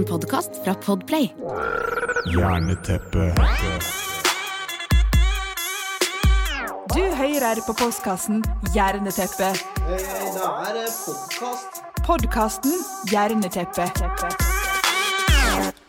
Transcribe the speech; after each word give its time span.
En 0.00 0.06
podkast 0.06 0.50
fra 0.64 0.72
Podplay. 0.74 1.26
Jerneteppe. 2.32 3.24
Du 6.94 7.02
hører 7.18 7.60
på 7.66 7.74
postkassen 7.76 8.40
Jerneteppe. 8.72 9.50
Det 9.90 9.98
er 10.00 10.78
podkast. 11.04 11.82
Podkasten 12.06 12.78
Jerneteppe. 13.12 13.90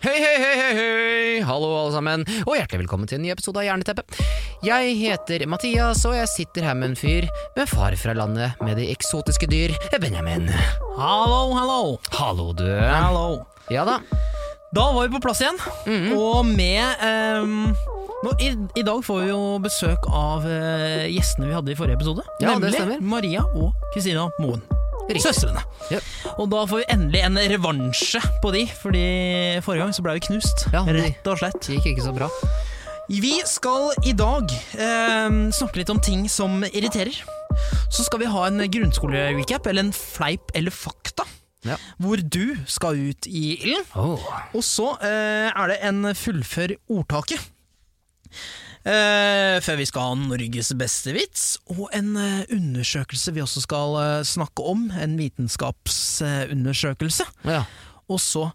Hei, 0.03 0.17
hei, 0.17 0.35
hei, 0.43 0.57
hei, 0.59 0.73
hei! 0.75 1.39
Hallo, 1.47 1.69
alle 1.77 1.93
sammen, 1.95 2.27
og 2.43 2.57
hjertelig 2.57 2.81
velkommen 2.83 3.07
til 3.07 3.21
en 3.21 3.23
ny 3.29 3.31
episode 3.31 3.63
av 3.63 3.69
Jerneteppet. 3.69 4.19
Jeg 4.67 4.97
heter 5.05 5.47
Mathias, 5.47 6.03
og 6.09 6.17
jeg 6.19 6.27
sitter 6.33 6.67
her 6.67 6.75
med 6.75 6.91
en 6.91 6.99
fyr 6.99 7.29
med 7.55 7.71
far 7.71 7.95
fra 8.01 8.17
landet 8.17 8.59
med 8.59 8.75
de 8.81 8.91
eksotiske 8.91 9.47
dyr, 9.47 9.77
Benjamin. 10.03 10.51
Hallo, 10.99 11.55
hallo. 11.55 11.81
Hallo, 12.19 12.51
du. 12.51 12.67
Hallo. 12.67 13.45
Ja 13.71 13.85
da. 13.87 14.01
Da 14.75 14.91
var 14.95 15.07
vi 15.07 15.15
på 15.15 15.21
plass 15.23 15.41
igjen, 15.43 15.57
og 16.15 16.45
med 16.47 17.01
um, 17.43 17.73
nå, 18.23 18.33
i, 18.39 18.51
I 18.79 18.83
dag 18.87 19.01
får 19.03 19.17
vi 19.23 19.31
jo 19.31 19.39
besøk 19.63 20.05
av 20.07 20.45
uh, 20.47 21.07
gjestene 21.11 21.49
vi 21.49 21.55
hadde 21.57 21.73
i 21.73 21.75
forrige 21.79 21.99
episode. 21.99 22.23
Ja, 22.39 22.53
nemlig. 22.55 23.01
Maria 23.03 23.43
og 23.51 23.73
Kristina 23.91 24.29
Moen. 24.39 24.63
Riktig. 25.09 25.23
Søstrene. 25.25 25.63
Yep. 25.91 26.07
Og 26.37 26.47
da 26.53 26.61
får 26.69 26.83
vi 26.83 26.87
endelig 26.93 27.23
en 27.25 27.39
revansje 27.51 28.21
på 28.43 28.51
de, 28.55 28.63
fordi 28.79 29.05
forrige 29.65 29.83
gang 29.83 29.95
så 29.97 30.05
ble 30.05 30.15
vi 30.19 30.23
knust. 30.29 30.67
Ja, 30.71 30.85
Rett 30.87 31.27
og 31.27 31.41
slett. 31.41 31.59
Det 31.65 31.79
gikk 31.79 31.89
ikke 31.95 32.05
så 32.05 32.15
bra. 32.15 32.29
Vi 33.11 33.33
skal 33.49 33.89
i 34.07 34.13
dag 34.15 34.53
eh, 34.77 35.27
snakke 35.51 35.81
litt 35.81 35.91
om 35.91 35.99
ting 35.99 36.29
som 36.31 36.61
irriterer. 36.69 37.17
Så 37.91 38.05
skal 38.07 38.21
vi 38.21 38.29
ha 38.31 38.45
en 38.47 38.61
grunnskole-recap, 38.71 39.67
eller 39.67 39.89
en 39.89 39.95
fleip 39.95 40.53
eller 40.55 40.71
fakta. 40.71 41.25
Ja. 41.67 41.75
Hvor 42.01 42.17
du 42.23 42.55
skal 42.65 42.97
ut 43.11 43.27
i 43.29 43.59
ilden. 43.61 43.85
Oh. 43.95 44.17
Og 44.57 44.63
så 44.65 44.95
eh, 45.05 45.51
er 45.53 45.67
det 45.69 45.77
en 45.85 46.01
fullfør 46.17 46.73
ordtaket. 46.89 47.37
Eh, 48.81 49.59
før 49.61 49.75
vi 49.77 49.85
skal 49.85 50.01
ha 50.07 50.15
Norges 50.17 50.71
beste 50.79 51.11
vits, 51.13 51.43
og 51.69 51.83
en 51.93 52.15
eh, 52.17 52.39
undersøkelse 52.55 53.29
vi 53.35 53.43
også 53.43 53.61
skal 53.67 53.93
eh, 54.01 54.23
snakke 54.25 54.63
om. 54.71 54.87
En 54.97 55.13
vitenskapsundersøkelse. 55.19 57.25
Ja. 57.45 57.61
Og 58.09 58.17
så 58.23 58.47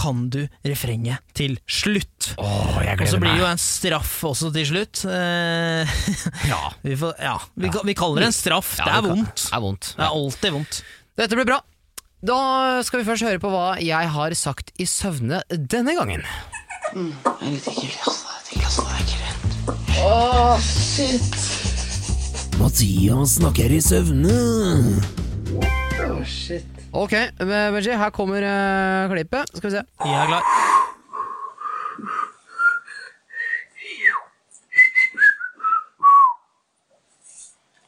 kan 0.00 0.24
du 0.32 0.40
refrenget 0.66 1.20
til 1.38 1.58
slutt. 1.70 2.32
Oh, 2.40 2.80
Og 2.80 3.04
så 3.06 3.20
blir 3.22 3.30
det 3.36 3.44
jo 3.44 3.46
en 3.46 3.60
straff 3.62 4.16
også 4.26 4.48
til 4.56 4.66
slutt. 4.72 5.04
Eh, 5.06 5.86
Ja. 6.50 6.72
vi, 6.82 6.96
får, 6.98 7.12
ja, 7.22 7.36
vi, 7.54 7.68
ka- 7.70 7.84
vi 7.86 7.94
kaller 7.98 8.24
det 8.24 8.30
en 8.32 8.40
straff. 8.40 8.72
Ja, 8.80 8.84
det 8.88 8.96
er 8.96 9.06
vondt. 9.12 9.44
Er 9.54 9.60
vondt. 9.62 9.92
Det 9.94 10.02
er 10.08 10.16
alltid 10.16 10.50
vondt. 10.56 10.80
Dette 11.20 11.36
blir 11.38 11.46
bra. 11.52 11.60
Da 12.24 12.80
skal 12.80 13.02
vi 13.02 13.04
først 13.04 13.24
høre 13.26 13.40
på 13.40 13.50
hva 13.52 13.74
jeg 13.84 14.08
har 14.08 14.34
sagt 14.38 14.70
i 14.80 14.86
søvne 14.88 15.42
denne 15.52 15.92
gangen. 15.98 16.22
Mathias 22.56 23.34
snakker 23.36 23.74
i 23.76 23.80
søvne. 23.84 24.36
Ok, 26.94 27.12
Benji, 27.42 27.92
her 27.92 28.14
kommer 28.14 28.40
uh, 28.40 29.12
klippet. 29.12 29.52
Skal 29.58 29.68
vi 29.68 29.74
se. 29.76 29.84
Jeg 30.06 30.22
er 30.22 30.26
klar. 30.32 30.42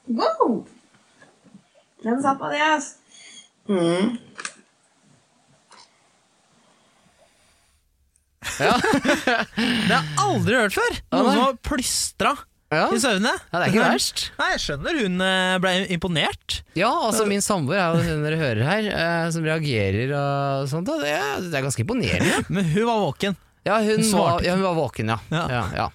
Wow! 0.06 0.60
Den 2.04 2.22
satt 2.22 2.38
på 2.38 2.52
Det 2.52 2.60
har 8.46 9.46
jeg 9.56 10.02
aldri 10.22 10.54
hørt 10.60 10.76
før! 10.76 11.00
Noen 11.14 11.32
som 11.32 11.42
har 11.42 11.56
plystra 11.66 12.32
Ja. 12.72 12.86
i 12.90 12.98
søvne. 12.98 13.30
Ja, 13.30 13.58
det 13.60 13.66
er 13.68 13.70
ikke 13.72 13.84
verst. 13.92 14.22
Nei, 14.40 14.48
Jeg 14.56 14.62
skjønner 14.64 14.96
hun 15.02 15.20
eh, 15.22 15.58
ble 15.62 15.72
imponert. 15.94 16.56
Ja, 16.78 16.90
altså 17.06 17.26
min 17.30 17.42
samboer 17.44 17.78
er 17.78 17.94
jo 17.94 18.02
hun 18.08 18.24
dere 18.26 18.40
hører 18.40 18.62
her, 18.66 18.88
eh, 18.90 19.26
som 19.34 19.44
reagerer 19.46 20.10
og 20.18 20.66
sånt. 20.72 20.88
og 20.90 21.02
Det, 21.04 21.12
er- 21.14 21.40
det 21.46 21.54
er 21.54 21.62
ganske 21.66 21.84
imponerende. 21.86 22.42
Men 22.54 22.64
hun 22.72 22.86
var 22.90 22.98
våken. 23.06 23.36
Ja, 23.66 23.78
hun, 23.82 24.02
Hun 24.02 24.12
var, 24.18 24.42
ja, 24.46 24.54
hun 24.54 24.62
var 24.66 24.74
våken, 24.78 25.08
ja. 25.14 25.18
Ja. 25.30 25.46
ja. 25.50 25.62
ja. 25.74 25.88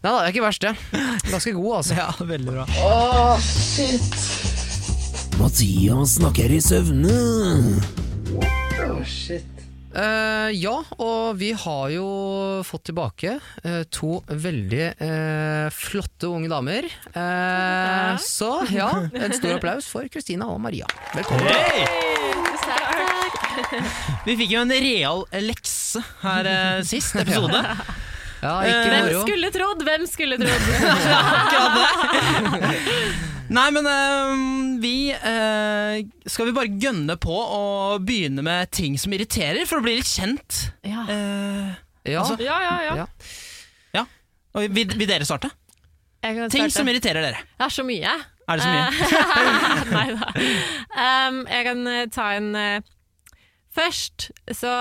Nei 0.00 0.06
da, 0.06 0.18
det 0.22 0.26
er 0.28 0.32
ikke 0.34 0.46
verst, 0.46 0.62
det. 0.62 0.74
Ganske 1.30 1.52
god, 1.58 1.72
altså. 1.80 1.94
Ja, 1.98 2.10
veldig 2.22 2.52
bra. 2.54 2.64
Mathias 5.40 6.18
snakker 6.18 6.52
i 6.52 6.58
søvne. 6.60 7.14
Eh, 9.90 10.50
ja, 10.60 10.74
og 11.00 11.38
vi 11.40 11.48
har 11.56 11.86
jo 11.94 12.08
fått 12.68 12.84
tilbake 12.90 13.38
uh, 13.40 13.80
to 13.88 14.18
veldig 14.28 14.90
uh, 15.00 15.72
flotte 15.72 16.28
unge 16.28 16.50
damer. 16.52 16.90
Ja. 17.14 18.18
så 18.20 18.50
ja, 18.68 18.90
en 19.16 19.32
stor 19.38 19.56
applaus 19.56 19.88
for 19.88 20.04
Kristina 20.12 20.44
og 20.52 20.60
Maria. 20.60 20.84
Velkommen. 21.16 21.48
Vi 24.28 24.36
fikk 24.42 24.52
jo 24.58 24.60
en 24.66 24.76
real 24.76 25.24
lekse 25.48 26.04
her 26.20 26.84
sist 26.84 27.16
episode. 27.16 27.64
Ja, 28.44 28.60
ikke 28.68 28.92
Hvem 28.92 29.10
skulle 29.24 29.50
trodd? 29.56 29.88
Hvem 29.88 30.06
skulle 30.08 30.36
trodd? 30.44 30.64
Nei, 33.50 33.66
men 33.74 33.86
eh, 33.90 34.32
vi 34.82 34.94
eh, 35.10 36.02
Skal 36.30 36.46
vi 36.50 36.54
bare 36.54 36.70
gønne 36.80 37.16
på 37.18 37.34
og 37.34 38.04
begynne 38.06 38.44
med 38.46 38.70
ting 38.74 38.94
som 39.00 39.14
irriterer, 39.16 39.64
for 39.66 39.80
å 39.80 39.86
bli 39.86 39.96
litt 39.98 40.10
kjent? 40.10 40.66
Ja. 40.86 41.06
Uh, 41.08 41.72
Ja. 42.06 42.22
altså, 42.22 42.38
Ja, 42.40 42.60
ja, 42.64 42.76
ja. 42.86 43.06
Ja. 43.98 44.04
og 44.54 44.70
vil, 44.72 44.94
vil 44.96 45.10
dere 45.10 45.26
starte? 45.28 45.50
Jeg 46.22 46.36
kan 46.36 46.52
Ting 46.52 46.70
som 46.72 46.88
irriterer 46.88 47.24
dere. 47.24 47.42
Det 47.58 47.66
er 47.66 47.74
så 47.74 47.84
mye. 47.86 48.14
Er 48.50 48.58
det 48.58 48.64
så 48.64 48.70
mye? 48.72 48.88
Nei 49.96 50.06
da. 50.14 50.30
Um, 50.94 51.38
jeg 51.48 51.66
kan 51.68 51.86
eh, 51.90 52.08
ta 52.12 52.26
en 52.36 52.50
uh, 52.56 52.88
Først 53.76 54.30
så 54.58 54.72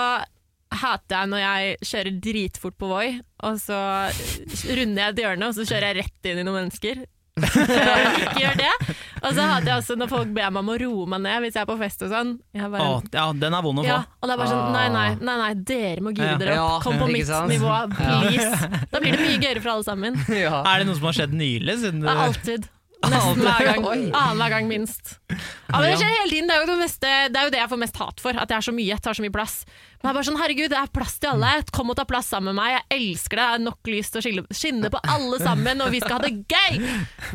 hater 0.74 1.16
jeg 1.16 1.30
når 1.32 1.42
jeg 1.44 1.78
kjører 1.92 2.18
dritfort 2.26 2.78
på 2.82 2.90
Voi, 2.90 3.08
og 3.46 3.60
så 3.62 3.78
runder 4.10 5.04
jeg 5.04 5.14
et 5.14 5.22
hjørne, 5.24 5.50
og 5.50 5.56
så 5.58 5.66
kjører 5.70 5.88
jeg 5.92 5.98
rett 6.04 6.30
inn 6.30 6.42
i 6.42 6.46
noen 6.46 6.64
mennesker. 6.64 7.04
Ikke 7.44 8.40
gjør 8.44 8.58
det. 8.60 8.72
Og 9.20 9.34
så 9.36 9.44
hadde 9.44 9.68
jeg 9.72 9.76
også 9.82 9.96
når 10.00 10.10
folk 10.12 10.30
ber 10.36 10.50
meg 10.54 10.62
om 10.64 10.72
å 10.72 10.78
roe 10.80 11.06
meg 11.14 11.22
ned 11.26 11.44
hvis 11.44 11.58
jeg 11.58 11.64
er 11.66 11.70
på 11.70 11.78
fest 11.82 12.04
og 12.08 12.12
sånn. 12.14 12.32
Jeg 12.56 12.72
bare, 12.72 12.88
Åh, 12.88 13.04
ja, 13.16 13.26
den 13.44 13.58
er 13.60 13.66
vond 13.66 13.82
å 13.82 13.84
få. 13.84 13.90
ja, 13.90 14.00
og 14.20 14.30
det 14.30 14.36
er 14.36 14.42
bare 14.44 14.52
sånn 14.54 14.74
Nei, 14.76 14.86
nei, 14.96 15.08
nei, 15.20 15.38
nei 15.44 15.52
dere 15.74 16.06
må 16.06 16.14
gire 16.16 16.38
dere 16.42 16.56
opp. 16.58 16.60
Ja, 16.60 16.80
Kom 16.88 17.00
på 17.04 17.10
mitt 17.12 17.28
sant? 17.30 17.52
nivå, 17.52 17.76
please. 17.98 18.72
Da 18.94 19.02
blir 19.04 19.16
det 19.18 19.24
mye 19.26 19.40
gøyere 19.44 19.64
for 19.64 19.76
alle 19.76 19.88
sammen. 19.88 20.20
Ja. 20.34 20.60
Er 20.64 20.82
det 20.84 20.90
noe 20.90 21.00
som 21.00 21.10
har 21.12 21.18
skjedd 21.20 21.36
nylig? 21.36 21.80
Siden 21.84 22.04
du- 22.06 22.12
alltid. 22.12 22.70
Nesten 23.00 23.40
hver 23.46 23.64
gang. 23.64 23.86
Annenhver 24.12 24.50
gang, 24.58 24.66
minst. 24.68 25.14
Ja, 25.32 25.78
men 25.80 25.86
det 25.88 26.00
skjer 26.02 26.10
hele 26.18 26.32
tiden. 26.34 26.50
Det 26.50 26.56
er, 26.58 26.64
jo 26.66 26.68
det, 26.68 26.80
meste, 26.82 27.12
det 27.32 27.40
er 27.40 27.46
jo 27.48 27.54
det 27.54 27.62
jeg 27.62 27.70
får 27.72 27.80
mest 27.80 28.00
hat 28.02 28.20
for. 28.20 28.36
At 28.44 28.52
jeg 28.52 28.58
er 28.60 28.66
så 28.68 28.74
mye, 28.76 28.98
tar 29.00 29.16
så 29.16 29.24
mye 29.24 29.32
plass. 29.32 29.54
Men 30.00 30.10
er 30.10 30.16
bare 30.16 30.28
sånn, 30.30 30.40
herregud, 30.40 30.70
det 30.72 30.80
er 30.80 30.92
plass 30.96 31.18
til 31.20 31.34
alle. 31.34 31.50
Kom 31.76 31.92
og 31.92 31.98
ta 32.00 32.06
plass 32.08 32.30
sammen 32.32 32.54
med 32.56 32.62
meg. 32.62 32.76
Jeg 32.78 33.00
elsker 33.12 33.42
det. 33.42 33.48
Det 33.50 33.58
er 33.58 33.64
nok 33.66 33.90
lyst 33.92 34.16
til 34.16 34.22
å 34.22 34.44
skinne 34.56 34.92
på 34.94 35.02
alle 35.12 35.40
sammen, 35.44 35.84
og 35.84 35.92
vi 35.92 36.00
skal 36.00 36.20
ha 36.20 36.30
det 36.30 36.36
gøy! 36.48 36.78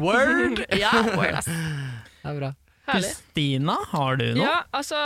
Word! 0.01 0.63
Ja, 0.85 0.95
word, 1.13 1.43
ass. 1.43 1.51
Det 1.51 2.31
er 2.31 2.39
bra. 2.39 2.51
Kristina, 2.89 3.77
har 3.93 4.17
du 4.21 4.25
noe? 4.37 4.47
Ja, 4.47 4.57
altså 4.77 4.97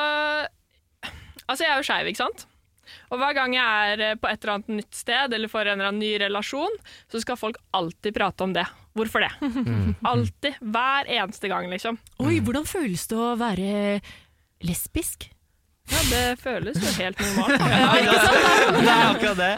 Altså, 1.49 1.65
jeg 1.65 1.71
er 1.73 1.79
jo 1.81 1.87
skeiv, 1.87 2.09
ikke 2.11 2.21
sant? 2.27 2.45
Og 3.13 3.21
hver 3.21 3.35
gang 3.37 3.55
jeg 3.57 3.93
er 3.93 4.03
eh, 4.05 4.17
på 4.21 4.29
et 4.29 4.43
eller 4.43 4.55
annet 4.59 4.71
nytt 4.79 4.97
sted 4.97 5.33
eller 5.37 5.51
får 5.51 5.71
en 5.71 5.79
eller 5.79 5.91
annen 5.91 6.03
ny 6.03 6.11
relasjon, 6.23 6.75
så 7.11 7.21
skal 7.23 7.39
folk 7.41 7.59
alltid 7.77 8.17
prate 8.17 8.45
om 8.45 8.53
det. 8.57 8.65
Hvorfor 8.99 9.25
det? 9.25 9.31
Alltid. 10.09 10.59
Hver 10.61 11.09
eneste 11.19 11.51
gang, 11.51 11.69
liksom. 11.73 11.99
Oi, 12.25 12.39
hvordan 12.45 12.69
føles 12.69 13.07
det 13.11 13.19
å 13.19 13.33
være 13.41 13.73
lesbisk? 14.67 15.29
Ja, 15.89 16.01
det 16.11 16.23
føles 16.43 16.77
jo 16.83 16.91
helt 16.99 17.21
normalt. 17.23 17.63
Ja, 17.69 18.23
det 18.75 18.91
er 18.93 19.05
akkurat 19.09 19.39
det. 19.39 19.51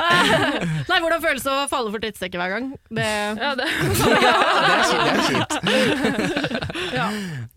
Nei, 0.90 0.98
hvordan 1.02 1.22
føles 1.24 1.44
det 1.46 1.52
å 1.52 1.64
falle 1.70 1.90
for 1.94 2.02
drittsekker 2.02 2.40
hver 2.40 2.52
gang? 2.54 2.68
Det, 2.90 3.06
Ja, 3.40 3.50
det, 3.58 3.66
ja. 4.26 4.36
Det 4.60 4.70
er 4.76 5.22
kjipt. 5.26 5.56
ja. 6.94 7.08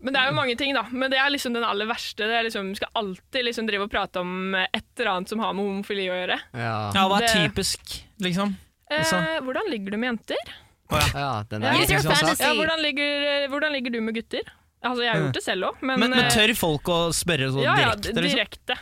Men 0.04 0.10
det 0.16 0.20
er 0.22 0.30
jo 0.30 0.34
mange 0.36 0.56
ting, 0.60 0.74
da. 0.76 0.84
Men 0.90 1.14
det 1.14 1.20
er 1.22 1.30
liksom 1.32 1.54
den 1.56 1.66
aller 1.66 1.88
verste. 1.90 2.26
Det 2.26 2.40
er 2.40 2.48
liksom, 2.48 2.74
skal 2.78 2.90
alltid 3.00 3.48
liksom 3.50 3.70
drive 3.70 3.86
og 3.86 3.94
prate 3.94 4.22
om 4.24 4.54
et 4.58 4.84
eller 4.98 5.12
annet 5.14 5.32
som 5.32 5.42
har 5.44 5.54
med 5.56 5.66
homofili 5.68 6.08
å 6.10 6.18
gjøre. 6.18 6.40
Ja. 6.52 6.74
Ja, 6.96 7.06
hva 7.10 7.22
er 7.22 7.30
typisk, 7.30 7.96
liksom? 8.24 8.56
Eh, 8.92 9.38
hvordan 9.44 9.70
ligger 9.72 9.94
du 9.94 9.98
med 10.00 10.14
jenter? 10.14 10.54
ja, 10.94 11.30
den 11.50 11.64
er 11.64 11.78
liksom. 11.80 12.12
Ja, 12.38 12.52
hvordan, 12.54 12.82
ligger, 12.84 13.48
hvordan 13.50 13.72
ligger 13.74 13.94
du 13.96 14.00
med 14.04 14.18
gutter? 14.18 14.52
Altså, 14.84 15.02
jeg 15.06 15.12
har 15.14 15.22
gjort 15.24 15.38
det 15.38 15.42
selv 15.44 15.70
òg, 15.70 15.78
men, 15.82 15.98
Men, 16.00 16.10
men 16.14 16.24
eh, 16.26 16.32
tør 16.34 16.54
folk 16.60 16.88
å 16.92 16.98
spørre 17.16 17.48
så 17.54 17.62
ja, 17.64 17.74
ja, 17.80 17.94
direkte? 17.96 18.20
liksom? 18.20 18.38
direkte. 18.38 18.76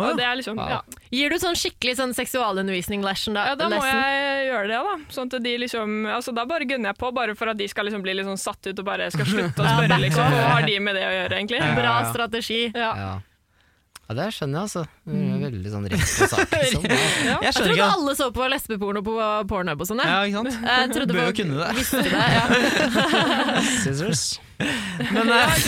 Og 0.00 0.16
det 0.16 0.24
er 0.24 0.36
liksom, 0.38 0.56
Wow. 0.56 0.68
ja. 0.70 0.78
Gir 1.12 1.28
du 1.34 1.36
sånn 1.42 1.56
skikkelig 1.58 1.96
sånn 1.98 2.12
seksualundervisning 2.16 3.02
lesson 3.04 3.34
da? 3.36 3.42
ja, 3.50 3.56
da 3.58 3.66
må 3.68 3.80
jeg 3.84 4.46
gjøre 4.46 4.68
det, 4.70 4.78
da. 4.86 4.94
Sånn 5.12 5.28
at 5.28 5.42
de 5.44 5.52
liksom, 5.60 5.96
altså 6.08 6.32
Da 6.32 6.46
bare 6.48 6.64
gunner 6.64 6.94
jeg 6.94 6.96
på, 7.02 7.10
bare 7.12 7.34
for 7.36 7.50
at 7.52 7.58
de 7.58 7.66
skal 7.68 7.84
liksom 7.90 8.00
bli 8.06 8.14
litt 8.16 8.24
sånn 8.30 8.38
satt 8.40 8.64
ut 8.70 8.78
og 8.80 8.86
bare 8.86 9.10
skal 9.12 9.26
slutte 9.28 9.60
å 9.60 9.66
spørre. 9.74 9.98
liksom. 10.06 10.24
Hva 10.38 10.46
har 10.54 10.64
de 10.70 10.78
med 10.80 10.96
det 10.96 11.02
å 11.04 11.10
gjøre, 11.18 11.36
egentlig? 11.42 11.60
Bra 11.76 11.90
Ja, 11.90 11.98
ja. 12.06 12.12
strategi. 12.14 12.60
Ja. 12.72 12.92
Ja. 12.96 13.10
Ja, 14.10 14.14
det 14.18 14.24
skjønner 14.34 14.56
jeg, 14.56 14.62
altså. 14.66 14.80
Det 15.06 15.20
er 15.20 15.42
veldig 15.44 15.70
sånn 15.70 15.84
rett 15.92 16.00
på 16.18 16.26
sak. 16.32 16.54
Liksom. 16.64 16.86
Ja. 16.90 16.96
Jeg 17.28 17.42
Jeg 17.44 17.54
trodde 17.60 17.74
ikke 17.76 17.90
alle 18.00 18.14
så 18.18 18.26
på 18.34 18.48
lesbeporno 18.50 19.02
på 19.06 19.14
Pornhub 19.52 19.84
og 19.84 19.86
sånn. 19.86 20.00
Ja, 20.02 20.16
ikke 20.26 20.40
sant? 20.48 20.64
Jeg 20.66 20.90
trodde 20.96 21.14
Bør 21.14 21.28
jo 21.28 21.36
kunne 21.44 21.60
det. 21.60 21.68
visste 21.76 22.02
det. 22.02 22.24
Ja. 22.34 22.44
Scissors. 23.84 24.24
Men 25.12 25.32
eh, 25.32 25.58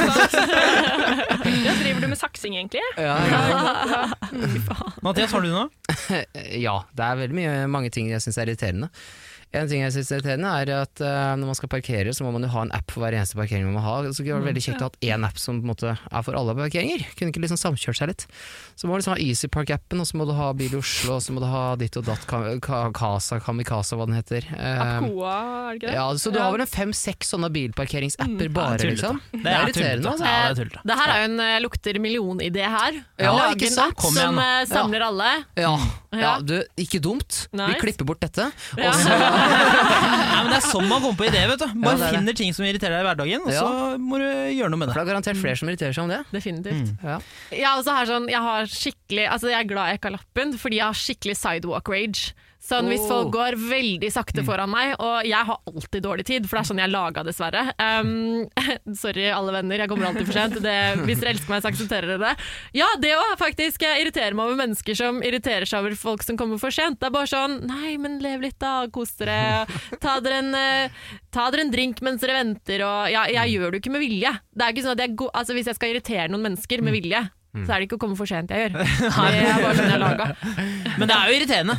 Ja, 1.66 1.74
driver 1.80 2.00
du 2.00 2.08
med 2.12 2.18
saksing, 2.20 2.56
egentlig? 2.56 2.82
Ja, 2.96 3.16
ja. 3.26 4.06
Mathias, 5.02 5.32
har 5.32 5.42
du 5.44 5.50
noe? 5.52 5.68
ja, 6.66 6.76
det 6.92 7.04
er 7.08 7.20
veldig 7.24 7.36
mye, 7.36 7.52
mange 7.72 7.92
ting 7.94 8.10
jeg 8.12 8.22
syns 8.24 8.38
er 8.38 8.50
irriterende. 8.50 8.90
En 9.52 9.68
ting 9.68 9.82
jeg 9.82 9.92
synes 9.92 10.08
er 10.08 10.20
irriterende 10.20 10.52
er 10.62 10.70
at 10.78 11.02
uh, 11.04 11.32
når 11.36 11.50
man 11.50 11.58
skal 11.58 11.70
parkere, 11.72 12.14
så 12.16 12.24
må 12.24 12.30
man 12.32 12.46
jo 12.46 12.52
ha 12.54 12.62
en 12.64 12.72
app 12.72 12.92
for 12.92 13.04
hver 13.04 13.16
eneste 13.18 13.36
parkering 13.36 13.66
man 13.68 13.76
må 13.76 13.84
ha. 13.84 13.96
Så 14.08 14.24
det 14.24 14.32
var 14.32 14.46
veldig 14.46 14.64
kjekt 14.64 14.84
å 14.84 14.88
ha 14.88 15.10
én 15.12 15.26
app 15.28 15.40
som 15.40 15.60
på 15.60 15.66
en 15.66 15.72
måte 15.74 15.92
er 15.92 16.24
for 16.24 16.38
alle 16.38 16.56
parkeringer. 16.56 17.04
Kunne 17.18 17.34
ikke 17.34 17.42
liksom 17.44 17.60
samkjørt 17.60 18.00
seg 18.00 18.12
litt. 18.14 18.24
Så 18.82 18.88
må 18.90 18.96
du 18.96 18.98
liksom 18.98 19.12
ha 19.14 19.20
EasyPark-appen, 19.22 20.00
og 20.02 20.06
så 20.08 20.16
må 20.18 20.24
du 20.26 20.32
ha 20.34 20.48
Bil 20.58 20.72
i 20.74 20.78
Oslo, 20.80 21.12
og 21.14 21.22
så 21.22 21.30
må 21.30 21.38
du 21.38 21.46
ha 21.46 21.76
ditt 21.78 21.94
og 22.00 22.02
datt, 22.08 22.24
Kasa, 22.26 23.36
Kamikaze, 23.38 23.94
hva 23.94 24.08
den 24.08 24.16
heter. 24.18 24.48
Apkoa, 24.58 25.34
er 25.38 25.68
det 25.70 25.76
ikke 25.76 25.86
det? 25.86 25.92
ja, 25.94 26.06
så 26.18 26.32
du 26.34 26.38
har 26.42 26.50
vel 26.56 26.64
en 26.64 26.70
fem-seks 26.72 27.30
sånne 27.30 27.46
bilparkeringsapper 27.54 28.50
bare, 28.56 28.80
liksom? 28.90 29.20
Det 29.36 29.46
er 29.52 29.68
irriterende, 29.68 30.16
altså. 30.16 30.26
Ja, 30.26 30.50
det 30.58 30.64
er. 30.66 30.80
Det 30.90 30.96
her 30.98 31.12
er 31.14 31.20
jo 31.22 31.28
en 31.30 31.44
lukter 31.62 32.00
million-idé 32.02 32.66
her. 32.74 32.98
Ja, 33.22 33.36
Lage 33.38 33.54
ikke 33.60 33.70
sant? 33.70 33.94
Kom 34.02 34.16
som 34.18 34.34
igjen, 34.42 34.66
Som 34.66 34.74
samler 34.80 35.06
alle. 35.06 35.30
Ja, 35.62 35.72
ja 36.18 36.32
du, 36.42 36.56
ikke 36.82 36.98
dumt. 37.06 37.44
Vi 37.54 37.78
klipper 37.84 38.08
bort 38.10 38.26
dette. 38.26 38.48
Ja. 38.82 38.90
Og 38.90 38.98
så 38.98 39.14
Nei, 39.22 40.42
men 40.42 40.50
Det 40.50 40.58
er 40.58 40.66
sånn 40.66 40.88
man 40.90 41.02
kommer 41.04 41.18
på 41.22 41.28
idé. 41.28 41.44
vet 41.52 41.60
du 41.62 41.66
Bare 41.84 41.98
Ja, 42.00 42.08
er 42.08 42.16
finner 42.18 42.36
ting 42.36 42.50
som 42.56 42.66
irriterer 42.66 42.98
deg 42.98 43.04
i 43.04 43.06
hverdagen, 43.06 43.46
og 43.46 43.52
Ja. 43.54 43.62
så 43.62 43.98
må 44.02 44.18
du 44.18 44.26
gjøre 44.26 44.72
noe 44.74 44.80
med 44.82 44.90
For 44.90 44.98
det. 44.98 44.98
det 44.98 45.04
er 45.06 45.10
garantert 45.12 45.40
flere 45.40 45.60
som 45.60 45.70
irriterer 45.70 45.94
seg 45.94 46.02
om 46.04 46.12
det. 46.12 46.20
Definitivt. 46.34 46.92
Ja. 47.04 47.18
Jeg, 47.52 47.62
er 47.62 47.78
også 47.78 47.96
her 47.96 48.10
sånn, 48.10 48.28
jeg 48.32 48.42
har 48.42 48.71
skikkelig 48.76 49.28
Altså 49.32 49.52
jeg 49.52 49.60
er 49.60 49.68
glad 49.72 49.92
jeg 49.92 50.00
ikke 50.00 50.10
har 50.12 50.18
lappen, 50.20 50.56
fordi 50.58 50.80
jeg 50.80 50.88
har 50.90 51.02
skikkelig 51.06 51.36
sidewalk 51.42 51.92
rage. 51.92 52.32
Sånn 52.62 52.86
Hvis 52.86 53.00
Oh. 53.02 53.08
folk 53.10 53.32
går 53.34 53.56
veldig 53.58 54.06
sakte 54.14 54.44
foran 54.46 54.70
meg, 54.70 54.92
og 55.02 55.24
jeg 55.26 55.46
har 55.48 55.56
alltid 55.66 56.04
dårlig 56.04 56.24
tid, 56.28 56.44
for 56.46 56.54
det 56.54 56.60
er 56.62 56.68
sånn 56.68 56.78
jeg 56.78 56.86
er 56.86 56.92
laga, 56.94 57.24
dessverre. 57.26 57.62
Um, 57.82 58.46
sorry, 58.94 59.24
alle 59.34 59.50
venner, 59.56 59.82
jeg 59.82 59.90
kommer 59.90 60.06
alltid 60.06 60.28
for 60.28 60.36
sent. 60.38 60.54
Det, 60.62 60.76
hvis 61.02 61.18
dere 61.18 61.32
elsker 61.34 61.50
meg, 61.50 61.64
så 61.64 61.72
aksepterer 61.72 62.06
dere 62.12 62.22
det. 62.22 62.46
Ja, 62.78 62.86
det 63.02 63.10
òg, 63.18 63.32
faktisk. 63.42 63.82
Jeg 63.82 64.04
irriterer 64.04 64.38
meg 64.38 64.46
over 64.46 64.60
mennesker 64.62 64.94
som 64.94 65.18
irriterer 65.26 65.66
seg 65.66 65.82
over 65.82 65.98
folk 65.98 66.22
som 66.22 66.38
kommer 66.38 66.62
for 66.62 66.70
sent. 66.70 67.00
Det 67.02 67.10
er 67.10 67.16
bare 67.18 67.32
sånn 67.34 67.58
Nei, 67.66 67.96
men 67.98 68.20
lev 68.22 68.46
litt, 68.46 68.60
da. 68.62 68.86
Kos 68.94 69.16
dere. 69.18 69.66
Ta 69.98 70.20
dere 70.22 70.38
en, 70.44 70.54
eh, 70.54 71.02
ta 71.34 71.50
dere 71.50 71.66
en 71.66 71.74
drink 71.74 71.98
mens 72.06 72.22
dere 72.22 72.38
venter. 72.44 72.86
Og 72.86 73.10
ja, 73.10 73.26
jeg 73.42 73.56
gjør 73.58 73.72
det 73.74 73.80
jo 73.80 73.84
ikke 73.88 73.96
med 73.98 74.06
vilje. 74.06 74.36
Det 74.54 74.62
er 74.62 74.70
ikke 74.76 74.86
sånn 74.86 74.94
at 74.94 75.02
jeg, 75.08 75.18
altså, 75.34 75.58
Hvis 75.58 75.66
jeg 75.66 75.80
skal 75.82 75.96
irritere 75.96 76.30
noen 76.30 76.46
mennesker 76.46 76.78
med 76.86 76.94
vilje, 76.94 77.26
så 77.52 77.74
er 77.74 77.82
det 77.82 77.86
ikke 77.88 77.98
å 77.98 78.02
komme 78.06 78.16
for 78.16 78.28
sent 78.28 78.50
jeg 78.50 78.70
gjør. 78.70 78.78
Det 78.80 79.44
er 79.44 79.60
bare 79.60 79.76
sånn 79.76 79.90
jeg 79.90 79.96
er 79.98 80.00
laga. 80.00 80.28
Men 80.98 81.10
det 81.10 81.16
er 81.16 81.28
jo 81.28 81.36
irriterende 81.36 81.76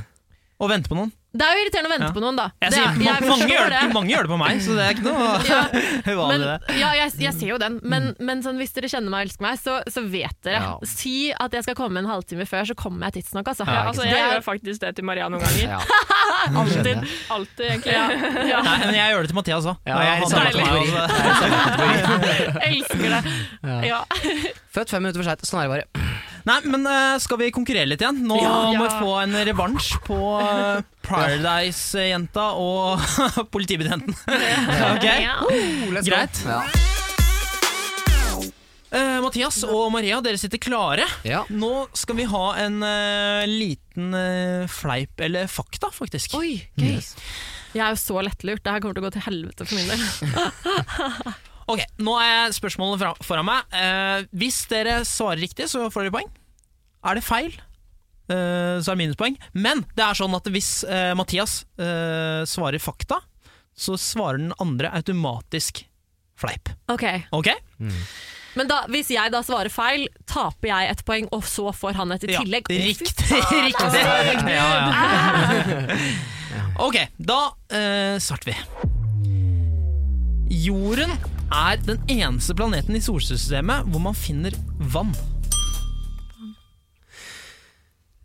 å 0.62 0.70
vente 0.70 0.92
på 0.92 0.98
noen. 1.00 1.12
Det 1.34 1.42
er 1.42 1.56
jo 1.58 1.62
irriterende 1.64 1.90
å 1.90 1.94
vente 1.96 2.06
Ja. 2.06 2.14
på 2.14 2.22
noen, 2.22 2.36
da. 2.38 2.44
Jeg 2.62 2.70
Det 2.70 2.78
sier, 2.78 2.86
er- 2.86 2.94
ma- 2.94 3.28
mange, 3.34 3.48
gjør 3.50 3.70
det, 3.74 3.78
mange 3.94 4.10
gjør 4.14 4.22
det 4.28 4.30
på 4.30 4.38
meg, 4.38 4.60
så 4.62 4.76
det 4.78 4.84
er 4.86 4.92
ikke 4.94 5.06
noe 5.08 5.24
Ja, 5.50 5.62
uvanlig. 6.14 6.46
det. 6.46 6.76
ja, 6.78 6.90
jeg, 7.00 7.12
jeg 7.24 7.34
ser 7.40 7.48
jo 7.50 7.58
den, 7.58 7.80
men, 7.84 8.04
men 8.20 8.44
sånn, 8.46 8.58
hvis 8.62 8.74
dere 8.76 8.86
kjenner 8.92 9.10
meg 9.10 9.18
og 9.24 9.26
elsker 9.32 9.42
meg, 9.48 9.58
så, 9.64 9.80
så 9.90 10.04
vet 10.14 10.38
dere. 10.46 10.62
Ja. 10.62 10.78
Si 10.86 11.16
at 11.34 11.52
jeg 11.58 11.66
skal 11.66 11.76
komme 11.80 11.98
en 12.04 12.10
halvtime 12.12 12.46
før, 12.46 12.64
så 12.70 12.76
kommer 12.78 13.10
jeg 13.10 13.24
tidsnok. 13.24 13.48
Altså. 13.50 13.66
Ja, 13.66 13.82
altså, 13.90 14.06
jeg 14.06 14.14
gjør 14.30 14.46
faktisk 14.46 14.80
det 14.86 14.94
til 15.00 15.06
Maria 15.10 15.26
noen 15.34 15.42
ganger. 15.42 15.82
Alltid. 16.62 17.02
Alltid, 17.34 17.66
egentlig. 17.66 17.98
Ja, 17.98 18.62
Nei, 18.62 18.78
men 18.86 18.94
jeg 19.00 19.14
gjør 19.16 19.22
det 19.26 19.30
til 19.34 19.40
Mathias 19.42 19.66
òg. 19.74 19.78
Ja, 19.90 19.98
jeg 20.06 20.14
er 20.14 20.22
i 20.22 20.30
samme 20.30 20.46
altså. 20.54 21.74
elsker 22.70 23.10
det. 23.10 23.22
Ja. 23.90 24.04
Født 24.74 24.90
fem 24.94 25.02
minutter 25.04 25.22
for 25.24 25.30
seint. 25.30 25.46
Sånn 25.48 25.64
er 25.64 25.68
det 25.68 25.74
bare. 25.74 26.13
Nei, 26.44 26.58
men 26.68 26.84
uh, 26.84 27.16
skal 27.24 27.40
vi 27.40 27.52
konkurrere 27.56 27.88
litt 27.88 28.02
igjen? 28.04 28.18
Nå 28.28 28.36
Ja. 28.42 28.56
må 28.76 28.84
vi 28.84 28.90
få 29.00 29.12
en 29.22 29.36
revansj 29.48 29.94
på 30.04 30.18
uh, 30.44 30.82
Paradise-jenta 31.06 32.50
og 32.60 33.00
politibetjenten. 33.54 34.16
ok? 34.94 35.08
Ja. 35.24 35.38
Greit. 36.04 36.42
Ja. 36.48 36.62
Eh, 38.94 39.18
Mathias 39.24 39.64
og 39.66 39.88
Maria, 39.96 40.20
dere 40.22 40.38
sitter 40.38 40.60
klare. 40.62 41.08
Ja. 41.26 41.40
Nå 41.50 41.88
skal 41.98 42.20
vi 42.20 42.28
ha 42.30 42.44
en 42.62 42.76
liten 43.50 44.14
fleip 44.70 45.24
eller 45.26 45.48
fakta, 45.50 45.90
faktisk. 45.96 46.36
Oi, 46.38 46.60
gøy. 46.78 47.00
Jeg 47.74 47.82
er 47.82 47.96
jo 47.96 47.98
så 48.04 48.22
lettlurt. 48.22 48.62
Det 48.62 48.70
her 48.76 48.84
kommer 48.84 48.94
til 49.00 49.02
å 49.02 49.08
gå 49.08 49.16
til 49.16 49.26
helvete 49.26 49.66
for 49.66 49.80
min 49.80 49.90
del. 49.90 51.34
Ok, 51.72 51.84
Nå 52.04 52.16
er 52.20 52.54
spørsmålet 52.56 53.24
foran 53.24 53.48
meg. 53.48 53.70
Eh, 53.76 54.26
hvis 54.36 54.64
dere 54.72 55.02
svarer 55.08 55.44
riktig, 55.44 55.70
så 55.72 55.88
får 55.94 56.08
dere 56.08 56.16
poeng. 56.18 56.32
Er 57.04 57.20
det 57.20 57.24
feil, 57.26 57.54
eh, 58.32 58.80
så 58.80 58.92
er 58.92 58.96
det 58.96 59.02
minuspoeng. 59.04 59.38
Men 59.54 59.86
det 59.96 60.06
er 60.06 60.20
sånn 60.20 60.36
at 60.38 60.50
hvis 60.52 60.72
eh, 60.88 61.14
Mathias 61.20 61.64
eh, 61.80 62.44
svarer 62.50 62.84
fakta, 62.84 63.22
så 63.74 63.98
svarer 63.98 64.44
den 64.44 64.54
andre 64.62 64.92
automatisk 64.94 65.86
fleip. 66.40 66.70
Ok, 66.92 67.08
Ok? 67.32 67.50
Men 68.54 68.70
da, 68.70 68.84
hvis 68.92 69.10
jeg 69.10 69.32
da 69.34 69.40
svarer 69.42 69.72
feil, 69.74 70.04
taper 70.30 70.70
jeg 70.70 70.92
et 70.94 71.00
poeng, 71.08 71.26
og 71.34 71.42
så 71.50 71.72
får 71.74 71.98
han 71.98 72.14
et 72.14 72.26
i 72.28 72.36
tillegg. 72.36 72.70
Ja, 72.70 72.76
fy 72.78 72.92
riktig. 72.92 73.16
riktig. 73.70 74.54
Ja, 74.54 74.68
ja. 74.78 75.98
Ok, 76.86 77.00
da 77.18 77.40
eh, 77.74 78.20
starter 78.22 78.54
vi. 78.54 78.58
Jorden 80.54 81.16
er 81.54 81.80
den 81.86 82.02
eneste 82.10 82.56
planeten 82.58 82.98
i 82.98 83.04
solsystemet 83.04 83.88
hvor 83.92 84.04
man 84.04 84.18
finner 84.18 84.56
vann. 84.94 85.14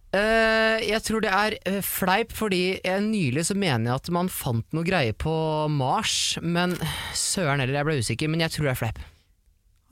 Uh, 0.09 0.81
jeg 0.81 1.03
tror 1.05 1.21
det 1.21 1.31
er 1.37 1.55
uh, 1.69 1.83
fleip, 1.85 2.33
fordi 2.33 2.79
uh, 2.81 2.97
nylig 3.05 3.45
så 3.51 3.57
mener 3.59 3.91
jeg 3.91 4.01
at 4.01 4.11
man 4.17 4.31
fant 4.33 4.65
noe 4.73 4.87
greie 4.87 5.13
på 5.13 5.35
Mars. 5.69 6.39
Men 6.41 6.73
søren 7.13 7.61
heller, 7.61 7.77
jeg 7.77 7.89
ble 7.91 7.99
usikker. 8.01 8.33
Men 8.33 8.47
jeg 8.47 8.57
tror 8.57 8.71
det 8.71 8.73
er 8.73 8.81
fleip. 8.81 9.03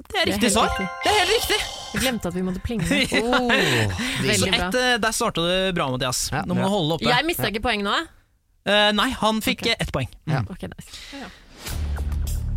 Det 0.06 0.22
er 0.22 0.30
riktig 0.32 0.52
svar. 0.52 0.72
Det 0.78 1.10
er 1.10 1.20
helt 1.20 1.34
riktig. 1.34 1.60
Jeg 1.96 2.02
glemte 2.02 2.28
at 2.28 2.36
vi 2.36 2.42
måtte 2.44 2.60
plinge. 2.64 2.84
Oh, 3.16 3.48
Så 4.26 4.48
et, 4.48 4.52
bra. 4.52 4.68
eh, 4.68 4.96
der 5.00 5.14
starta 5.14 5.44
du 5.44 5.72
bra, 5.76 5.86
Mathias. 5.92 6.26
Ja, 6.32 6.42
Nå 6.44 6.56
må 6.56 6.60
bra. 6.60 6.68
du 6.68 6.74
holde 6.74 6.98
oppe. 6.98 7.08
Jeg 7.08 7.26
mista 7.28 7.48
ikke 7.48 7.64
poeng 7.64 7.84
nå. 7.86 7.94
Eh, 8.66 8.90
nei, 8.96 9.08
han 9.20 9.40
fikk 9.44 9.64
okay. 9.64 9.76
ett 9.80 9.92
poeng. 9.94 10.08
Ja. 10.28 10.42
Okay, 10.52 10.68
nice. 10.72 11.28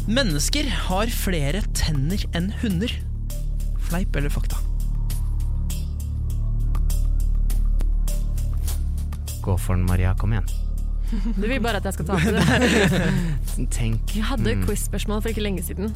Mennesker 0.09 0.65
har 0.88 1.11
flere 1.13 1.61
tenner 1.77 2.21
enn 2.35 2.50
hunder. 2.63 2.91
Fleip 3.89 4.15
eller 4.17 4.31
fakta? 4.33 4.57
Gå 9.45 9.56
for 9.61 9.78
den, 9.78 9.85
Maria. 9.87 10.16
Kom 10.19 10.33
igjen. 10.35 10.49
Du 11.39 11.45
vil 11.49 11.61
bare 11.63 11.80
at 11.80 11.87
jeg 11.89 11.95
skal 11.97 12.09
tape 12.09 12.33
det. 12.37 13.69
Tenk. 13.73 14.13
Vi 14.13 14.21
hadde 14.25 14.56
Mm. 14.59 14.66
quiz-spørsmål 14.68 15.21
for 15.23 15.31
ikke 15.31 15.45
lenge 15.45 15.63
siden. 15.66 15.94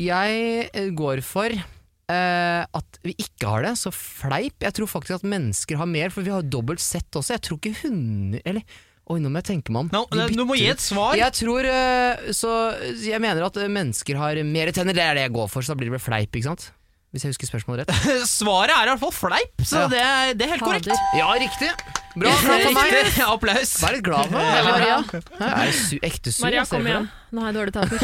Jeg 0.00 0.68
eh, 0.72 0.88
går 0.96 1.20
for 1.24 1.52
uh, 1.52 2.62
at 2.64 2.98
vi 3.04 3.12
ikke 3.20 3.48
har 3.48 3.64
det, 3.66 3.74
så 3.80 3.92
fleip. 3.92 4.56
Jeg 4.64 4.72
tror 4.76 4.88
faktisk 4.88 5.18
at 5.20 5.26
mennesker 5.28 5.76
har 5.80 5.88
mer, 5.90 6.08
for 6.12 6.24
vi 6.24 6.32
har 6.32 6.44
dobbelt 6.44 6.80
sett 6.80 7.12
også. 7.18 7.34
Jeg 7.36 7.44
tror 7.48 7.60
ikke 7.60 7.76
hunder 7.82 8.40
Eller 8.44 8.64
Oi, 9.10 9.18
nå 9.18 9.28
må 9.34 9.40
jeg 9.42 9.48
tenke 9.48 9.72
meg 9.74 9.80
om. 9.82 9.88
No, 9.92 10.04
De 10.12 10.28
du 10.38 10.44
må 10.46 10.54
gi 10.56 10.68
et 10.70 10.80
svar. 10.80 11.16
Jeg 11.18 11.34
tror 11.34 11.66
eh, 11.66 12.28
Så 12.36 12.52
jeg 13.02 13.18
mener 13.20 13.42
at 13.48 13.56
eh, 13.58 13.66
mennesker 13.72 14.16
har 14.20 14.38
mer 14.46 14.70
tenner, 14.72 14.94
det 14.94 15.02
er 15.02 15.18
det 15.18 15.24
jeg 15.26 15.34
går 15.34 15.48
for, 15.50 15.64
så 15.66 15.74
da 15.74 15.80
blir 15.80 15.90
det 15.90 15.96
vel 15.98 16.04
fleip, 16.04 16.30
ikke 16.38 16.46
sant? 16.52 16.68
Hvis 17.12 17.26
jeg 17.26 17.34
husker 17.34 17.50
spørsmålet 17.50 17.82
rett. 17.90 18.06
Svaret 18.30 18.72
er 18.72 18.86
i 18.86 18.92
hvert 18.94 19.02
fall 19.02 19.12
fleip, 19.12 19.64
så 19.68 19.82
Ja. 19.82 19.88
det, 19.92 19.98
er, 20.00 20.30
det 20.38 20.46
er 20.46 20.52
helt 20.54 20.64
korrekt. 20.64 20.88
Ja, 21.18 21.32
riktig! 21.36 21.72
Bra, 22.12 22.30
bra 22.44 22.56
for 22.60 22.76
meg! 22.76 22.94
Applaus. 23.34 23.74
Vær 23.82 23.96
litt 23.98 24.06
glad 24.06 24.30
for 24.30 24.38
meg, 24.38 24.46
Ja. 24.54 24.62
Maria. 24.70 24.96
Jeg 25.42 25.66
er 25.66 25.74
su 25.76 25.98
ekte 26.08 26.32
sur. 26.32 26.46
Maria, 26.46 26.64
kom 26.70 26.86
igjen. 26.88 27.10
Nå 27.32 27.44
har 27.44 27.52
jeg 27.52 27.58
dårlig 27.58 27.74
taper. 27.76 27.98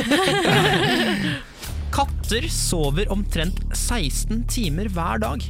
Katter 1.99 2.45
sover 2.53 3.09
omtrent 3.15 3.63
16 3.77 4.43
timer 4.53 4.91
hver 4.93 5.23
dag. 5.25 5.45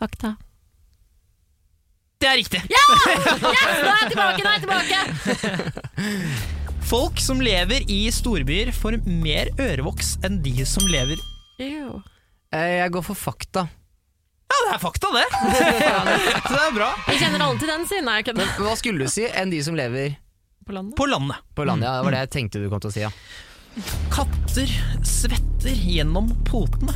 Fakta. 0.00 0.34
Det 2.26 2.32
er 2.32 2.38
riktig. 2.40 2.58
Yes, 2.66 2.88
nå 3.38 3.50
er 3.52 3.98
jeg 4.00 4.08
tilbake! 4.10 4.42
Nå 4.42 4.48
er 4.50 4.54
jeg 4.56 4.62
tilbake! 4.66 4.98
Folk 6.90 7.20
som 7.22 7.38
lever 7.42 7.84
i 7.90 8.00
storbyer, 8.14 8.72
får 8.74 8.96
mer 9.06 9.48
ørevoks 9.62 10.16
enn 10.26 10.40
de 10.42 10.64
som 10.66 10.82
lever 10.90 11.18
Ew. 11.62 12.00
Eh, 12.54 12.76
Jeg 12.80 12.90
går 12.94 13.04
for 13.06 13.18
fakta. 13.18 13.64
Ja, 14.46 14.58
det 14.66 14.74
er 14.74 14.82
fakta, 14.82 15.10
det! 15.14 15.24
så 16.48 16.52
det 16.52 16.60
er 16.64 16.74
bra. 16.76 16.90
Jeg 17.10 17.18
kjenner 17.22 17.46
alle 17.46 17.58
til 17.62 17.70
den, 17.72 17.86
siden 17.90 18.10
jeg 18.12 18.26
kødder. 18.28 18.42
Men 18.52 18.66
hva 18.66 18.74
skulle 18.78 19.06
du 19.06 19.10
si 19.14 19.26
enn 19.30 19.50
de 19.54 19.62
som 19.66 19.78
lever 19.78 20.14
På 20.66 20.74
landet. 20.76 20.94
På 20.98 21.06
landet. 21.10 21.42
på 21.58 21.66
landet? 21.66 21.86
Ja, 21.88 21.96
det 22.00 22.06
var 22.08 22.16
det 22.18 22.22
jeg 22.26 22.32
tenkte 22.36 22.62
du 22.62 22.68
kom 22.74 22.82
til 22.82 22.90
å 22.90 22.96
si, 22.96 23.02
ja. 23.06 23.12
Katter 24.14 24.74
svetter 25.06 25.74
gjennom 25.94 26.30
potene. 26.48 26.94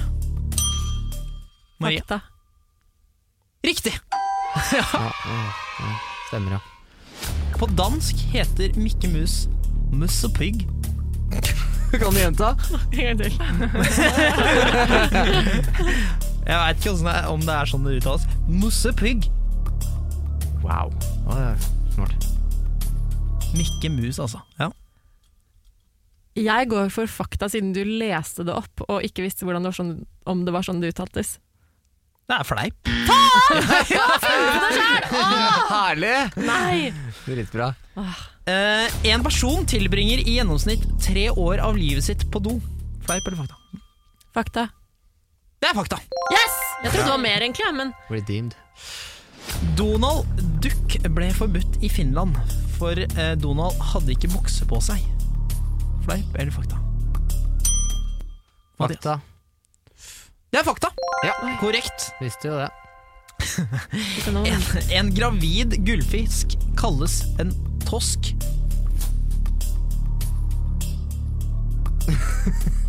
Maria. 1.82 2.02
Fakta. 2.02 2.20
Riktig. 3.66 3.94
ja, 4.72 4.84
ja, 4.92 5.10
ja. 5.80 5.94
Stemmer, 6.28 6.58
ja. 6.58 6.60
På 7.58 7.66
dansk 7.66 8.16
heter 8.32 8.72
Mikke 8.80 9.08
Mus 9.12 9.44
Mus 9.92 10.24
og 10.24 10.34
Pygg. 10.34 10.68
Kan 12.00 12.12
du 12.14 12.18
gjenta? 12.18 12.54
En 12.92 13.18
gang 13.18 13.18
til. 13.18 13.32
Jeg 16.50 16.58
veit 16.58 16.78
ikke 16.80 16.92
det 16.96 17.12
er, 17.12 17.26
om 17.30 17.42
det 17.44 17.54
er 17.54 17.68
sånn 17.68 17.84
det 17.86 17.96
uttales. 18.00 18.24
Mussepygg. 18.48 19.26
Wow. 20.64 20.90
Å, 21.26 21.34
det 21.34 21.44
er 21.44 21.66
smart. 21.94 22.26
Mikke 23.54 23.90
Mus, 23.92 24.18
altså. 24.22 24.40
Ja. 24.58 24.70
Jeg 26.38 26.70
går 26.70 26.88
for 26.94 27.10
fakta 27.10 27.50
siden 27.50 27.74
du 27.74 27.82
leste 27.84 28.46
det 28.46 28.54
opp 28.54 28.84
og 28.86 29.02
ikke 29.04 29.24
visste 29.26 29.44
det 29.44 29.58
var 29.58 29.74
sånn, 29.74 29.96
om 30.30 30.44
det 30.46 30.54
var 30.54 30.66
sånn 30.66 30.80
det 30.82 30.94
uttaltes. 30.94 31.36
Det 32.30 32.36
er 32.38 32.46
fleip. 32.46 32.90
Herlig! 35.70 36.18
Nei! 36.38 36.92
Dritbra. 37.24 37.72
Eh, 38.46 38.86
en 39.10 39.24
person 39.26 39.64
tilbringer 39.66 40.22
i 40.22 40.36
gjennomsnitt 40.36 40.84
tre 41.02 41.24
år 41.34 41.58
av 41.64 41.74
livet 41.74 42.06
sitt 42.06 42.22
på 42.30 42.38
do. 42.44 42.52
Fleip 43.02 43.26
eller 43.26 43.40
fakta? 43.40 43.58
Fakta. 44.36 44.64
Det 45.58 45.72
er 45.72 45.74
fakta. 45.74 45.98
Yes! 46.30 46.54
Jeg 46.84 46.92
trodde 46.92 47.08
det 47.08 47.16
var 47.16 47.24
mer, 47.24 47.42
egentlig, 47.42 47.66
men 47.76 47.90
Redeemed. 48.12 48.54
Donald 49.74 50.22
Duck 50.62 51.00
ble 51.10 51.32
forbudt 51.34 51.80
i 51.82 51.90
Finland, 51.90 52.38
for 52.78 52.94
eh, 52.94 53.34
Donald 53.42 53.74
hadde 53.90 54.14
ikke 54.14 54.30
bukse 54.36 54.62
på 54.70 54.78
seg. 54.86 55.02
Fleip 56.06 56.30
eller 56.38 56.54
fakta? 56.54 56.78
Mathias. 58.78 59.02
Fakta. 59.02 59.18
Det 60.50 60.58
er 60.60 60.64
fakta! 60.66 60.90
Ja. 61.24 61.34
Korrekt. 61.60 62.08
Visste 62.20 62.48
jo 62.50 62.56
det. 62.62 62.70
En, 64.50 64.64
en 64.98 65.10
gravid 65.16 65.76
gullfisk 65.86 66.56
kalles 66.78 67.20
en 67.40 67.52
tosk. 67.86 68.32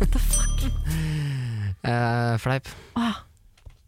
What 0.00 0.10
the 0.12 0.20
Eh, 1.82 2.36
fleip. 2.38 2.68
Åh, 2.94 3.16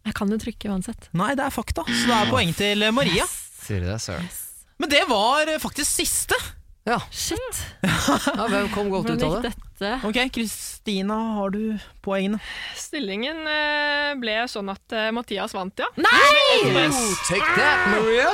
jeg 0.09 0.15
kan 0.19 0.31
jo 0.33 0.37
trykke 0.43 0.71
uansett. 0.73 1.07
Nei, 1.15 1.29
det 1.39 1.45
er 1.47 1.53
fakta, 1.55 1.85
så 1.87 2.09
det 2.11 2.17
er 2.17 2.31
poeng 2.33 2.51
til 2.59 2.83
Maria. 2.97 3.23
Sier 3.63 3.85
du 3.85 3.87
det, 3.87 4.01
søren? 4.03 4.27
Men 4.83 4.91
det 4.91 5.05
var 5.07 5.47
faktisk 5.63 5.87
siste. 6.03 6.35
Ja. 6.89 6.99
Shit! 7.15 7.61
ja. 7.87 8.49
Hvem 8.51 8.67
kom 8.75 8.91
godt 8.91 9.07
ut 9.13 9.15
Hvordan 9.15 9.23
av 9.23 9.31
gikk 9.31 9.47
det? 9.47 9.53
dette? 9.55 9.74
Ok, 10.05 10.19
Kristina, 10.35 11.17
har 11.39 11.55
du 11.55 11.77
poengene? 12.05 12.41
Stillingen 12.79 13.45
eh, 13.49 14.13
ble 14.21 14.37
sånn 14.51 14.71
at 14.73 14.95
eh, 14.97 15.11
Mathias 15.15 15.55
vant, 15.57 15.75
ja. 15.81 15.89
Nei! 16.01 16.89
Take 17.29 17.57
that, 17.59 17.89
Maria! 17.93 18.31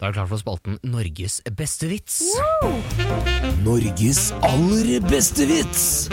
Da 0.00 0.08
er 0.08 0.14
det 0.14 0.16
klart 0.16 0.30
for 0.30 0.40
spalten 0.40 0.78
Norges 0.88 1.42
beste 1.58 1.90
vits. 1.90 2.22
Norges 3.66 4.30
aller 4.48 4.96
beste 5.04 5.44
vits! 5.50 6.08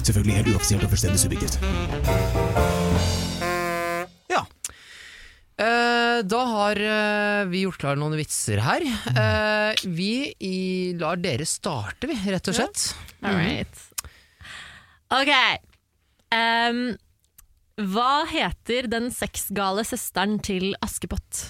Selvfølgelig 0.00 0.38
helt 0.38 0.54
uoffisielt 0.54 0.86
og 0.88 0.94
fullstendig 0.94 1.20
subjektivt. 1.20 1.60
Da 5.58 6.40
har 6.52 6.78
eh, 6.78 7.48
vi 7.50 7.64
gjort 7.64 7.80
klar 7.82 7.98
noen 7.98 8.14
vitser 8.18 8.60
her. 8.62 8.84
Eh, 9.10 9.86
vi 9.90 10.30
i, 10.38 10.58
lar 11.00 11.18
dere 11.18 11.46
starte, 11.48 12.06
vi, 12.06 12.14
rett 12.30 12.50
og 12.52 12.58
slett. 12.60 12.84
All 13.26 13.34
right. 13.38 13.84
Ok. 15.18 15.32
Um, 16.30 16.82
hva 17.90 18.24
heter 18.30 18.88
den 18.90 19.10
sexgale 19.14 19.84
søsteren 19.86 20.38
til 20.44 20.74
Askepott? 20.84 21.48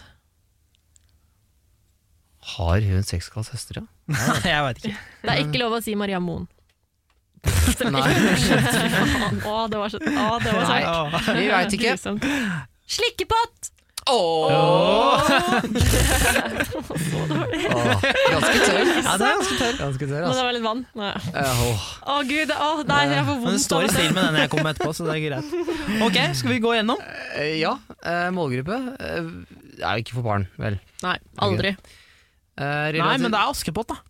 Har 2.57 2.81
hun 2.81 3.05
sexgal 3.05 3.45
søster, 3.45 3.83
ja? 3.83 3.87
Nei, 4.15 4.43
jeg 4.45 4.65
veit 4.65 4.79
ikke. 4.83 5.01
Det 5.25 5.35
er 5.35 5.43
ikke 5.45 5.61
lov 5.61 5.79
å 5.79 5.83
si 5.85 5.97
Maria 5.99 6.21
Moen. 6.23 6.49
Nei, 7.93 8.03
Å, 9.47 9.57
det 9.71 9.79
var 9.79 9.93
så, 9.93 10.01
å, 10.01 10.31
det 10.43 10.53
var 10.53 10.65
så 10.65 10.73
Nei. 10.75 11.35
vi 11.39 11.51
veit 11.53 11.77
ikke. 11.77 11.93
Slikkepott! 12.89 13.71
Åh! 14.09 15.19
Åh, 17.69 18.03
ganske 18.33 18.59
tørr. 18.65 18.91
Ja, 19.05 19.15
det 19.21 19.27
er 19.27 19.35
ganske 19.37 19.57
tørr. 19.59 19.77
Ganske 19.79 20.07
tørr, 20.07 20.15
Men 20.15 20.25
det 20.25 20.29
altså. 20.29 20.45
var 20.47 20.57
litt 20.57 20.65
vann. 20.67 20.83
Nei. 20.99 21.13
Eh, 21.33 21.63
åh. 21.69 21.87
Å 22.15 22.17
gud, 22.29 22.53
å, 22.55 22.69
nei, 22.89 23.01
jeg 23.13 23.25
får 23.29 23.35
Men 23.35 23.45
vondt 23.45 23.57
det 23.59 23.63
står 23.65 23.81
i 23.85 23.89
av 23.89 23.95
stil 23.97 24.11
med 24.17 24.23
den 24.29 24.39
jeg 24.43 24.53
kom 24.55 24.63
med 24.65 24.73
etterpå, 24.75 24.93
så 24.97 25.09
det 25.09 25.17
er 25.17 25.23
greit. 25.27 25.49
Ok, 26.09 26.19
skal 26.41 26.53
vi 26.55 26.61
gå 26.65 26.75
gjennom? 26.79 27.03
Eh, 27.37 27.55
ja, 27.61 27.75
eh, 28.03 28.29
målgruppe 28.35 28.79
eh, 28.97 29.33
er 29.79 29.99
jo 29.99 30.07
ikke 30.07 30.17
for 30.19 30.27
barn, 30.31 30.49
vel. 30.61 30.79
Nei, 31.05 31.17
aldri. 31.49 31.75
Eh, 32.59 32.89
Nei, 32.99 33.19
men 33.23 33.29
det 33.31 33.39
er 33.39 33.45
Askepott, 33.53 33.93
da. 33.93 34.01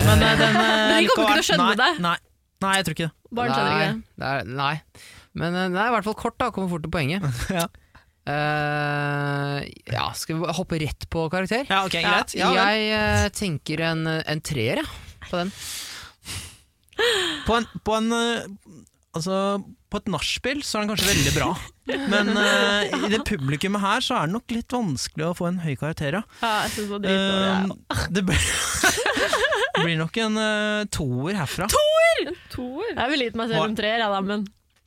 Men, 0.00 0.22
eh, 0.22 0.34
den, 0.38 0.56
eh, 0.64 0.64
Men 0.64 0.96
de 0.98 1.14
kommer 1.14 1.30
ikke 1.30 1.38
til 1.38 1.44
å 1.44 1.48
skjønne 1.52 1.68
nei, 1.70 1.78
det. 1.80 1.90
Nei, 2.04 2.16
nei, 2.66 2.74
jeg 2.78 2.88
tror 2.88 2.98
ikke 2.98 3.08
det. 3.10 3.14
Barn 3.38 3.52
skjønner 3.54 3.70
ikke 3.76 3.86
det. 3.86 4.02
Nei, 4.24 4.32
er, 4.34 4.50
nei. 4.58 4.74
Men 5.40 5.54
eh, 5.54 5.68
det 5.74 5.80
er 5.84 5.92
i 5.92 5.94
hvert 5.94 6.08
fall 6.10 6.18
kort, 6.18 6.36
da. 6.42 6.50
Kommer 6.54 6.72
fort 6.72 6.84
til 6.86 6.92
poenget. 6.94 7.26
Ja. 7.60 7.68
Eh, 8.28 9.58
ja, 9.94 10.10
skal 10.14 10.40
vi 10.40 10.56
hoppe 10.58 10.80
rett 10.82 11.08
på 11.10 11.24
karakter? 11.32 11.64
Ja, 11.70 11.84
ok, 11.86 11.96
greit. 11.96 12.36
Ja, 12.38 12.50
jeg 12.70 12.90
uh, 12.92 13.28
tenker 13.34 13.84
en, 13.90 14.04
en 14.06 14.44
treer, 14.44 14.82
jeg, 14.82 15.26
på 15.30 15.40
den. 15.40 15.54
På 17.46 17.56
en, 17.56 17.68
på 17.86 17.96
en 17.96 18.12
uh, 18.12 18.80
Altså, 19.10 19.58
på 19.90 19.98
et 19.98 20.10
nachspiel 20.12 20.60
så 20.62 20.78
er 20.78 20.84
den 20.84 20.92
kanskje 20.92 21.08
veldig 21.08 21.30
bra. 21.34 21.48
Men 22.12 22.28
uh, 22.36 22.84
i 22.86 23.08
det 23.10 23.24
publikummet 23.26 23.82
her 23.82 24.04
så 24.06 24.20
er 24.20 24.28
det 24.28 24.36
nok 24.36 24.54
litt 24.54 24.70
vanskelig 24.76 25.26
å 25.26 25.32
få 25.34 25.48
en 25.48 25.58
høy 25.64 25.72
karakter, 25.80 26.20
ja. 26.20 26.22
Ja, 26.44 26.52
jeg 26.68 26.76
synes 26.76 26.92
det 27.02 27.16
var. 27.16 27.66
Eh, 27.90 28.04
det 28.14 28.22
blir, 28.28 29.96
nok 29.98 30.20
en 30.22 30.38
uh, 30.38 30.84
toer 30.94 31.40
herfra. 31.40 31.66
En 32.20 32.38
toer. 32.54 32.92
Jeg 32.94 33.14
vil 33.16 33.26
gitt 33.26 33.40
meg 33.42 33.50
selv 33.50 33.66
en 33.66 33.76
treer, 33.82 33.98
jeg 34.04 34.14
da, 34.14 34.22
men 34.22 34.46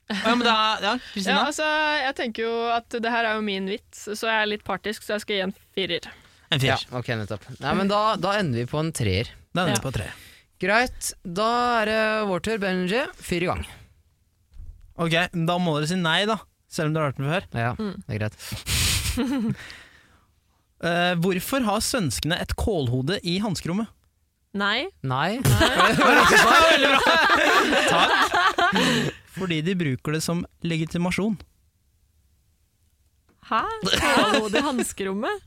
Ja, 0.10 0.36
men 0.36 0.44
da, 0.46 0.56
ja, 0.84 0.98
Ja, 1.16 1.46
altså, 1.48 1.64
jeg 2.04 2.16
tenker 2.18 2.44
jo 2.44 2.68
at 2.76 2.90
det 2.92 3.10
her 3.10 3.24
er 3.30 3.34
jo 3.38 3.42
min 3.46 3.66
vits, 3.72 4.04
så 4.12 4.28
jeg 4.28 4.42
er 4.42 4.46
litt 4.52 4.64
partisk, 4.68 5.04
så 5.06 5.14
jeg 5.16 5.22
skal 5.24 5.36
gi 5.38 5.42
en 5.46 5.54
firer. 5.74 6.04
En 6.52 6.60
Ja, 6.62 6.76
ok, 6.92 7.08
nettopp. 7.24 7.44
Nei, 7.64 7.74
men 7.80 7.88
da, 7.90 8.02
da 8.20 8.34
ender 8.40 8.58
vi 8.60 8.66
på 8.70 8.80
en 8.84 8.92
treer. 8.94 9.28
Da 9.56 9.62
ender 9.64 9.76
Ja. 9.80 9.84
på 9.86 9.92
tre. 9.96 10.08
Greit, 10.62 11.14
da 11.26 11.48
er 11.82 11.86
det 11.90 12.02
vår 12.30 12.40
tur, 12.46 12.58
Benji. 12.62 13.02
Fyr 13.20 13.42
i 13.44 13.46
gang. 13.50 13.64
Ok, 15.02 15.12
da 15.34 15.58
må 15.58 15.74
dere 15.80 15.88
si 15.90 15.96
nei, 15.98 16.26
da. 16.30 16.38
Selv 16.70 16.88
om 16.92 16.94
dere 16.94 17.04
har 17.04 17.10
hørt 17.12 17.20
den 17.20 17.32
før. 17.32 17.44
Ja, 17.58 17.74
Mm. 17.80 17.96
det 18.06 18.14
er 18.14 18.20
greit. 18.20 18.36
uh, 20.84 21.14
hvorfor 21.24 21.62
har 21.66 21.80
svenskene 21.82 22.38
et 22.42 22.54
kålhode 22.60 23.18
i 23.24 23.40
hanskerommet? 23.40 23.88
nei. 24.54 24.86
Nei. 25.02 25.42
Fordi 29.34 29.62
de 29.66 29.74
bruker 29.78 30.18
det 30.18 30.22
som 30.26 30.44
legitimasjon. 30.66 31.38
Hæ? 33.50 33.64
Hallo, 34.00 34.48
det 34.54 34.62
hanskerommet? 34.64 35.42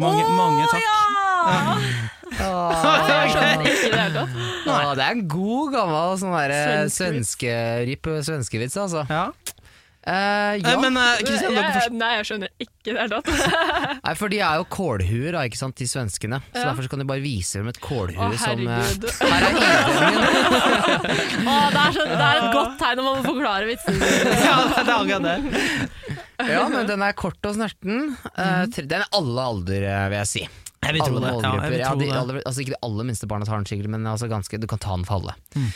Mange, 0.00 0.22
mange 0.32 0.68
takk. 0.70 0.84
Jeg 2.38 3.30
skjønner 3.32 3.66
ikke 3.66 3.90
det 3.90 4.00
hele 4.00 4.12
tatt. 4.14 4.32
Det 4.98 5.04
er 5.04 5.12
en 5.14 5.24
god, 5.32 5.72
gammel 5.74 6.18
sånn 6.20 6.34
Svenskevits. 6.34 6.98
svenske-ripp 6.98 8.10
svenskevits, 8.28 8.76
altså. 8.80 9.04
Ja. 9.10 9.26
Eh, 10.06 10.54
ja. 10.62 10.72
Eh, 10.72 10.80
Men 10.80 10.96
uh, 10.96 11.18
Kristian, 11.20 11.52
uh, 11.52 11.58
Jeg- 11.58 11.72
først. 11.74 11.92
Nei, 11.98 12.10
jeg 12.16 12.24
skjønner 12.28 12.48
ikke 12.64 12.92
det 12.94 13.00
hele. 13.02 13.18
Nei, 14.06 14.14
for 14.16 14.28
de 14.32 14.38
er 14.40 14.54
jo 14.60 14.64
kålhuer, 14.72 15.32
da, 15.34 15.42
ikke 15.48 15.58
sant, 15.60 15.74
de 15.76 15.88
svenskene. 15.90 16.38
Så 16.52 16.62
Ja. 16.62 16.68
derfor 16.70 16.86
så 16.86 16.92
kan 16.94 17.02
de 17.02 17.08
bare 17.10 17.20
vise 17.24 17.58
dem 17.60 17.68
et 17.68 17.80
kålhue 17.82 18.16
Å, 18.16 18.38
som 18.40 18.62
uh. 18.64 18.72
Her 18.78 19.42
er 19.42 19.48
innledningen. 19.50 20.24
oh, 21.48 21.66
det, 21.74 21.82
er 21.82 21.92
så, 21.98 22.06
det 22.08 22.28
er 22.28 22.38
et 22.38 22.52
godt 22.54 22.78
tegn 22.80 23.02
man 23.04 23.18
må 23.18 23.26
forklare 23.26 23.68
vitsen. 23.68 24.00
Ja, 24.48 24.56
det 24.70 24.86
er 24.86 24.94
akkurat 24.94 25.22
det. 25.28 25.36
Ja, 26.48 26.62
men 26.70 26.86
den 26.88 27.02
er 27.02 27.12
kort 27.18 27.44
og 27.50 27.56
snerten. 27.58 28.14
Uh, 28.38 28.64
den 28.78 29.00
er 29.02 29.08
alle 29.18 29.44
alder, 29.52 29.82
eh, 29.90 30.06
vil 30.12 30.18
jeg 30.22 30.30
si. 30.30 30.46
Jeg 30.88 30.96
vil 30.96 31.04
tro 31.04 31.18
alle 31.18 31.20
det. 31.20 31.28
Ja, 31.28 31.36
målgrupper. 31.36 31.62
jeg 31.68 31.72
vil 31.74 31.82
Ja, 31.84 31.90
tro 31.92 32.00
de, 32.00 32.06
det. 32.08 32.16
alle, 32.22 32.40
altså 32.48 32.64
ikke 32.64 32.74
de 32.74 32.80
aller 32.88 33.08
minste 33.12 33.28
barna 33.30 33.48
tar 33.48 33.60
den 33.60 33.68
sikkert, 33.68 33.90
men 33.92 34.08
altså 34.08 34.28
ganske, 34.32 34.60
du 34.62 34.66
kan 34.70 34.80
ta 34.82 34.96
den 34.96 35.04
for 35.08 35.20
alle. 35.20 35.34
Mm. 35.54 35.68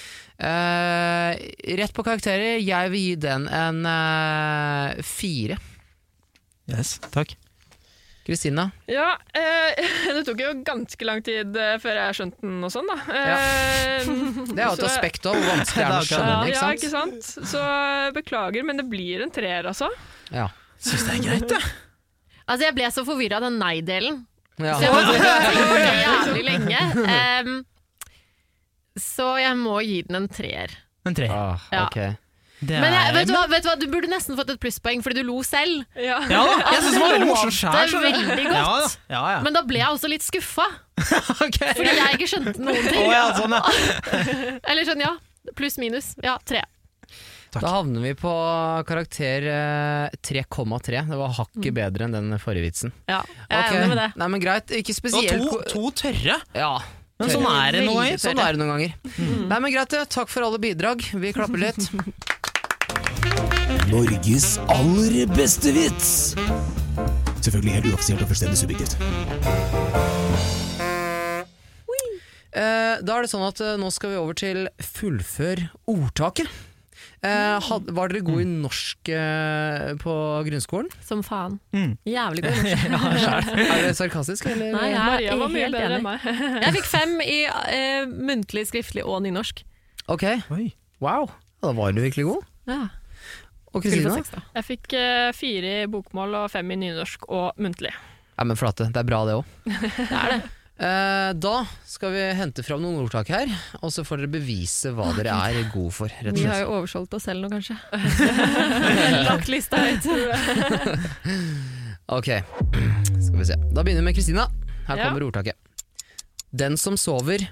Eh, 0.48 1.76
rett 1.78 1.92
på 1.94 2.04
karakterer, 2.06 2.56
jeg 2.64 2.90
vil 2.94 3.04
gi 3.06 3.14
den 3.28 3.44
en 3.52 3.84
eh, 3.86 5.02
fire. 5.06 5.58
Yes, 6.72 6.96
takk. 7.12 7.36
Kristina? 8.22 8.68
Ja, 8.86 9.16
eh, 9.34 9.80
det 10.14 10.22
tok 10.28 10.38
jo 10.44 10.52
ganske 10.66 11.06
lang 11.08 11.22
tid 11.26 11.56
eh, 11.58 11.74
før 11.82 11.98
jeg 11.98 12.18
skjønte 12.20 12.38
den 12.46 12.62
og 12.62 12.70
sånn, 12.70 12.86
da. 12.86 12.98
Eh, 13.10 14.10
Det 14.54 14.60
er 14.62 14.68
jo 14.68 14.76
et 14.76 14.82
så- 14.84 14.90
aspekt 14.92 15.26
av 15.26 15.34
hvor 15.38 15.48
vanskelig 15.50 15.82
det 15.82 15.88
er 15.88 15.96
å 15.98 16.06
skjønne 16.06 16.28
Ja, 16.28 16.36
den, 16.38 16.50
ikke 16.50 16.54
ja, 16.54 16.62
sant? 16.62 16.78
ikke 16.78 16.92
sant? 17.36 17.48
Så 17.52 17.62
eh, 17.66 18.10
beklager, 18.18 18.66
men 18.68 18.78
det 18.78 18.86
blir 18.92 19.24
en 19.26 19.34
treer, 19.34 19.66
altså. 19.72 19.90
Ja. 20.30 20.48
Syns 20.82 21.08
det 21.08 21.16
er 21.18 21.24
greit, 21.28 21.56
jeg. 21.58 21.72
Altså, 22.46 22.62
jeg 22.68 22.74
ble 22.78 22.88
så 22.94 23.04
forvirra 23.06 23.38
av 23.38 23.44
den 23.48 23.58
nei-delen. 23.62 24.22
Ja. 24.60 24.74
Så 24.76 24.84
jeg 24.84 24.92
måtte 24.92 25.12
tenke 25.22 25.92
jævlig 26.02 26.42
lenge. 26.48 26.80
Um, 27.06 27.54
så 29.00 29.36
jeg 29.40 29.56
må 29.60 29.78
gi 29.86 30.02
den 30.08 30.18
en 30.20 30.28
treer. 30.28 30.74
En 31.08 31.16
tre. 31.16 31.30
Ah, 31.32 31.70
Ja. 31.72 31.86
Er... 31.96 32.18
Men 32.62 32.92
jeg, 32.94 33.14
vet, 33.16 33.26
du 33.26 33.32
hva, 33.34 33.40
vet 33.50 33.64
du 33.64 33.66
hva, 33.66 33.72
du 33.74 33.88
burde 33.90 34.06
nesten 34.06 34.36
fått 34.38 34.52
et 34.52 34.60
plusspoeng 34.62 35.00
fordi 35.02 35.18
du 35.18 35.26
lo 35.26 35.40
selv. 35.42 35.80
Ja. 35.98 36.20
Ja 36.30 36.42
da, 36.46 36.52
jeg 36.60 36.84
synes 36.84 36.94
det 36.94 37.00
var 37.02 37.14
veldig 37.16 37.26
morsomt 37.26 37.56
Det 37.58 37.80
er 37.80 38.04
veldig 38.04 38.44
godt. 38.46 38.52
Ja, 38.54 39.16
ja, 39.16 39.22
ja. 39.32 39.40
Men 39.42 39.56
da 39.56 39.64
ble 39.66 39.80
jeg 39.80 39.96
også 39.96 40.10
litt 40.12 40.22
skuffa, 40.22 40.68
okay. 41.48 41.72
fordi 41.74 41.96
jeg 41.96 42.20
ikke 42.20 42.28
skjønte 42.30 42.54
noen 42.62 42.86
ting. 42.86 43.10
ja, 43.10 43.24
sånn, 43.34 43.56
ja. 43.58 43.64
Eller 44.70 44.86
sånn, 44.86 45.02
ja. 45.02 45.10
Pluss 45.58 45.80
minus. 45.82 46.12
Ja, 46.22 46.36
tre. 46.46 46.62
Takk. 47.52 47.66
Da 47.66 47.70
havner 47.74 48.00
vi 48.00 48.14
på 48.16 48.30
karakter 48.88 49.44
eh, 49.52 50.14
3,3. 50.24 51.02
Det 51.10 51.18
var 51.20 51.34
hakket 51.36 51.74
bedre 51.76 52.06
enn 52.08 52.14
den 52.16 52.32
forrige 52.40 52.64
vitsen. 52.70 52.94
Ja, 53.10 53.18
jeg 53.50 53.58
er 53.58 53.76
enig 53.76 53.90
med 53.90 53.98
det. 54.00 54.06
Nei, 54.22 54.28
men 54.32 54.40
greit. 54.40 54.72
Ikke 54.78 54.94
spesielt 54.96 55.44
to, 55.50 55.58
to 55.68 55.90
tørre, 56.00 56.38
Ja, 56.56 56.70
men 57.20 57.28
sånn 57.30 57.44
er 57.52 57.76
det 57.76 57.82
noen 57.84 58.00
ganger. 58.00 58.16
sånn 58.24 58.40
er 58.40 58.56
det 58.56 58.62
noen 58.62 58.72
ganger. 58.72 58.96
Nei, 59.52 59.58
men 59.66 59.74
greit, 59.74 59.92
takk 60.16 60.32
for 60.32 60.48
alle 60.48 60.56
bidrag. 60.64 61.04
Vi 61.12 61.34
klapper 61.36 61.60
litt. 61.60 61.92
Norges 63.92 64.54
aller 64.72 65.28
beste 65.36 65.76
vits! 65.76 66.08
Selvfølgelig 67.42 67.72
helt 67.76 67.88
uoffisielt 67.92 68.22
og 68.24 68.28
fullstendig 68.32 68.58
subjektivt. 68.60 68.96
Eh, 72.52 72.98
da 73.00 73.14
er 73.16 73.24
det 73.24 73.30
sånn 73.32 73.46
at 73.46 73.60
eh, 73.64 73.78
nå 73.80 73.88
skal 73.92 74.12
vi 74.12 74.18
over 74.20 74.36
til 74.36 74.66
fullfør 74.84 75.62
ordtaket. 75.88 76.50
Eh, 77.22 77.56
had, 77.62 77.90
var 77.94 78.10
dere 78.10 78.24
gode 78.26 78.42
i 78.42 78.46
norsk 78.50 79.10
eh, 79.14 79.92
på 80.02 80.14
grunnskolen? 80.48 80.88
Som 81.06 81.20
faen. 81.22 81.60
Mm. 81.70 81.92
Jævlig 82.08 82.42
god 82.48 82.66
i 82.66 82.90
norsk. 82.90 83.52
Er 83.62 83.84
det 83.86 83.92
sarkastisk, 83.98 84.48
eller? 84.50 84.72
Nei, 84.74 84.88
jeg 84.90 85.04
Maria 85.06 85.34
er 85.36 85.38
var 85.38 85.52
mye 85.54 85.68
bedre 85.70 85.98
enn 86.00 86.06
meg. 86.06 86.24
Jeg 86.66 86.74
fikk 86.80 86.88
fem 86.90 87.14
i 87.22 87.36
eh, 87.46 88.08
muntlig, 88.10 88.64
skriftlig 88.72 89.04
og 89.06 89.22
nynorsk. 89.22 89.62
Ok, 90.10 90.26
Oi. 90.50 90.72
wow. 91.04 91.30
Da 91.62 91.70
var 91.78 91.94
du 91.94 92.02
virkelig 92.02 92.26
god. 92.26 92.48
Ja. 92.66 92.80
Og 93.72 93.84
Kristina? 93.86 94.18
Jeg 94.58 94.66
fikk 94.66 94.96
eh, 94.98 95.28
fire 95.36 95.76
i 95.84 95.86
bokmål 95.90 96.34
og 96.42 96.50
fem 96.52 96.74
i 96.74 96.80
nynorsk 96.82 97.30
og 97.30 97.54
muntlig. 97.62 97.94
Ja, 98.34 98.48
men 98.48 98.58
flate. 98.58 98.88
Det 98.90 98.98
er 98.98 99.06
bra, 99.06 99.22
det 99.28 99.38
òg. 99.38 99.46
Det 99.70 100.10
er 100.10 100.34
det. 100.34 100.40
Eh, 100.82 101.30
da 101.38 101.54
skal 101.86 102.10
vi 102.10 102.22
hente 102.34 102.62
fram 102.66 102.80
noen 102.82 102.96
ordtak 103.04 103.28
her, 103.30 103.50
og 103.78 103.92
så 103.94 104.02
får 104.06 104.22
dere 104.24 104.32
bevise 104.32 104.90
hva 104.96 105.12
dere 105.14 105.30
er 105.52 105.68
gode 105.70 105.92
for. 105.94 106.10
rett 106.10 106.32
og 106.34 106.40
Vi 106.40 106.48
har 106.48 106.64
jo 106.64 106.72
oversolgt 106.80 107.14
oss 107.14 107.28
selv 107.28 107.44
nå, 107.44 107.50
kanskje. 107.52 107.76
Lagt 109.28 109.50
lista 109.52 109.78
høyt. 109.78 110.08
Ok, 112.12 112.28
skal 113.22 113.38
vi 113.38 113.46
se. 113.46 113.56
Da 113.70 113.84
begynner 113.86 114.02
vi 114.02 114.08
med 114.10 114.16
Kristina. 114.18 114.48
Her 114.88 114.98
Ja. 114.98 115.04
kommer 115.08 115.22
ordtaket. 115.28 115.54
Den 116.50 116.74
som 116.76 116.96
sover 116.98 117.46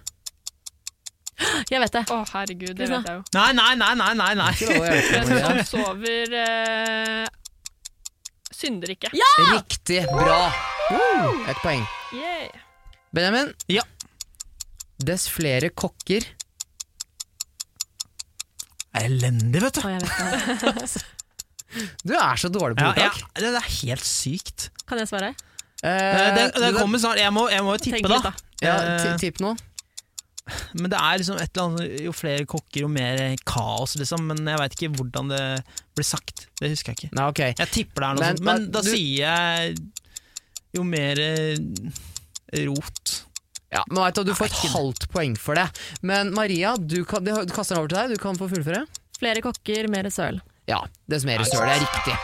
Jeg 1.71 1.81
vet 1.81 1.93
det. 1.95 2.03
Å, 2.13 2.17
herregud, 2.35 2.75
det 2.77 2.89
vet 2.91 3.07
jeg 3.07 3.15
jo. 3.17 3.23
Nei, 3.33 3.53
nei, 3.57 3.71
nei, 3.79 3.95
nei, 3.95 4.35
nei, 4.35 4.51
Den 4.59 5.31
som 5.31 5.61
sover 5.71 6.35
eh, 6.37 7.29
synder 8.53 8.91
ikke. 8.93 9.09
Riktig! 9.55 10.03
Bra! 10.11 10.51
Uh, 10.91 11.47
Et 11.49 11.63
poeng. 11.63 11.87
Yeah. 12.13 12.51
Benjamin. 13.13 13.53
Ja. 13.69 13.83
Dess 15.01 15.29
flere 15.33 15.71
kokker 15.73 16.21
Det 18.91 18.99
er 19.01 19.07
elendig, 19.07 19.63
vet 19.63 19.79
du. 19.79 19.81
Å, 19.87 19.91
jeg 19.95 20.03
vet 20.05 20.67
det. 20.67 21.03
Du 22.03 22.17
er 22.19 22.35
så 22.43 22.49
dårlig 22.51 22.75
på 22.81 22.83
Ja, 22.83 22.93
ja, 22.99 23.09
ordtak. 23.13 23.29
det 23.39 23.51
er 23.55 23.67
helt 23.77 24.03
sykt. 24.07 24.65
Kan 24.91 24.99
jeg 24.99 25.07
svare? 25.11 25.29
Eh, 25.31 25.87
Eh, 25.87 26.35
det, 26.35 26.47
det 26.59 26.71
du- 26.75 26.79
kommer 26.81 26.99
snart. 26.99 27.21
Jeg 27.23 27.31
må, 27.33 27.45
jeg 27.49 27.63
må 27.63 27.77
jo 27.77 27.83
tippe, 27.85 28.01
Tenk 28.01 28.09
da. 28.11 28.17
litt, 28.17 28.27
da. 28.27 28.33
Ja, 28.67 28.75
Eh, 29.13 29.17
Tipp 29.23 29.39
noe. 29.41 29.55
Men 30.75 30.91
det 30.91 30.99
er 30.99 31.21
liksom 31.23 31.39
et 31.39 31.47
eller 31.55 31.69
annet 31.69 32.01
Jo 32.03 32.11
flere 32.13 32.43
kokker, 32.51 32.81
jo 32.83 32.89
mer 32.91 33.23
kaos, 33.47 33.95
liksom. 34.01 34.27
Men 34.27 34.43
jeg 34.51 34.59
veit 34.59 34.75
ikke 34.75 34.91
hvordan 34.99 35.31
det 35.31 35.43
blir 35.95 36.05
sagt. 36.09 36.49
Det 36.59 36.73
husker 36.75 36.91
jeg 36.91 36.99
ikke. 37.05 37.13
Nei, 37.15 37.29
ok. 37.31 37.41
Jeg 37.63 37.71
tipper 37.71 38.03
det 38.03 38.09
er 38.09 38.15
noe 38.19 38.21
Men- 38.27 38.37
sånt, 38.37 38.45
men 38.51 38.63
men 38.65 38.71
da 38.75 38.83
du- 38.83 38.91
sier 38.91 39.23
jeg 39.23 39.79
jo 40.75 40.83
mer 40.85 41.23
eh, 41.23 41.55
rot. 42.67 43.17
Ja, 43.71 43.85
men 43.91 44.03
vet 44.03 44.17
du, 44.19 44.25
du 44.27 44.35
får 44.35 44.49
et 44.51 44.57
Nei, 44.57 44.63
det. 44.67 44.73
halvt 44.75 45.05
poeng 45.13 45.35
for 45.39 45.55
det. 45.55 45.69
Men 46.03 46.33
Maria, 46.35 46.73
du, 46.77 47.05
kan, 47.07 47.23
du 47.23 47.31
kaster 47.55 47.77
den 47.77 47.83
over 47.85 47.93
til 47.93 47.99
deg. 48.01 48.17
Du 48.17 48.23
kan 48.23 48.39
få 48.39 48.49
fullføre. 48.51 48.85
Flere 49.21 49.43
kokker, 49.45 49.87
mer 49.93 50.09
søl. 50.11 50.41
Ja, 50.71 50.81
det 51.11 51.21
som 51.23 51.31
er 51.31 51.45
søl, 51.47 51.63
det 51.69 51.77
er 51.77 51.85
riktig. 51.85 52.17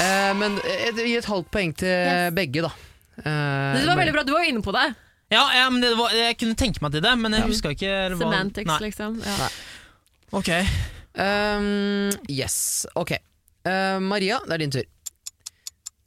Eh, 0.00 0.32
men 0.38 0.58
eh, 0.66 0.98
gi 0.98 1.14
et 1.18 1.28
halvt 1.30 1.48
poeng 1.54 1.72
til 1.78 1.90
Yes. 1.90 2.34
begge, 2.34 2.62
da. 2.66 2.72
Eh, 3.20 3.78
Det 3.78 3.86
var 3.86 3.98
veldig 4.00 4.14
bra, 4.16 4.22
du 4.26 4.32
var 4.34 4.44
jo 4.44 4.50
inne 4.54 4.62
på 4.66 4.74
det. 4.74 4.86
Ja, 5.30 5.44
ja 5.54 5.66
men 5.70 5.82
det 5.84 5.92
var, 5.98 6.10
jeg 6.14 6.38
kunne 6.40 6.58
tenke 6.58 6.82
meg 6.82 6.94
til 6.96 7.02
det, 7.06 7.12
men 7.22 7.34
jeg 7.38 7.46
huska 7.46 7.70
ikke 7.76 7.90
hva 8.14 8.18
Semantics, 8.24 8.70
Nei. 8.70 8.78
liksom. 8.88 9.18
Ja. 9.22 9.48
Ok. 10.40 10.50
Um, 11.20 12.10
yes, 12.30 12.86
ok. 12.98 13.12
Uh, 13.66 13.98
Maria, 14.02 14.38
det 14.46 14.54
er 14.56 14.62
din 14.64 14.74
tur. 14.74 14.86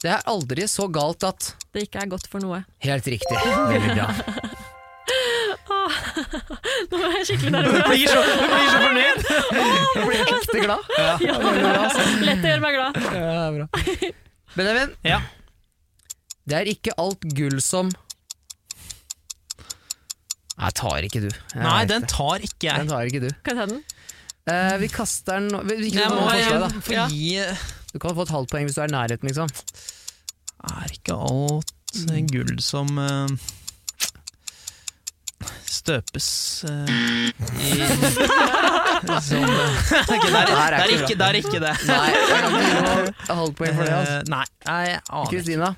Det 0.04 0.10
er 0.12 0.20
aldri 0.28 0.66
så 0.68 0.84
galt 0.92 1.24
at 1.24 1.46
Det 1.72 1.86
ikke 1.88 2.02
er 2.04 2.10
godt 2.12 2.26
for 2.28 2.44
noe. 2.44 2.58
Helt 2.84 3.06
riktig. 3.08 3.38
Veldig 3.40 3.94
bra. 3.96 4.08
Nå 6.90 6.98
er 6.98 7.14
jeg 7.18 7.24
skikkelig 7.28 7.50
Du 7.50 7.56
nervøs. 7.56 7.84
blir 7.88 8.08
så, 8.08 8.20
du 8.24 8.44
blir 8.52 8.68
så 8.68 8.78
fornøyd! 8.84 9.18
Du 9.94 10.00
blir 10.08 10.20
ekte 10.34 10.58
glad. 10.64 10.82
Lett 12.24 12.44
å 12.44 12.48
gjøre 12.50 12.62
meg 12.64 12.76
glad. 12.78 12.92
Ja, 13.00 13.24
det 13.32 13.44
er 13.44 13.52
bra. 13.58 13.66
Benjamin, 14.54 14.90
Ja. 15.08 15.18
det 16.48 16.56
er 16.60 16.66
ikke 16.74 16.92
alt 17.00 17.22
gull 17.36 17.58
som 17.64 17.90
Nei, 20.54 20.70
tar 20.78 21.02
ikke 21.08 21.20
du. 21.24 21.30
Jeg 21.32 21.62
Nei, 21.64 21.80
vet 21.82 21.88
den 21.90 22.04
det. 22.04 22.10
tar 22.14 22.44
ikke 22.46 22.68
den 22.68 22.84
jeg. 22.84 22.88
tar 22.92 23.08
ikke 23.10 23.22
du. 23.24 23.30
Kan 23.42 23.56
jeg 23.56 23.58
ta 23.58 23.66
den? 23.72 23.80
Eh, 24.54 24.74
vi 24.84 24.88
kaster 24.92 25.32
den 25.40 25.48
nå- 25.50 25.64
vi- 25.66 25.78
vi- 25.80 25.90
Jeg 25.96 26.10
må 26.12 26.20
forslag, 26.28 26.60
da. 26.60 26.68
jeg 26.68 26.82
få 26.86 26.92
Ja. 26.94 27.06
gi 27.10 27.40
Du 27.94 28.00
kan 28.02 28.10
få 28.16 28.24
et 28.26 28.30
halvt 28.34 28.50
poeng 28.50 28.64
hvis 28.66 28.74
du 28.74 28.80
er 28.82 28.88
i 28.90 28.92
nærheten, 28.92 29.28
liksom. 29.30 29.50
Er 30.66 30.90
ikke 30.90 31.14
alt 31.14 31.70
eh, 32.10 32.24
gull 32.26 32.56
som 32.64 32.88
eh, 32.98 33.28
støpes 35.68 36.28
uh, 36.66 36.90
i 37.62 37.70
Som 39.28 39.46
eh, 39.46 39.78
ok, 40.14 40.26
det, 40.26 40.42
er, 40.42 40.74
Det 40.74 40.82
er 40.82 40.94
ikke 40.96 41.18
det 41.20 41.28
er 41.28 41.38
ikke 41.38 41.62
det. 41.62 41.74
Nei, 41.86 42.10
halvt 43.30 43.56
poeng 43.62 43.78
for 43.78 43.86
det. 43.86 43.94
Altså. 44.00 44.18
Nei, 44.34 44.44
jeg 44.66 44.98
aner 44.98 45.22
ikke. 45.22 45.30
Kristina, 45.36 45.72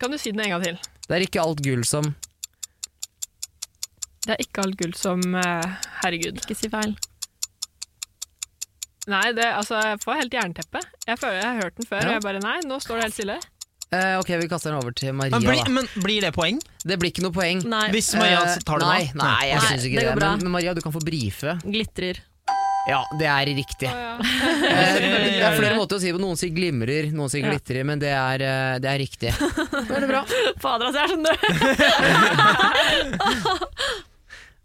Kan 0.00 0.16
du 0.16 0.22
si 0.22 0.32
den 0.32 0.46
en 0.46 0.56
gang 0.56 0.68
til? 0.70 0.82
det 1.08 1.18
er 1.18 1.26
ikke 1.26 1.42
alt 1.44 1.60
gull 1.60 1.82
som 1.84 2.14
Det 4.24 4.32
er 4.32 4.40
ikke 4.40 4.64
alt 4.64 4.80
gull 4.80 4.96
som 4.96 5.20
Herregud. 5.34 6.40
Ikke 6.40 6.56
si 6.56 6.72
feil. 6.72 6.96
Nei, 9.10 9.32
det, 9.34 9.44
altså, 9.58 9.80
jeg 9.82 9.98
får 10.04 10.14
helt 10.20 10.34
jernteppe. 10.36 10.80
Jeg 11.08 11.18
føler 11.18 11.40
jeg 11.40 11.48
har 11.48 11.56
hørt 11.64 11.74
den 11.80 11.86
før, 11.90 12.00
Ja. 12.02 12.06
og 12.08 12.12
jeg 12.14 12.22
bare 12.22 12.40
nei, 12.44 12.58
nå 12.70 12.76
står 12.80 12.94
det 13.00 13.02
helt 13.08 13.14
stille. 13.16 13.38
eh, 13.92 14.14
Ok, 14.20 14.28
vi 14.40 14.48
kaster 14.48 14.70
den 14.70 14.78
over 14.78 14.92
til 14.94 15.12
Maria, 15.12 15.30
Men, 15.38 15.42
bli, 15.48 15.56
da. 15.58 15.70
men 15.70 15.88
blir 16.04 16.20
det 16.22 16.32
poeng? 16.36 16.60
Det 16.86 16.98
blir 17.02 17.10
ikke 17.10 17.22
noe 17.26 17.32
poeng. 17.34 17.64
Nei. 17.66 17.88
Hvis 17.90 18.14
Maria 18.14 18.40
Eh, 18.46 18.58
tar 18.64 18.78
det 18.78 18.86
nei, 18.86 19.04
nå? 19.14 19.22
Nei, 19.24 19.46
jeg 19.50 19.56
Nei, 19.58 19.66
synes 19.72 19.84
ikke 19.90 19.98
det 20.00 20.06
det. 20.06 20.16
bra. 20.20 20.30
Men, 20.36 20.42
men 20.46 20.52
Maria, 20.52 20.74
du 20.74 20.80
kan 20.80 20.92
få 20.94 21.02
brife. 21.04 21.58
Glitrer. 21.66 22.20
Ja, 22.88 23.04
det 23.18 23.26
er 23.30 23.46
riktig. 23.46 23.86
Oh, 23.90 23.94
ja. 23.94 24.18
Eh, 24.72 24.94
Det 25.42 25.42
er 25.46 25.56
flere 25.58 25.76
måter 25.76 25.96
å 25.98 26.00
si 26.00 26.06
det 26.10 26.14
på. 26.16 26.20
Noen 26.22 26.36
sier 26.38 26.50
glimrer, 26.54 27.10
noen 27.14 27.28
sier 27.30 27.42
Ja. 27.44 27.50
glitrer, 27.52 27.84
men 27.86 27.98
det 28.02 28.10
er, 28.10 28.42
eh, 28.42 28.78
det 28.82 28.88
er 28.90 28.98
riktig. 29.02 29.30
Veldig 29.92 30.08
bra. 30.10 30.22
Fader, 30.62 30.86
altså, 30.86 30.98
jeg 30.98 31.04
er 31.04 31.08
så 31.10 31.18
nødt! 31.26 31.42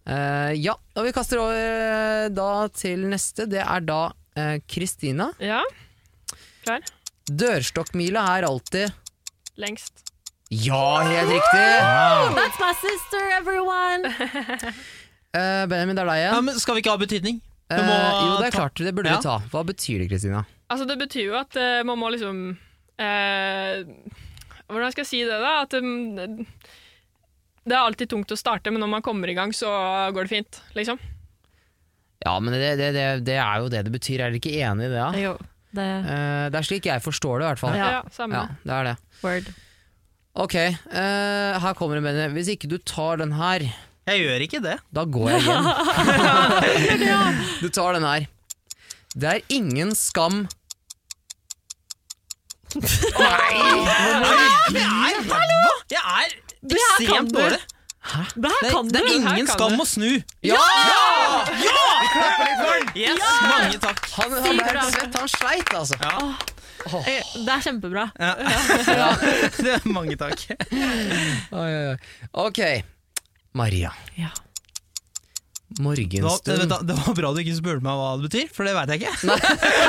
Eh, 0.08 0.54
ja, 0.64 0.72
og 0.96 1.04
vi 1.04 1.12
kaster 1.12 1.42
over 1.42 2.30
da 2.32 2.50
til 2.72 3.02
neste. 3.12 3.44
Det 3.52 3.60
er 3.60 3.82
da 3.84 3.98
eh, 4.38 4.58
Kristina. 4.70 5.32
ja. 5.42 5.64
Klar? 6.64 6.84
Dørstokkmila 7.28 8.22
er 8.38 8.46
alltid 8.48 8.94
Lengst. 9.60 10.04
Ja, 10.54 11.02
helt 11.04 11.30
riktig! 11.32 11.64
That's 12.38 12.60
my 12.62 12.74
sister, 12.84 13.24
everyone! 13.40 14.12
Eh, 15.38 15.66
Benjamin, 15.70 15.94
det 15.98 16.02
er 16.02 16.08
deg 16.08 16.20
Ja, 16.22 16.30
igjen. 16.32 16.46
men 16.48 16.56
skal 16.58 16.78
vi 16.78 16.82
ikke 16.82 16.94
ha 16.96 16.98
betydning? 17.02 17.36
Eh, 17.70 17.78
jo, 17.78 18.38
det 18.40 18.48
er 18.48 18.54
ta- 18.56 18.62
klart, 18.64 18.80
det 18.80 18.94
burde 18.96 19.12
Ja. 19.12 19.18
vi 19.20 19.26
ta. 19.28 19.36
Hva 19.52 19.62
betyr 19.68 20.00
det, 20.02 20.08
Kristina? 20.10 20.46
Altså, 20.72 20.88
det 20.88 20.96
betyr 21.02 21.26
jo 21.28 21.36
at 21.38 21.54
uh, 21.60 21.84
man 21.86 22.00
må 22.00 22.10
liksom 22.14 22.40
uh, 22.56 23.76
Hvordan 24.72 24.92
skal 24.96 25.04
jeg 25.04 25.10
si 25.12 25.20
det, 25.28 25.36
da? 25.44 25.52
At 25.68 25.76
um, 25.78 26.16
det 27.68 27.76
er 27.76 27.84
alltid 27.84 28.10
tungt 28.16 28.32
å 28.34 28.40
starte, 28.40 28.72
men 28.72 28.82
når 28.82 28.90
man 28.96 29.04
kommer 29.06 29.30
i 29.30 29.36
gang, 29.38 29.52
så 29.54 29.68
går 30.16 30.26
det 30.26 30.32
fint, 30.32 30.62
liksom. 30.80 30.98
Ja, 32.26 32.34
men 32.42 32.54
det, 32.56 32.72
det, 32.80 32.90
det, 32.96 33.06
det 33.28 33.36
er 33.38 33.62
jo 33.62 33.70
det 33.70 33.84
det 33.86 33.94
betyr. 33.94 34.20
Er 34.26 34.32
dere 34.34 34.40
ikke 34.42 34.56
enig 34.58 34.88
i 34.88 34.90
det? 34.90 34.98
da? 34.98 35.12
Jo, 35.22 35.36
det 35.78 35.88
Uh, 36.08 36.46
det 36.50 36.58
er 36.58 36.66
slik 36.66 36.86
jeg 36.90 37.04
forstår 37.04 37.40
det, 37.42 37.46
i 37.46 37.50
hvert 37.52 37.62
fall. 37.62 37.76
Ja. 37.78 37.90
Ja, 37.98 38.02
samme. 38.16 38.34
Ja, 38.40 38.46
det 38.66 38.74
er 38.78 38.84
det. 38.88 38.96
Word. 39.22 39.50
Ok, 40.38 40.56
uh, 40.56 41.58
her 41.62 41.74
kommer 41.78 41.98
det, 42.00 42.04
Benny. 42.08 42.26
Hvis 42.38 42.50
ikke 42.56 42.70
du 42.72 42.78
tar 42.82 43.18
den 43.22 43.34
her, 43.38 43.66
Jeg 44.08 44.22
gjør 44.24 44.44
ikke 44.48 44.62
det. 44.64 44.78
da 44.96 45.04
går 45.04 45.30
jeg 45.36 45.42
hjem. 45.46 45.66
du 47.64 47.70
tar 47.76 47.98
den 47.98 48.06
her. 48.08 48.26
Det 49.18 49.30
er 49.36 49.42
ingen 49.50 49.94
skam 49.98 50.46
Jeg 52.78 52.84
er 54.78 55.18
Hallo! 55.32 55.72
Jeg 55.90 56.02
er 56.04 56.36
ekstremt 56.68 57.34
dårlig. 57.34 57.60
Hæ? 58.08 58.22
Det 58.36 58.52
her 58.52 58.62
Det, 58.64 58.72
kan 58.72 58.90
det 58.94 59.02
er 59.02 59.08
ingen 59.18 59.48
skam 59.50 59.80
å 59.82 59.86
snu. 59.88 60.10
Ja 60.46 60.56
Ja! 60.56 61.78
Yes, 62.98 63.22
mange 63.48 63.78
takk. 63.84 64.00
Han, 64.18 64.32
han 64.42 64.58
ble 64.58 64.66
helt 64.68 64.96
svett, 64.96 65.18
han 65.20 65.30
sleit, 65.32 65.74
altså. 65.78 65.98
Ja. 66.02 66.14
Eh, 66.88 67.24
Det 67.44 67.52
er 67.52 67.64
kjempebra. 67.66 68.06
Ja. 68.20 69.10
Det 69.58 69.72
er 69.76 69.88
mange 69.92 70.16
takk. 70.20 70.44
Oi, 70.72 71.68
oi, 71.68 71.86
oi. 71.94 71.98
Ok, 72.48 72.62
Maria. 73.58 73.92
Ja. 74.18 74.30
Det 75.68 75.84
var, 75.84 75.98
vet 76.00 76.08
Morgenstund. 76.16 76.70
du, 76.72 76.76
det 76.88 76.96
var 76.96 77.16
bra 77.18 77.30
du 77.36 77.42
ikke 77.44 77.58
spurte 77.58 77.84
meg 77.84 77.98
hva 78.00 78.14
det 78.18 78.30
betyr, 78.30 78.48
for 78.56 78.64
det 78.66 78.72
veit 78.78 78.94
jeg 78.94 79.02
ikke. 79.04 79.16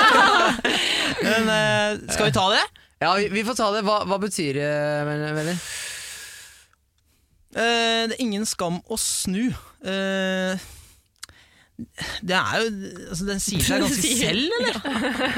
Men 1.28 1.52
eh, 1.54 2.00
skal 2.12 2.26
vi 2.28 2.34
ta 2.34 2.48
det? 2.52 2.64
Ja, 2.98 3.12
vi, 3.14 3.28
vi 3.30 3.44
får 3.46 3.54
ta 3.60 3.68
det. 3.76 3.84
Hva, 3.86 4.00
hva 4.10 4.18
betyr 4.20 4.58
det, 4.58 4.72
men- 5.06 5.36
venner? 5.36 5.60
Eh, 7.54 8.02
det 8.10 8.16
er 8.16 8.24
ingen 8.26 8.44
skam 8.50 8.80
å 8.90 8.98
snu. 9.00 9.46
Eh, 9.86 10.58
det 12.26 12.34
er 12.34 12.62
jo 12.64 12.70
altså, 13.08 13.26
Den 13.28 13.40
sier 13.42 13.62
seg 13.62 13.82
ganske 13.84 14.02
Sier- 14.06 14.22
selv, 14.26 14.54
eller? 14.58 14.78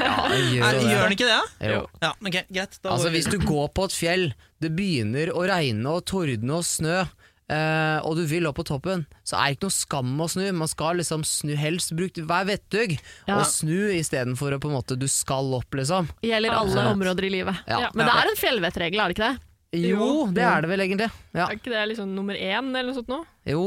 Ja, 0.01 0.13
det 0.31 0.37
Er, 0.41 0.51
gjør 0.57 0.77
gjør 0.89 1.03
den 1.05 1.15
ikke 1.17 1.29
det? 1.29 1.71
Jo. 1.71 1.81
Ja, 2.01 2.11
okay, 2.17 2.45
greit. 2.49 2.77
Da 2.81 2.95
Altså 2.95 3.11
Hvis 3.13 3.29
du 3.29 3.37
går 3.45 3.67
på 3.77 3.85
et 3.89 3.93
fjell, 3.93 4.25
det 4.61 4.71
begynner 4.77 5.29
å 5.35 5.43
regne 5.49 5.93
og 5.99 6.05
tordne 6.09 6.57
og 6.57 6.65
snø, 6.65 7.03
eh, 7.51 7.99
og 8.07 8.17
du 8.17 8.23
vil 8.29 8.47
opp 8.49 8.57
på 8.61 8.65
toppen, 8.71 9.05
så 9.27 9.37
er 9.37 9.51
det 9.51 9.59
ikke 9.59 9.67
noe 9.69 9.75
skam 9.77 10.11
å 10.25 10.27
snu. 10.33 10.43
Man 10.63 10.69
skal 10.71 10.97
liksom 11.01 11.25
snu 11.27 11.53
helst. 11.59 11.93
Bruk, 11.97 12.17
vær 12.29 12.45
vettug, 12.49 12.97
Ja. 13.27 13.37
og 13.39 13.45
snu 13.49 13.91
istedenfor 13.99 14.57
å 14.57 14.61
på 14.61 14.69
en 14.71 14.77
måte 14.79 14.97
Du 14.97 15.07
skal 15.11 15.53
opp, 15.57 15.69
liksom. 15.77 16.09
Gjelder 16.25 16.57
alle 16.57 16.81
Ja. 16.87 16.91
områder 16.95 17.25
i 17.29 17.33
livet. 17.37 17.61
Ja. 17.67 17.89
Men 17.93 18.05
det 18.09 18.13
er 18.17 18.29
en 18.33 18.41
fjellvettregel, 18.41 18.99
er 19.01 19.07
det 19.13 19.17
ikke 19.17 19.29
det? 19.29 19.47
Jo, 19.71 20.25
det 20.35 20.43
er 20.43 20.65
det 20.65 20.67
vel 20.67 20.81
egentlig. 20.83 21.07
Ja. 21.31 21.45
Er 21.45 21.55
ikke 21.55 21.71
det 21.71 21.83
liksom 21.93 22.09
nummer 22.11 22.35
én 22.35 22.73
eller 22.75 22.89
noe 22.89 22.95
sånt 22.97 23.07
nå? 23.07 23.21
Jo, 23.47 23.61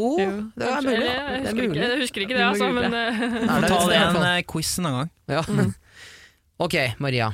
det 0.53 0.67
er 0.69 0.83
mulig. 0.85 0.99
Jeg, 1.01 1.15
jeg, 1.17 1.25
er 1.25 1.47
husker 1.47 1.65
ikke, 1.65 1.81
jeg 1.81 2.01
husker 2.03 2.27
ikke 2.27 2.37
det, 2.37 2.45
altså, 2.45 2.69
men 2.77 2.93
eh, 2.93 3.25
Nei, 3.25 3.57
Ta 3.65 3.65
det 3.65 3.71
er 3.73 3.89
det 3.89 3.97
en 4.03 4.19
fall. 4.19 4.27
eh, 4.29 4.43
quiz 4.53 4.75
en 4.83 4.91
gang. 4.91 5.11
Ja. 5.33 5.43
Ok, 6.67 6.77
Maria. 7.01 7.31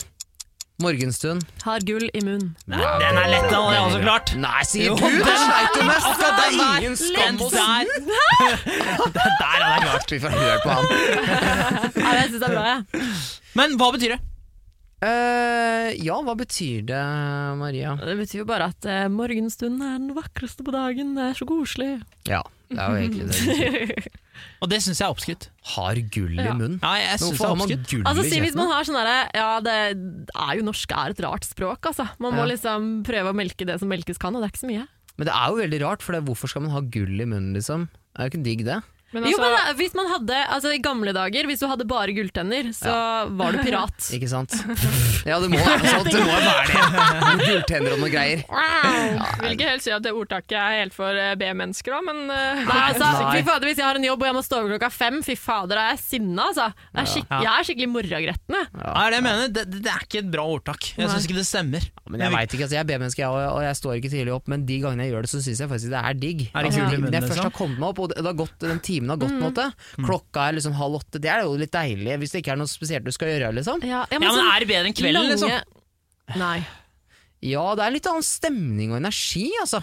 Morgenstund. 0.81 1.43
Har 1.67 1.83
gull 1.85 2.07
i 2.15 2.23
munn. 2.25 2.47
Den 2.71 2.79
er 2.81 3.27
lett, 3.29 3.51
den 3.51 3.67
det 3.69 3.75
er 3.77 3.83
også 3.85 3.99
klart. 4.07 4.31
Nei, 4.41 4.63
sier 4.65 4.87
Jo, 4.87 4.95
du! 4.97 5.19
Det 5.19 5.35
er 5.35 5.43
sleit 5.43 5.75
du 5.75 5.83
med! 5.85 5.99
akkurat 5.99 6.39
Det 6.39 6.47
er 6.47 6.79
ingen 6.79 6.97
skam 7.03 7.43
å 7.43 7.51
der. 7.53 7.91
er 9.51 9.61
det 9.61 9.83
klart. 9.85 10.15
Vi 10.15 10.23
får 10.23 10.39
høre 10.39 10.57
på 10.63 10.79
han. 10.79 10.85
Ja, 12.01 12.15
jeg 12.23 12.31
syns 12.31 12.39
det 12.41 12.49
er 12.49 12.55
bra, 12.55 12.65
jeg. 12.71 13.05
Men 13.61 13.77
hva 13.83 13.91
betyr 13.99 14.15
det? 14.15 14.23
Eh, 15.01 15.91
ja, 16.05 16.17
hva 16.21 16.35
betyr 16.37 16.85
det, 16.91 17.03
Maria? 17.57 17.95
Det 17.97 18.17
betyr 18.19 18.43
jo 18.43 18.49
bare 18.49 18.69
at 18.69 18.85
uh, 18.85 19.07
morgenstunden 19.13 19.81
er 19.81 19.97
den 19.97 20.11
vakreste 20.17 20.65
på 20.67 20.75
dagen, 20.75 21.15
det 21.17 21.31
er 21.31 21.39
så 21.39 21.47
koselig. 21.49 21.95
Ja, 22.29 22.43
det 22.69 22.77
er 22.77 22.91
jo 22.93 22.99
egentlig 23.01 23.31
det. 23.31 23.95
det. 23.97 24.13
Og 24.65 24.69
det 24.73 24.79
syns 24.85 25.01
jeg 25.01 25.07
er 25.07 25.15
oppskrytt. 25.15 25.47
Har 25.75 25.99
gull 26.13 26.37
i 26.37 26.45
munnen? 26.45 26.79
Ja, 26.81 26.93
jeg 27.01 27.21
synes 27.21 27.41
det 27.41 27.49
er 27.49 27.57
oppskrytt. 27.57 28.07
Altså 28.09 28.25
si 28.29 28.41
Hvis 28.45 28.57
man 28.57 28.71
har 28.73 28.87
sånn 28.89 28.97
derre 28.97 29.17
Ja, 29.37 29.49
det 29.65 29.75
er 29.81 30.53
jo 30.57 30.65
norsk 30.65 30.95
er 30.97 31.13
et 31.13 31.21
rart 31.25 31.49
språk, 31.49 31.91
altså. 31.91 32.07
Man 32.21 32.37
må 32.37 32.45
Ja. 32.45 32.51
liksom 32.55 32.89
prøve 33.05 33.33
å 33.33 33.37
melke 33.37 33.67
det 33.69 33.79
som 33.81 33.89
melkes 33.93 34.21
kan, 34.21 34.37
og 34.37 34.41
det 34.41 34.49
er 34.49 34.55
ikke 34.55 34.65
så 34.65 34.71
mye. 34.71 34.87
Men 35.17 35.29
det 35.29 35.35
er 35.37 35.49
jo 35.53 35.61
veldig 35.61 35.81
rart, 35.85 36.05
for 36.05 36.17
det, 36.17 36.25
hvorfor 36.25 36.49
skal 36.49 36.65
man 36.65 36.73
ha 36.73 36.81
gull 36.81 37.21
i 37.21 37.29
munnen, 37.29 37.53
liksom? 37.57 37.89
Det 37.93 38.21
er 38.21 38.29
jo 38.29 38.33
ikke 38.33 38.45
digg, 38.47 38.65
det. 38.69 38.79
Men 39.11 39.25
jo, 39.27 39.35
altså, 39.35 39.49
men 39.51 39.57
eh, 39.59 39.77
hvis 39.81 39.95
man 39.99 40.07
hadde 40.07 40.37
Altså 40.55 40.71
I 40.71 40.79
gamle 40.83 41.11
dager, 41.15 41.47
hvis 41.51 41.63
du 41.63 41.67
hadde 41.67 41.87
bare 41.91 42.15
gulltenner, 42.15 42.69
så 42.77 42.93
var 43.35 43.57
du 43.57 43.59
pirat. 43.65 43.97
Ikke 44.17 44.31
sant? 44.31 44.55
Ja, 45.29 45.37
det 45.43 45.51
må 45.53 45.59
være 45.61 45.85
sånn. 45.85 46.07
Det 46.07 46.21
må 46.25 46.31
være 46.33 46.53
det. 46.71 47.49
Gulltenner 47.51 47.93
og 47.93 48.01
noe 48.01 48.09
greier. 48.09 48.41
jeg 48.41 49.43
vil 49.43 49.53
ikke 49.53 49.67
helt 49.69 49.85
si 49.85 49.93
at 49.93 50.05
det 50.07 50.15
ordtaket 50.17 50.57
er 50.57 50.79
helt 50.79 50.95
for 50.97 51.13
eh, 51.13 51.35
B-mennesker, 51.39 51.93
da, 51.93 51.99
men 52.07 52.23
eh, 52.33 52.63
Nei, 52.65 52.79
altså, 52.87 53.11
Nei. 53.19 53.35
fy 53.35 53.43
fader, 53.45 53.69
Hvis 53.69 53.83
jeg 53.83 53.87
har 53.87 53.99
en 54.01 54.07
jobb 54.07 54.25
og 54.25 54.31
jeg 54.31 54.37
må 54.39 54.43
stå 54.47 54.61
over 54.63 54.73
klokka 54.73 54.91
fem, 54.95 55.19
fy 55.27 55.37
fader, 55.39 55.77
da 55.77 55.85
er 55.91 55.99
jeg 55.99 56.03
sinna. 56.07 56.47
Altså. 56.49 56.71
Det 56.95 57.05
er 57.05 57.45
Jeg 57.45 57.51
er 57.53 57.69
skikkelig 57.69 57.91
morragretten, 57.93 58.57
jeg. 58.57 58.71
Ja, 58.81 58.95
det 58.95 59.03
er 59.03 59.11
det 59.13 59.19
jeg 59.21 59.27
mener. 59.27 59.53
Det, 59.59 59.67
det, 59.75 59.83
det 59.85 59.93
er 59.93 60.07
ikke 60.07 60.23
et 60.23 60.33
bra 60.33 60.47
ordtak. 60.55 60.89
Jeg 60.97 61.13
syns 61.13 61.29
ikke 61.29 61.39
det 61.43 61.47
stemmer. 61.51 61.91
Men 62.11 62.25
jeg 62.25 62.35
vet 62.35 62.57
ikke, 62.57 62.67
altså 62.67 62.79
jeg 62.79 62.83
er 62.87 62.91
B-menneske, 62.95 63.29
og 63.29 63.39
og 63.51 63.61
jeg 63.67 63.77
står 63.77 63.99
ikke 63.99 64.11
tidlig 64.13 64.33
opp, 64.35 64.49
men 64.51 64.65
de 64.67 64.77
gangene 64.83 65.05
jeg 65.07 65.15
gjør 65.15 65.27
det, 65.27 65.31
så 65.35 65.41
syns 65.45 65.61
jeg 65.63 65.71
faktisk 65.71 65.93
det 65.93 66.01
er 66.01 66.19
digg. 66.19 66.43
Er 66.49 66.65
det 66.65 66.71
altså, 66.71 66.81
jeg 66.81 67.23
først 67.27 67.43
har 67.43 67.51
liksom? 67.51 67.55
kommet 67.59 67.83
meg 67.83 67.89
opp, 67.91 68.01
og 68.05 68.13
det 68.13 68.21
det 68.21 68.29
har 68.29 68.39
gått, 68.39 68.57
den 68.63 68.81
timen 69.01 69.09
har 69.11 69.17
gått, 69.25 69.33
Mm. 69.33 69.41
måte. 69.49 69.67
klokka 70.05 70.49
er 70.51 70.59
liksom 70.61 70.77
halv 70.77 71.01
åtte, 71.01 71.21
det 71.21 71.31
er 71.33 71.43
jo 71.49 71.57
litt 71.57 71.73
deilig, 71.73 72.19
hvis 72.21 72.31
det 72.37 72.43
ikke 72.45 72.53
er 72.53 72.61
noe 72.61 72.69
spesielt 72.71 73.05
du 73.05 73.11
skal 73.17 73.29
gjøre, 73.33 73.55
liksom. 73.57 73.83
Ja, 73.83 74.05
Ja, 74.13 74.19
men 74.21 74.31
sånn 74.31 74.53
er 74.55 74.61
det 74.61 74.69
bedre 74.69 74.87
enn 74.87 74.95
kvelden, 74.95 75.15
lange- 75.15 75.35
liksom? 75.35 76.39
Nei. 76.39 76.67
Ja, 77.43 77.75
det 77.75 77.83
er 77.87 77.91
litt 77.97 78.07
annen 78.07 78.23
stemning 78.23 78.93
og 78.93 78.99
energi, 79.01 79.51
altså. 79.61 79.83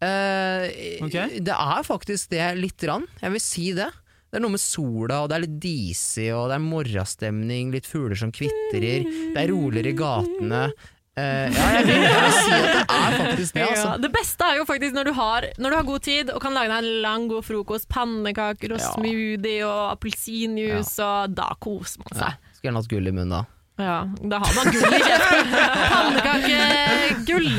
Uh, 0.00 0.68
okay. 1.06 1.40
Det 1.42 1.54
er 1.54 1.82
faktisk 1.86 2.28
det 2.30 2.44
lite 2.58 2.86
grann, 2.86 3.06
jeg 3.22 3.32
vil 3.34 3.40
si 3.42 3.72
det. 3.72 3.88
Det 4.30 4.36
er 4.38 4.42
noe 4.44 4.52
med 4.52 4.60
sola, 4.60 5.22
og 5.24 5.30
det 5.30 5.36
er 5.38 5.44
litt 5.46 5.58
disig, 5.62 6.28
og 6.36 6.50
det 6.50 6.58
er 6.58 6.64
morgenstemning, 6.66 7.72
litt 7.72 7.86
fugler 7.88 8.14
som 8.20 8.30
kvitrer, 8.30 9.06
det 9.34 9.40
er 9.40 9.48
roligere 9.48 9.90
i 9.94 9.96
gatene. 9.96 10.72
Eh, 11.18 11.50
ja, 11.50 11.66
jeg 11.74 11.86
vil, 11.88 11.96
jeg 12.04 12.20
vil 12.22 12.34
si 12.36 12.52
at 12.54 12.62
det 12.68 12.82
er 12.94 13.14
faktisk 13.18 13.54
det, 13.56 13.62
altså. 13.64 13.88
Ja, 13.88 13.96
det 14.04 14.10
beste 14.14 14.44
er 14.46 14.58
jo 14.60 14.64
faktisk 14.68 14.94
når 14.94 15.04
du, 15.08 15.12
har, 15.16 15.46
når 15.58 15.68
du 15.72 15.76
har 15.80 15.86
god 15.88 16.02
tid 16.06 16.30
og 16.30 16.40
kan 16.44 16.54
lage 16.54 16.68
deg 16.70 16.78
en 16.84 16.90
lang, 17.02 17.24
god 17.32 17.42
frokost. 17.48 17.88
Pannekaker 17.90 18.74
og 18.76 18.80
Ja. 18.82 18.90
smoothie 18.94 19.64
og 19.66 19.80
appelsinjuice, 19.96 20.98
og 21.02 21.34
da 21.38 21.48
koser 21.64 22.04
man 22.04 22.12
Ja, 22.14 22.18
seg. 22.20 22.32
skulle 22.54 22.68
gjerne 22.68 22.82
hatt 22.84 22.90
gull 22.92 23.06
i 23.10 23.14
munnen 23.16 23.34
da. 23.34 23.42
Ja, 23.78 23.98
da 24.30 24.38
har 24.42 24.52
man 24.58 24.66
gull 24.74 24.94
i 24.94 25.00
kjeften. 25.06 25.52
Pannekakegull! 25.94 27.50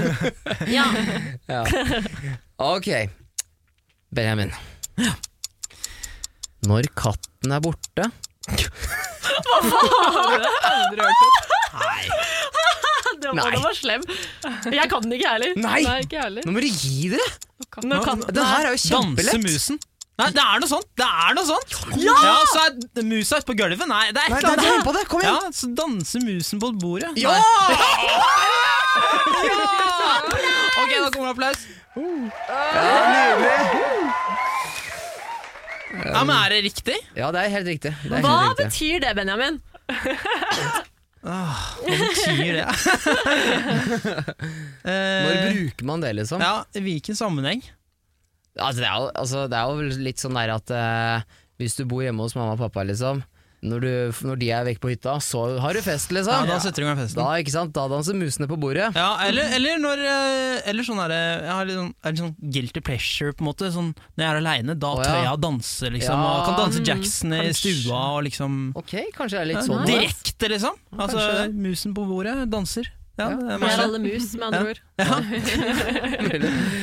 Ja. 0.67 0.85
Ja. 1.47 1.61
Ok, 2.59 2.89
Benjamin. 4.15 4.51
Når 6.67 6.89
katten 6.99 7.53
er 7.55 7.61
borte 7.63 8.03
Det 10.89 10.99
var, 10.99 11.13
Nei. 11.79 12.01
Det 13.21 13.61
var 13.63 13.77
slem. 13.77 14.03
Jeg 14.73 14.89
kan 14.91 15.05
den 15.05 15.13
ikke, 15.17 15.25
jeg 15.25 15.35
heller. 15.35 15.53
Nei! 15.59 15.83
Nei, 15.85 15.99
ikke 16.07 16.23
heller. 16.23 16.47
Nå 16.47 16.55
må 16.55 16.63
du 16.63 16.69
gi 16.71 17.11
dere! 17.13 17.29
Når 17.83 18.25
Den 18.33 18.45
her 18.45 18.67
er 18.69 18.75
jo 18.75 18.81
kjempelett. 18.87 19.35
Dansemusen. 19.37 19.79
Nei, 20.19 20.27
det 20.35 20.43
er 20.43 20.59
noe 20.59 20.67
sånt! 20.67 20.87
Det 20.99 21.05
er 21.07 21.35
noe 21.37 21.47
sånt! 21.47 21.75
Ja! 22.03 22.15
så 22.51 22.65
er 22.67 23.05
musa 23.07 23.39
ute 23.39 23.47
på 23.47 23.55
gulvet. 23.55 23.87
Nei, 23.87 24.09
det 24.11 24.19
er 24.25 24.33
et 24.35 24.41
eller 24.41 24.51
er 24.51 24.73
annet 24.73 24.87
på 24.87 24.93
det, 24.97 25.03
kom 25.11 25.23
igjen! 25.23 25.37
Ja, 25.37 25.51
så 25.55 25.69
danser 25.77 26.25
musen 26.25 26.59
på 26.59 26.73
bordet. 26.81 27.13
Ja! 27.19 27.37
ja! 27.39 28.29
Ok, 30.79 30.91
da 30.91 31.07
kommer 31.13 31.29
det 31.29 31.31
applaus. 31.37 31.63
Ja, 36.03 36.21
men 36.27 36.35
er 36.35 36.53
det 36.53 36.61
riktig? 36.67 36.99
Ja, 37.15 37.31
det 37.31 37.45
er 37.45 37.55
helt 37.55 37.71
riktig. 37.71 37.95
Det 38.03 38.19
er 38.19 38.23
Hva 38.25 38.35
helt 38.43 38.59
riktig. 38.59 38.69
betyr 38.75 39.07
det, 39.07 39.15
Benjamin? 39.23 39.61
Hva 41.19 41.45
betyr 41.83 42.59
det? 42.59 42.67
Når 44.85 45.33
Eh, 45.39 45.49
bruker 45.53 45.85
man 45.89 46.01
det, 46.03 46.13
liksom? 46.21 46.41
ja, 46.43 46.63
I 46.75 46.81
hvilken 46.85 47.17
sammenheng? 47.17 47.63
Altså, 48.59 48.79
det, 48.81 48.87
er 48.89 48.95
jo, 48.99 49.09
altså, 49.15 49.43
det 49.51 49.57
er 49.59 49.67
jo 49.69 50.03
litt 50.07 50.19
sånn 50.23 50.35
der 50.39 50.51
at 50.55 50.71
uh, 50.73 51.21
hvis 51.61 51.75
du 51.79 51.83
bor 51.87 52.01
hjemme 52.03 52.23
hos 52.25 52.35
mamma 52.37 52.55
og 52.57 52.61
pappa, 52.63 52.83
liksom 52.87 53.21
når, 53.61 53.79
du, 53.83 53.89
når 54.29 54.37
de 54.39 54.47
er 54.55 54.63
vekk 54.69 54.77
på 54.83 54.89
hytta, 54.93 55.17
så 55.23 55.39
har 55.59 55.73
du 55.75 55.81
fest, 55.83 56.11
liksom. 56.15 56.31
Ja, 56.45 56.47
da 56.47 56.59
setter 56.63 56.79
du 56.81 56.85
i 56.85 56.87
gang 56.89 56.99
festen. 57.01 57.19
Da, 57.19 57.25
ikke 57.41 57.51
sant? 57.51 57.73
da 57.75 57.83
danser 57.91 58.13
musene 58.15 58.47
på 58.47 58.55
bordet. 58.61 58.87
Ja, 58.95 59.09
eller, 59.25 59.45
eller 59.57 59.73
når 59.83 59.97
eh, 60.05 60.61
Eller 60.71 60.83
sånn 60.87 61.01
er 61.03 61.09
det 61.11 61.17
Jeg 61.19 61.51
har 61.57 61.65
litt 61.67 61.75
sånn, 61.79 61.91
litt 62.07 62.21
sånn 62.23 62.35
guilty 62.55 62.81
pleasure, 62.85 63.31
på 63.35 63.41
en 63.43 63.49
måte. 63.49 63.67
Sånn, 63.75 63.89
når 64.15 64.21
jeg 64.23 64.29
er 64.31 64.39
aleine, 64.43 64.73
da 64.79 64.91
ja. 64.95 64.99
tør 65.03 65.19
jeg 65.25 65.33
å 65.33 65.41
danse, 65.47 65.85
liksom. 65.97 66.17
Ja, 66.23 66.29
og 66.37 66.41
kan 66.47 66.55
danse 66.63 66.79
Jackson 66.87 67.29
i 67.35 67.37
kanskje. 67.49 67.73
stua 67.81 67.99
og 68.15 68.21
liksom 68.29 68.51
Ok, 68.79 68.93
kanskje 69.17 69.35
det 69.35 69.41
er 69.43 69.49
litt 69.51 69.59
Ja, 69.59 69.65
sånn. 69.67 69.83
da. 69.83 69.87
Direkte, 69.91 70.45
liksom. 70.55 70.73
Altså, 70.95 71.19
Kanskje 71.19 71.51
musen 71.67 71.91
på 71.97 72.01
bordet, 72.09 72.35
danser. 72.53 72.85
Ja, 73.19 73.27
Ja. 73.35 73.59
det 73.59 73.67
er 73.73 73.81
alle 73.83 73.99
mus, 73.99 74.31
med 74.39 74.45
andre 74.47 74.63
ord. 74.71 74.79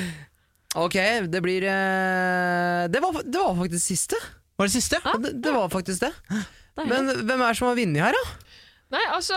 Ok, 0.76 0.92
det 1.32 1.40
blir 1.40 1.64
eh, 1.64 2.82
det, 2.92 3.00
var, 3.00 3.22
det 3.24 3.40
var 3.40 3.54
faktisk 3.56 3.80
siste. 3.86 4.16
Var 4.60 4.68
det 4.68 4.72
siste? 4.74 4.98
Ja, 5.04 5.14
det, 5.22 5.30
det 5.40 5.52
var 5.54 5.70
faktisk 5.72 6.02
det. 6.04 6.10
Deilig. 6.76 6.90
Men 6.92 7.26
hvem 7.26 7.40
er 7.42 7.48
det 7.52 7.56
som 7.58 7.68
har 7.70 7.76
vunnet 7.78 8.02
her, 8.06 8.12
da? 8.12 8.24
Nei, 8.94 9.00
altså 9.10 9.34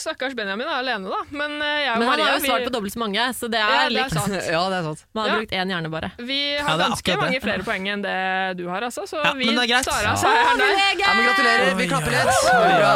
Stakkars 0.00 0.32
Benjamin 0.34 0.64
er 0.64 0.78
alene, 0.80 1.10
da. 1.12 1.18
Men 1.30 1.58
eh, 1.60 1.82
jeg 1.84 1.90
og 1.92 1.98
Men 2.00 2.08
han 2.08 2.12
Maria 2.14 2.24
har 2.24 2.38
jo 2.38 2.40
vi, 2.40 2.48
svart 2.48 2.64
på 2.64 2.72
dobbelt 2.72 2.94
så 2.94 3.00
mange, 3.02 3.26
så 3.36 3.50
det 3.52 3.60
Ja, 3.60 3.66
er 3.68 3.76
det 3.76 3.84
er 3.84 3.90
likt. 3.98 4.14
sant. 4.16 4.32
ja, 4.56 4.62
det 4.72 4.78
er 4.78 4.82
sant. 4.88 5.02
Man 5.12 5.22
har 5.26 5.28
Ja. 5.28 5.36
brukt 5.42 5.52
én 5.52 5.68
hjerne, 5.74 5.90
bare. 5.92 6.08
Vi 6.18 6.38
Ja, 6.54 6.62
har 6.64 6.78
det 6.78 6.86
er 6.86 6.88
ganske 6.88 7.02
akkurat 7.04 7.20
det. 7.20 7.26
mange 7.28 7.40
flere 7.44 7.62
poeng 7.68 7.88
enn 7.92 8.02
det 8.06 8.16
du 8.56 8.64
har, 8.72 8.80
altså. 8.88 9.04
Så 9.04 9.20
Ja, 9.22 9.32
vi 9.36 9.44
men 9.50 9.54
det 9.60 9.64
er 9.68 9.72
greit. 9.74 9.84
tar 9.84 10.00
av 10.00 10.16
Ja. 10.16 10.16
seieren 10.24 10.56
der. 10.56 10.72
Ja, 11.02 11.12
men 11.12 11.24
gratulerer, 11.28 11.74
vi 11.76 11.86
klapper 11.92 12.10
litt. 12.16 12.24
bra. 12.80 12.94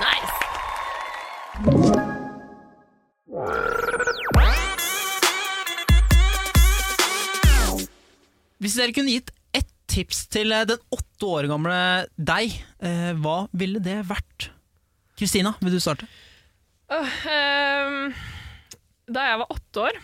Nice! 0.00 0.30
Hvis 8.60 8.76
dere 8.76 8.92
kunne 8.96 9.14
gitt 9.14 9.30
tips 9.90 10.24
til 10.32 10.54
eh, 10.54 10.66
den 10.68 10.80
åtte 10.94 11.28
år 11.28 11.48
gamle 11.50 11.76
deg, 12.16 12.56
eh, 12.84 13.12
hva 13.20 13.44
ville 13.56 13.82
det 13.82 14.00
vært? 14.08 14.50
Kristina, 15.18 15.54
vil 15.60 15.76
du 15.76 15.80
starte? 15.82 16.08
Uh, 16.90 17.16
um, 17.30 17.96
da 19.10 19.26
jeg 19.28 19.40
var 19.42 19.54
åtte 19.54 19.86
år, 19.90 19.98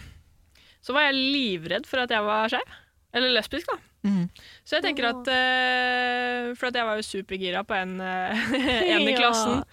så 0.84 0.94
var 0.94 1.08
jeg 1.08 1.18
livredd 1.18 1.88
for 1.88 2.04
at 2.04 2.12
jeg 2.14 2.26
var 2.26 2.52
skeiv. 2.52 2.74
Eller 3.16 3.32
lesbisk, 3.32 3.70
da. 3.70 3.78
Mm. 4.06 4.26
Så 4.66 4.76
jeg 4.76 4.84
tenker 4.84 5.08
at 5.08 5.28
uh, 5.32 6.52
For 6.54 6.68
at 6.68 6.76
jeg 6.78 6.86
var 6.86 6.98
jo 6.98 7.02
supergira 7.02 7.64
på 7.66 7.74
en, 7.74 7.96
en 8.92 9.08
i 9.08 9.14
klassen. 9.16 9.64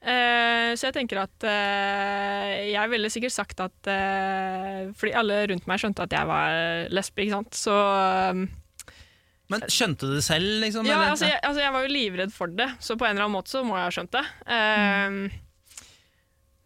Uh, 0.00 0.72
så 0.74 0.88
jeg 0.88 0.96
tenker 0.96 1.20
at 1.20 1.46
jeg 2.66 2.90
ville 2.90 3.10
sikkert 3.12 3.34
sagt 3.34 3.62
at 3.62 3.90
Fordi 4.96 5.12
alle 5.18 5.38
rundt 5.52 5.68
meg 5.70 5.82
skjønte 5.82 6.06
at 6.06 6.16
jeg 6.16 6.30
var 6.30 6.88
lesbe, 6.94 7.26
ikke 7.26 7.36
sant. 7.36 7.58
Så 7.58 7.76
eh, 7.76 8.46
Men 9.52 9.62
skjønte 9.70 10.08
du 10.08 10.14
det 10.16 10.24
selv, 10.26 10.48
liksom? 10.64 10.86
Ja, 10.90 11.00
altså 11.12 11.28
jeg, 11.30 11.38
altså 11.46 11.62
jeg 11.62 11.72
var 11.76 11.84
jo 11.86 11.90
livredd 11.94 12.32
for 12.34 12.50
det, 12.50 12.66
så 12.82 12.96
på 12.98 13.06
en 13.06 13.12
eller 13.14 13.28
annen 13.28 13.36
måte 13.38 13.52
så 13.52 13.60
må 13.66 13.76
jeg 13.78 13.86
ha 13.86 13.92
skjønt 13.94 14.16
det. 14.16 14.24
Um, 14.50 15.18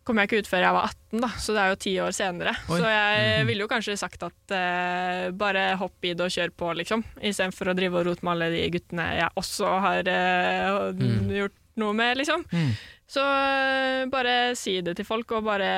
kom 0.09 0.16
jeg 0.19 0.31
ikke 0.31 0.38
ut 0.40 0.49
før 0.49 0.64
jeg 0.64 0.75
var 0.75 0.87
18, 0.88 1.21
da, 1.23 1.29
så 1.45 1.55
det 1.55 1.61
er 1.62 1.69
jo 1.75 1.79
ti 1.85 1.93
år 2.03 2.14
senere. 2.16 2.55
Oi. 2.73 2.79
Så 2.81 2.88
jeg 2.90 3.43
ville 3.51 3.62
jo 3.66 3.69
kanskje 3.71 3.99
sagt 4.01 4.25
at 4.27 4.55
uh, 4.57 5.27
bare 5.37 5.66
hopp 5.79 6.09
i 6.09 6.14
det 6.16 6.25
og 6.25 6.33
kjør 6.35 6.55
på, 6.57 6.71
liksom. 6.81 7.05
Istedenfor 7.21 7.71
å 7.71 7.77
drive 7.79 8.01
og 8.01 8.09
rote 8.09 8.25
med 8.27 8.33
alle 8.33 8.49
de 8.57 8.62
guttene 8.75 9.11
jeg 9.21 9.37
også 9.43 9.75
har 9.85 10.09
uh, 10.09 10.88
Mm. 10.97 11.29
gjort 11.37 11.59
noe 11.85 11.95
med, 12.01 12.16
liksom. 12.19 12.43
Mm. 12.51 12.73
Så 13.11 13.23
eh, 13.27 14.05
bare 14.11 14.55
si 14.59 14.77
det 14.87 14.93
til 14.99 15.07
folk, 15.07 15.33
og 15.37 15.45
bare 15.47 15.71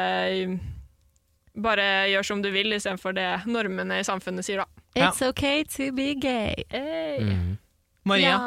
bare 1.52 1.84
gjør 2.12 2.24
som 2.26 2.40
du 2.44 2.48
vil, 2.52 2.72
istedenfor 2.76 3.14
det 3.16 3.26
normene 3.48 3.98
i 4.00 4.06
samfunnet 4.06 4.44
sier, 4.46 4.62
da. 4.64 4.81
It's 4.94 5.22
okay 5.22 5.64
to 5.76 5.92
be 5.92 6.14
gay. 6.14 6.64
Mm. 6.70 7.58
Maria, 8.04 8.28
Ja. 8.28 8.38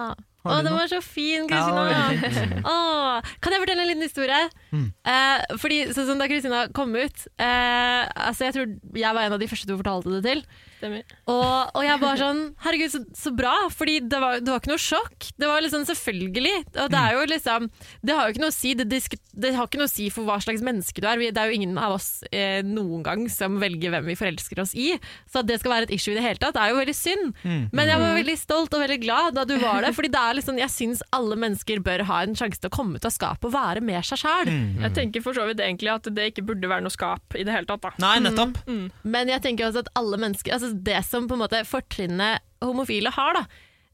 har 0.46 0.60
Å, 0.60 0.64
den 0.64 0.76
var 0.78 0.86
så 0.92 1.00
fin, 1.02 1.48
Kristina. 1.50 2.62
Åh, 2.70 3.22
kan 3.42 3.54
jeg 3.56 3.62
fortelle 3.64 3.82
en 3.82 3.90
liten 3.90 4.06
historie? 4.06 4.44
Mm. 4.72 4.92
Eh, 5.10 5.56
fordi 5.58 5.80
sånn 5.96 6.06
som 6.12 6.20
Da 6.22 6.28
Kristina 6.30 6.68
kom 6.76 6.94
ut 6.94 7.24
eh, 7.42 8.04
altså 8.14 8.46
Jeg 8.46 8.54
tror 8.54 8.76
jeg 8.94 9.16
var 9.18 9.26
en 9.26 9.34
av 9.34 9.42
de 9.42 9.48
første 9.50 9.66
du 9.66 9.74
fortalte 9.80 10.14
det 10.14 10.22
til. 10.28 10.44
Stemmer. 10.86 11.06
Og, 11.32 11.72
og 11.74 11.84
jeg 11.86 12.02
bare 12.02 12.20
sånn 12.20 12.42
Herregud, 12.62 12.92
så, 12.94 13.02
så 13.18 13.32
bra! 13.36 13.54
Fordi 13.74 13.98
det 14.06 14.20
var, 14.22 14.38
det 14.44 14.52
var 14.52 14.62
ikke 14.62 14.72
noe 14.72 14.82
sjokk. 14.82 15.30
Det 15.42 15.50
var 15.50 15.64
liksom 15.66 15.86
selvfølgelig. 15.90 16.56
Og 16.84 16.92
det 16.94 17.02
er 17.02 17.16
jo 17.16 17.24
liksom 17.32 17.68
Det 18.06 18.18
har 18.18 18.28
jo 18.28 18.36
ikke 18.36 18.44
noe 18.44 18.54
å 18.54 18.56
si 18.56 18.74
Det, 18.78 18.86
det 18.86 19.54
har 19.56 19.70
ikke 19.70 19.82
noe 19.82 19.90
å 19.90 19.94
si 19.94 20.10
for 20.14 20.28
hva 20.28 20.38
slags 20.44 20.64
menneske 20.66 21.02
du 21.02 21.08
er. 21.10 21.20
Vi, 21.22 21.32
det 21.34 21.42
er 21.42 21.52
jo 21.52 21.60
ingen 21.60 21.78
av 21.82 21.98
oss 21.98 22.10
eh, 22.30 22.62
noen 22.66 23.04
gang 23.06 23.26
som 23.32 23.58
velger 23.62 23.94
hvem 23.94 24.12
vi 24.12 24.18
forelsker 24.20 24.62
oss 24.62 24.76
i. 24.78 24.94
Så 25.32 25.42
at 25.42 25.50
det 25.50 25.60
skal 25.62 25.76
være 25.76 25.90
et 25.90 25.96
issue 25.98 26.14
i 26.14 26.20
det 26.20 26.26
hele 26.26 26.42
tatt, 26.42 26.60
er 26.60 26.72
jo 26.72 26.80
veldig 26.80 26.96
synd. 26.98 27.34
Mm. 27.44 27.64
Men 27.76 27.92
jeg 27.92 28.04
var 28.04 28.18
veldig 28.20 28.38
stolt 28.40 28.78
og 28.78 28.84
veldig 28.86 29.00
glad 29.04 29.40
da 29.40 29.46
du 29.48 29.56
var 29.62 29.82
det. 29.86 29.94
Fordi 29.98 30.12
det 30.14 30.22
er 30.22 30.40
liksom, 30.40 30.62
jeg 30.62 30.74
syns 30.74 31.04
alle 31.16 31.40
mennesker 31.42 31.82
bør 31.86 32.06
ha 32.10 32.22
en 32.26 32.38
sjanse 32.38 32.62
til 32.62 32.72
å 32.72 32.76
komme 32.76 33.00
ut 33.00 33.10
av 33.10 33.16
skapet 33.16 33.50
og 33.50 33.56
være 33.56 33.84
med 33.86 34.06
seg 34.08 34.22
sjæl. 34.22 34.52
Mm. 34.52 34.86
Jeg 34.86 34.96
tenker 35.00 35.26
for 35.26 35.38
så 35.38 35.48
vidt 35.50 35.64
egentlig 35.64 35.94
at 35.96 36.10
det 36.16 36.30
ikke 36.32 36.46
burde 36.52 36.72
være 36.72 36.86
noe 36.86 36.94
skap 36.94 37.36
i 37.36 37.44
det 37.48 37.56
hele 37.56 37.70
tatt, 37.70 37.84
da. 37.84 37.94
Nei, 38.04 38.16
nettopp. 38.24 38.62
Men 39.04 39.32
jeg 39.32 39.44
tenker 39.46 39.70
også 39.70 39.86
at 39.86 39.92
alle 40.00 40.20
mennesker 40.22 40.56
altså 40.56 40.72
Det 40.84 41.00
som 41.08 41.30
på 41.30 41.38
en 41.38 41.46
måte 41.46 41.64
fortrinnet 41.68 42.44
homofile 42.66 43.14
har, 43.14 43.40
da 43.40 43.46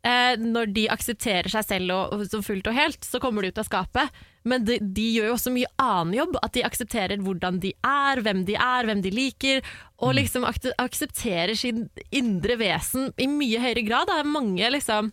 eh, 0.08 0.34
når 0.40 0.74
de 0.76 0.88
aksepterer 0.94 1.50
seg 1.52 1.68
selv 1.68 1.96
og, 1.96 2.26
som 2.32 2.44
fullt 2.46 2.70
og 2.70 2.78
helt, 2.78 3.06
så 3.06 3.22
kommer 3.22 3.44
de 3.44 3.52
ut 3.52 3.62
av 3.62 3.68
skapet. 3.68 4.22
Men 4.48 4.66
de, 4.66 4.80
de 4.82 5.08
gjør 5.16 5.30
jo 5.30 5.38
også 5.38 5.54
mye 5.54 5.70
annen 5.82 6.16
jobb. 6.18 6.38
At 6.42 6.56
de 6.58 6.66
aksepterer 6.66 7.22
hvordan 7.22 7.62
de 7.64 7.74
er, 7.86 8.24
hvem 8.26 8.44
de 8.48 8.58
er, 8.58 8.90
hvem 8.90 9.04
de 9.06 9.14
liker. 9.14 9.66
Og 10.02 10.16
liksom 10.18 10.48
ak 10.50 10.64
aksepterer 10.82 11.54
sin 11.58 11.88
indre 12.10 12.58
vesen 12.62 13.12
i 13.22 13.30
mye 13.30 13.62
høyere 13.62 13.86
grad. 13.86 14.10
Det 14.10 14.20
er 14.22 14.36
mange 14.38 14.76
liksom 14.78 15.12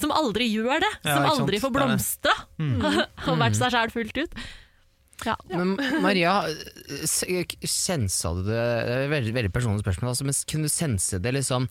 som 0.00 0.12
aldri 0.14 0.46
gjør 0.52 0.78
det. 0.84 0.92
Ja, 1.02 1.16
som 1.16 1.24
sant. 1.26 1.32
aldri 1.34 1.58
får 1.60 1.72
blomstra 1.74 2.34
mm. 2.62 2.76
og 3.28 3.40
vært 3.40 3.58
seg 3.58 3.74
sjæl 3.74 3.94
fullt 3.94 4.20
ut. 4.22 4.42
Ja. 5.26 5.34
Men 5.50 5.74
Maria, 6.02 6.34
sensa 7.06 8.32
du 8.36 8.44
det 8.46 8.60
Det 8.86 8.94
er 8.96 9.10
veldig, 9.12 9.34
veldig 9.36 9.52
personlig 9.54 9.84
spørsmål, 9.84 10.12
altså, 10.14 10.26
men 10.28 10.38
kunne 10.50 10.68
du 10.70 10.72
sense 10.72 11.20
det 11.22 11.32
liksom 11.36 11.66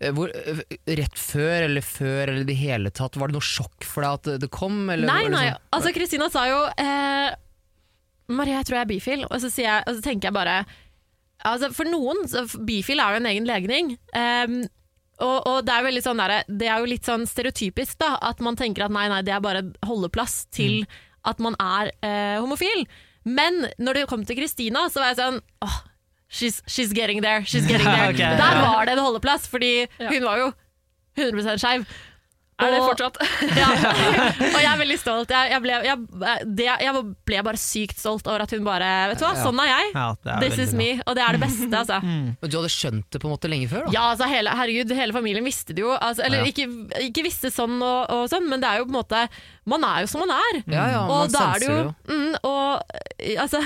eh, 0.00 0.12
hvor, 0.16 0.32
eh, 0.32 0.62
rett 0.98 1.18
før 1.20 1.66
eller 1.68 1.84
før 1.84 2.22
eller 2.28 2.44
i 2.44 2.48
det 2.50 2.58
hele 2.60 2.92
tatt? 2.94 3.16
Var 3.16 3.32
det 3.32 3.38
noe 3.38 3.44
sjokk 3.44 3.84
for 3.84 4.04
deg 4.06 4.20
at 4.20 4.40
det- 4.44 4.50
kom? 4.54 4.88
Eller 4.90 5.06
Nei, 5.08 5.26
nei. 5.28 5.46
sånn- 5.50 5.60
Altså, 5.72 5.94
Kristina 5.96 6.30
sa 6.32 6.46
jo 6.50 6.62
eh, 6.76 7.34
Maria, 8.28 8.58
jeg 8.58 8.66
tror 8.66 8.76
jeg 8.80 8.84
er 8.86 8.94
bifil. 8.94 9.26
Og 9.30 9.40
så, 9.40 9.50
jeg, 9.54 9.84
og 9.86 9.94
så 9.94 10.02
tenker 10.02 10.28
jeg 10.28 10.34
bare 10.34 10.56
altså, 11.44 11.72
For 11.74 11.84
noen, 11.88 12.24
så 12.30 12.44
bifil 12.66 13.00
er 13.00 13.14
jo 13.14 13.20
en 13.22 13.30
egen 13.30 13.46
legning. 13.46 13.92
Um, 14.16 14.64
og, 15.22 15.46
og 15.48 15.58
det 15.64 15.72
er, 15.72 15.84
veldig 15.86 16.02
sånn 16.04 16.20
der, 16.20 16.42
det 16.48 16.68
er 16.68 16.82
jo 16.82 16.90
litt 16.90 17.06
sånn 17.08 17.24
stereotypisk 17.28 17.96
da, 18.02 18.18
at 18.20 18.42
man 18.44 18.56
tenker 18.58 18.84
at 18.84 18.92
nei, 18.92 19.06
nei, 19.08 19.22
det 19.24 19.32
er 19.32 19.40
bare 19.40 19.62
holdeplass 19.86 20.42
til 20.52 20.82
at 21.26 21.38
man 21.42 21.56
er 21.60 21.90
eh, 22.02 22.36
homofil. 22.40 22.86
Men 23.26 23.66
når 23.82 23.92
det 24.00 24.06
kom 24.08 24.24
til 24.24 24.36
Kristina, 24.38 24.86
så 24.88 25.02
var 25.02 25.12
jeg 25.12 25.18
sånn 25.18 25.40
oh, 25.66 25.78
she's, 26.30 26.60
she's 26.70 26.92
getting 26.94 27.22
there, 27.24 27.42
she's 27.42 27.66
getting 27.66 27.86
there. 27.96 28.12
okay, 28.12 28.36
Der 28.38 28.60
var 28.62 28.86
det 28.86 28.94
en 28.96 29.02
holdeplass, 29.02 29.48
fordi 29.50 29.72
Ja. 29.98 30.08
hun 30.12 30.24
var 30.28 30.38
jo 30.44 30.52
100% 31.18 31.58
skeiv. 31.58 31.86
Er 32.56 32.72
det 32.72 32.78
fortsatt? 32.80 33.18
ja. 33.60 33.66
Og 34.48 34.56
jeg 34.62 34.68
er 34.70 34.78
veldig 34.80 34.96
stolt. 34.96 35.32
Jeg, 35.34 35.50
jeg, 35.52 35.60
ble, 35.60 35.74
jeg, 35.84 36.46
det, 36.56 36.68
jeg 36.86 37.02
ble 37.28 37.40
bare 37.44 37.60
sykt 37.60 37.98
stolt 38.00 38.26
over 38.30 38.44
at 38.46 38.54
hun 38.56 38.64
bare 38.64 38.88
Vet 39.10 39.20
du 39.20 39.26
hva, 39.26 39.32
sånn 39.44 39.60
er 39.60 39.68
jeg. 39.68 39.90
Ja, 39.92 40.06
er 40.16 40.40
This 40.40 40.56
is 40.64 40.72
bra. 40.72 40.78
me. 40.80 40.88
Og 41.04 41.18
det 41.18 41.24
er 41.26 41.36
det 41.36 41.42
beste, 41.44 41.68
altså. 41.82 41.98
Men 42.06 42.38
du 42.48 42.56
hadde 42.56 42.72
skjønt 42.72 43.10
det 43.12 43.20
på 43.20 43.28
en 43.28 43.34
måte 43.34 43.50
lenge 43.52 43.68
før? 43.72 43.84
da? 43.88 43.92
Ja, 43.98 44.06
altså 44.14 44.30
hele, 44.32 44.54
herregud, 44.56 44.94
hele 44.96 45.16
familien 45.16 45.44
visste 45.44 45.76
det 45.76 45.84
jo. 45.84 45.92
Altså, 45.98 46.24
eller 46.24 46.46
Ja. 46.46 46.48
ikke, 46.54 46.66
ikke 47.10 47.26
visste 47.28 47.52
sånn 47.52 47.76
og, 47.76 48.08
og 48.16 48.24
sånn, 48.32 48.48
men 48.48 48.64
det 48.64 48.70
er 48.72 48.80
jo 48.80 48.88
på 48.88 48.94
en 48.94 49.00
måte 49.02 49.22
Man 49.68 49.84
er 49.84 50.04
jo 50.06 50.10
som 50.14 50.24
man 50.24 50.32
er. 50.38 50.62
Ja, 50.70 50.86
ja, 50.96 51.04
og 51.04 51.26
man 51.26 51.34
da 51.36 51.44
er 51.52 51.60
det 51.60 51.68
jo, 51.68 51.80
mm, 52.08 52.34
og, 52.40 53.00
altså, 53.44 53.60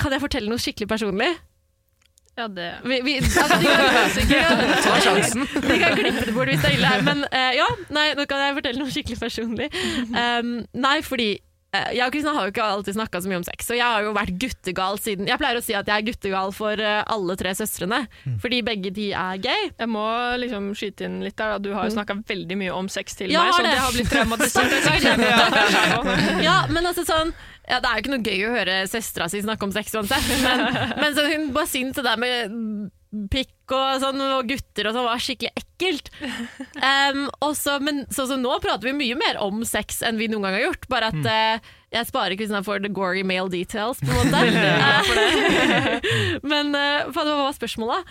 Kan 0.00 0.12
jeg 0.16 0.22
fortelle 0.22 0.48
noe 0.52 0.60
skikkelig 0.60 0.88
personlig? 0.90 1.32
Ja, 2.40 2.46
det 2.48 2.70
Vi, 2.84 3.00
vi, 3.04 3.14
altså, 3.16 3.56
de, 3.60 3.64
kan, 4.32 4.60
Ta 4.84 5.00
sjansen! 5.04 5.46
de 5.68 5.78
kan 5.78 5.96
klippe 5.98 6.24
det 6.24 6.34
bort 6.34 6.48
hvis 6.48 6.62
det 6.62 6.70
er 6.70 6.76
ille. 6.78 6.92
Men 7.04 7.24
uh, 7.26 7.50
ja, 7.58 7.66
nei, 7.92 8.06
nå 8.16 8.24
kan 8.30 8.40
jeg 8.46 8.56
fortelle 8.56 8.80
noe 8.80 8.94
skikkelig 8.94 9.18
personlig. 9.20 9.68
Um, 10.14 10.54
nei, 10.86 10.96
fordi 11.04 11.34
jeg 11.70 12.02
og 12.02 12.10
Kristina 12.10 12.32
har 12.34 12.48
jo 12.48 12.50
ikke 12.50 12.64
alltid 12.66 12.96
snakka 12.96 13.20
så 13.22 13.30
mye 13.30 13.38
om 13.38 13.44
sex, 13.46 13.68
og 13.70 13.78
jeg 13.78 13.86
har 13.86 14.02
jo 14.02 14.14
vært 14.16 14.32
guttegal 14.42 14.98
siden 14.98 15.28
Jeg 15.30 15.38
pleier 15.38 15.60
å 15.60 15.62
si 15.62 15.76
at 15.78 15.86
jeg 15.86 16.02
er 16.02 16.06
guttegal 16.08 16.50
for 16.56 16.82
eh, 16.82 17.02
alle 17.14 17.36
tre 17.38 17.52
søstrene, 17.54 18.00
fordi 18.42 18.58
begge 18.66 18.90
de 18.96 19.10
er 19.14 19.38
gay. 19.44 19.68
Jeg 19.78 19.90
må 19.90 20.02
liksom 20.42 20.72
skyte 20.74 21.06
inn 21.06 21.20
litt 21.22 21.38
der. 21.38 21.54
Da. 21.54 21.62
Du 21.62 21.70
har 21.76 21.86
jo 21.86 21.94
snakka 21.94 22.18
veldig 22.26 22.58
mye 22.58 22.74
om 22.74 22.90
sex 22.90 23.14
til 23.20 23.30
Ja, 23.30 23.46
meg, 23.46 23.54
så 23.54 23.62
det. 23.62 23.70
det 23.70 23.84
har 23.84 23.94
blitt 23.94 24.10
traumatisert. 24.10 24.78
Ja, 26.48 26.56
men 26.70 26.86
altså 26.86 27.04
sånn 27.06 27.30
ja, 27.68 27.78
Det 27.78 27.86
er 27.86 27.98
jo 27.98 28.02
ikke 28.02 28.14
noe 28.16 28.24
gøy 28.26 28.46
å 28.48 28.54
høre 28.56 28.76
søstera 28.90 29.28
si 29.30 29.42
snakke 29.44 29.66
om 29.68 29.74
sex 29.74 29.94
uansett, 29.94 30.26
men, 30.42 30.64
men 30.98 31.14
så 31.14 31.26
hun 31.30 31.50
bare 31.54 31.70
syntes 31.70 32.00
det 32.00 32.06
der 32.08 32.18
med 32.18 32.56
pikk 33.10 33.74
og 33.74 34.02
sånn, 34.02 34.20
og 34.22 34.46
gutter 34.50 34.86
og 34.86 34.94
sånn 34.94 35.08
var 35.08 35.22
skikkelig 35.22 35.52
ekkelt. 35.58 36.12
Um, 36.80 37.26
også, 37.44 37.74
men 37.84 38.04
så, 38.12 38.24
så 38.28 38.36
nå 38.40 38.54
prater 38.62 38.88
vi 38.88 38.92
mye 38.96 39.16
mer 39.18 39.36
om 39.42 39.60
sex 39.68 39.98
enn 40.06 40.16
vi 40.20 40.28
noen 40.30 40.46
gang 40.46 40.54
har 40.56 40.62
gjort, 40.62 40.86
bare 40.92 41.10
at 41.10 41.26
eh, 41.28 41.68
jeg 41.92 42.08
sparer 42.08 42.38
Kristina 42.38 42.62
for 42.64 42.80
the 42.80 42.88
gory 42.92 43.20
male 43.26 43.50
details, 43.52 44.00
på 44.00 44.08
en 44.08 44.30
måte. 44.30 44.70
men 46.52 46.72
uh, 46.72 47.10
hva 47.12 47.24
var 47.26 47.56
spørsmålet? 47.56 48.08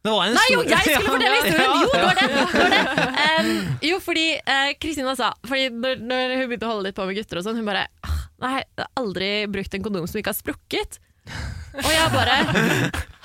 Det 0.00 0.12
var 0.14 0.28
en 0.28 0.38
Nei, 0.38 0.46
jo, 0.52 0.62
jeg 0.70 0.86
skulle 0.86 1.16
fortelle 1.16 1.40
historien! 1.42 1.82
Jo, 1.82 1.90
det 1.92 2.04
var 2.04 2.20
det! 2.20 2.28
det, 2.30 2.46
var 2.54 2.76
det. 2.76 2.84
Um, 3.26 3.74
jo, 3.90 4.00
fordi 4.04 4.26
Kristina 4.38 4.78
Kristina 4.80 5.16
sa 5.18 5.32
Fordi 5.44 5.66
når, 5.74 6.04
når 6.06 6.36
hun 6.36 6.46
begynte 6.46 6.68
å 6.68 6.72
holde 6.74 6.88
litt 6.88 7.00
på 7.00 7.08
med 7.08 7.18
gutter 7.20 7.40
og 7.40 7.46
sånn, 7.46 7.60
hun 7.60 7.68
bare 7.68 7.84
«Ah, 8.06 8.20
Nei, 8.40 8.54
jeg 8.62 8.80
har 8.80 8.90
aldri 8.96 9.30
brukt 9.52 9.74
en 9.76 9.84
kondom 9.84 10.06
som 10.08 10.20
ikke 10.20 10.32
har 10.32 10.38
sprukket. 10.38 11.00
Og 11.80 11.90
jeg 11.94 12.12
bare 12.12 12.38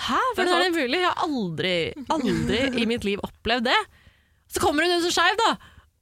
Hæ, 0.05 0.19
hvordan 0.35 0.53
er 0.53 0.59
det 0.65 0.73
mulig? 0.75 0.99
Jeg 0.99 1.07
har 1.07 1.23
aldri, 1.25 1.77
aldri 2.13 2.59
i 2.81 2.85
mitt 2.89 3.03
liv 3.07 3.21
opplevd 3.25 3.65
det. 3.71 3.79
Så 4.51 4.61
kommer 4.61 4.85
hun 4.85 4.99
ut 4.99 5.05
så 5.07 5.13
skeiv, 5.15 5.39
da. 5.39 5.55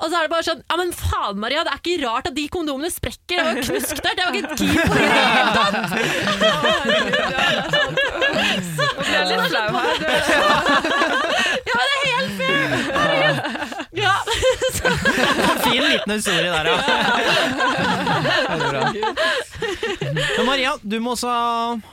Og 0.03 0.09
så 0.09 0.17
er 0.17 0.25
det 0.25 0.31
bare 0.33 0.43
sånn 0.43 0.63
Ja, 0.65 0.75
men 0.79 0.89
faen, 0.97 1.37
Maria, 1.39 1.63
det 1.63 1.71
er 1.71 1.79
ikke 1.79 2.01
rart 2.03 2.27
at 2.27 2.35
de 2.35 2.43
kondomene 2.51 2.89
sprekker. 2.91 3.37
Det 3.37 3.45
var 3.47 3.55
knusk 3.69 4.01
der. 4.03 4.13
Det 4.17 4.23
var 4.25 4.33
ikke 4.35 4.49
et 4.49 4.59
keen 4.59 4.77
på 4.81 4.93
det 4.97 5.03
i 5.03 5.09
det 5.13 5.23
hele 5.37 5.51
tatt. 5.55 5.77
Så, 8.73 8.83
så, 8.83 8.95
så, 9.03 9.19
litt 9.29 9.53
så, 9.53 9.57
her. 9.57 9.97
Ja, 11.67 11.73
men 11.77 11.85
det 11.87 11.95
er 11.95 12.01
helt 12.09 12.33
fair! 12.39 12.53
Herregud. 12.97 13.83
Ja. 13.93 14.13
Fin 15.63 15.84
liten 15.84 16.12
historie 16.15 16.49
der, 16.49 16.65
ja. 16.65 16.77
Men 20.38 20.45
Maria, 20.45 20.73
du 20.82 20.99
må 21.03 21.13
også 21.15 21.29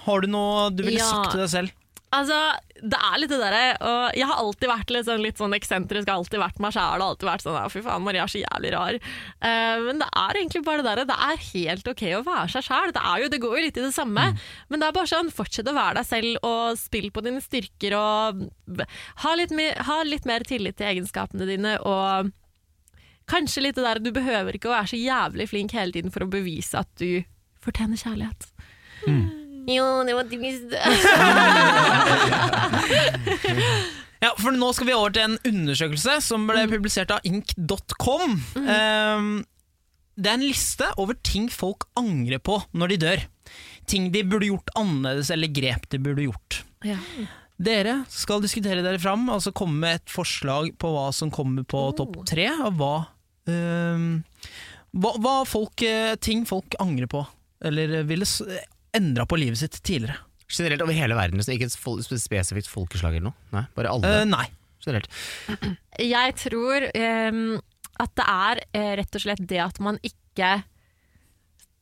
Har 0.06 0.20
du 0.24 0.30
noe 0.32 0.70
du 0.72 0.82
ville 0.86 0.98
Ja. 1.00 1.08
sagt 1.10 1.32
til 1.34 1.40
deg 1.44 1.50
selv? 1.52 1.70
Altså, 2.10 2.38
det 2.80 2.98
er 2.98 3.18
litt 3.20 3.30
det 3.32 3.38
derre 3.40 3.64
og 3.86 4.16
Jeg 4.16 4.26
har 4.30 4.40
alltid 4.40 4.70
vært 4.70 4.92
litt 4.94 5.08
sånn, 5.08 5.22
litt 5.24 5.40
sånn 5.40 5.56
eksentrisk, 5.56 6.08
har 6.08 6.20
alltid 6.20 6.40
vært 6.42 6.60
meg 6.62 6.74
sjæl. 6.74 7.04
Alltid 7.04 7.28
vært 7.28 7.44
sånn 7.44 7.58
'fy 7.72 7.82
faen, 7.84 8.04
Maria 8.06 8.24
er 8.24 8.32
så 8.32 8.40
jævlig 8.40 8.72
rar'. 8.74 8.98
Uh, 9.40 9.76
men 9.86 10.02
det 10.02 10.08
er 10.08 10.40
egentlig 10.40 10.64
bare 10.66 10.82
det 10.82 10.88
derre. 10.88 11.06
Det 11.10 11.18
er 11.28 11.44
helt 11.50 11.90
ok 11.92 12.04
å 12.18 12.24
være 12.26 12.48
seg 12.54 12.66
sjæl. 12.68 12.94
Det, 12.96 13.30
det 13.34 13.42
går 13.42 13.56
jo 13.58 13.64
litt 13.66 13.80
i 13.80 13.86
det 13.86 13.94
samme. 13.96 14.26
Men 14.68 14.80
det 14.80 14.88
er 14.88 14.96
bare 14.96 15.12
sånn, 15.12 15.32
fortsett 15.34 15.70
å 15.70 15.76
være 15.76 16.00
deg 16.00 16.08
selv 16.08 16.46
og 16.46 16.78
spill 16.80 17.10
på 17.10 17.24
dine 17.26 17.42
styrker 17.44 17.96
og 17.98 18.44
ha 19.24 19.34
litt, 19.38 19.54
ha 19.86 20.02
litt 20.06 20.28
mer 20.28 20.46
tillit 20.46 20.78
til 20.80 20.90
egenskapene 20.92 21.48
dine 21.48 21.78
og 21.86 22.32
Kanskje 23.30 23.62
litt 23.62 23.76
det 23.78 23.84
der 23.86 24.00
du 24.02 24.10
behøver 24.10 24.56
ikke 24.56 24.66
å 24.66 24.74
være 24.74 24.90
så 24.90 24.98
jævlig 24.98 25.44
flink 25.52 25.74
hele 25.76 25.94
tiden 25.94 26.10
for 26.10 26.26
å 26.26 26.32
bevise 26.32 26.80
at 26.80 26.90
du 26.98 27.22
fortjener 27.62 28.00
kjærlighet. 28.00 28.48
Jo, 29.68 29.84
det 30.06 30.14
var 30.16 30.24
typisk 30.30 30.70
Ja, 34.20 34.34
for 34.36 34.52
Nå 34.52 34.68
skal 34.76 34.86
vi 34.90 34.94
over 34.96 35.12
til 35.14 35.22
en 35.24 35.38
undersøkelse 35.48 36.18
som 36.24 36.42
ble 36.48 36.66
publisert 36.68 37.10
av 37.14 37.24
ink.com. 37.24 38.34
Um, 38.60 39.28
det 40.20 40.28
er 40.28 40.36
en 40.36 40.44
liste 40.44 40.84
over 41.00 41.16
ting 41.24 41.46
folk 41.52 41.86
angrer 41.96 42.38
på 42.44 42.58
når 42.76 42.92
de 42.92 42.98
dør. 43.06 43.20
Ting 43.88 44.10
de 44.12 44.20
burde 44.28 44.50
gjort 44.50 44.68
annerledes, 44.76 45.30
eller 45.32 45.48
grep 45.56 45.86
de 45.90 45.98
burde 46.04 46.26
gjort. 46.28 46.58
Ja. 46.84 46.98
Dere 47.60 47.94
skal 48.12 48.44
diskutere 48.44 48.84
dere 48.84 49.00
fram, 49.00 49.24
altså 49.32 49.52
komme 49.56 49.80
med 49.86 49.94
et 50.02 50.12
forslag 50.12 50.74
på 50.80 50.92
hva 50.92 51.08
som 51.16 51.32
kommer 51.32 51.64
på 51.68 51.80
Oh. 51.88 51.94
topp 51.96 52.20
tre, 52.28 52.46
og 52.66 52.76
hva, 52.76 52.92
um, 53.48 54.20
hva, 55.00 55.10
hva 55.16 55.34
folk, 55.48 55.80
eh, 55.84 56.12
ting 56.20 56.44
folk 56.48 56.76
angrer 56.80 57.08
på, 57.08 57.24
eller 57.64 58.02
ville 58.08 58.28
endra 58.96 59.26
på 59.28 59.38
livet 59.40 59.60
sitt 59.60 59.78
tidligere. 59.82 60.18
Generelt 60.50 60.82
over 60.82 60.96
hele 60.96 61.14
verden, 61.14 61.42
så 61.44 61.54
ikke 61.54 61.68
et 61.70 62.22
spesifikt 62.22 62.70
folkeslag 62.70 63.14
eller 63.14 63.30
noe? 63.30 63.50
Nei, 63.54 63.64
bare 63.76 63.92
alle? 63.92 64.10
Uh, 64.10 64.24
nei. 64.26 64.46
Generelt. 64.80 65.12
Jeg 66.00 66.34
tror 66.40 66.86
um, 66.88 67.44
at 68.00 68.12
det 68.16 68.26
er 68.32 68.60
eh, 68.72 68.92
rett 69.00 69.16
og 69.18 69.22
slett 69.22 69.42
det 69.50 69.60
at 69.60 69.80
man 69.84 69.98
ikke 70.06 70.54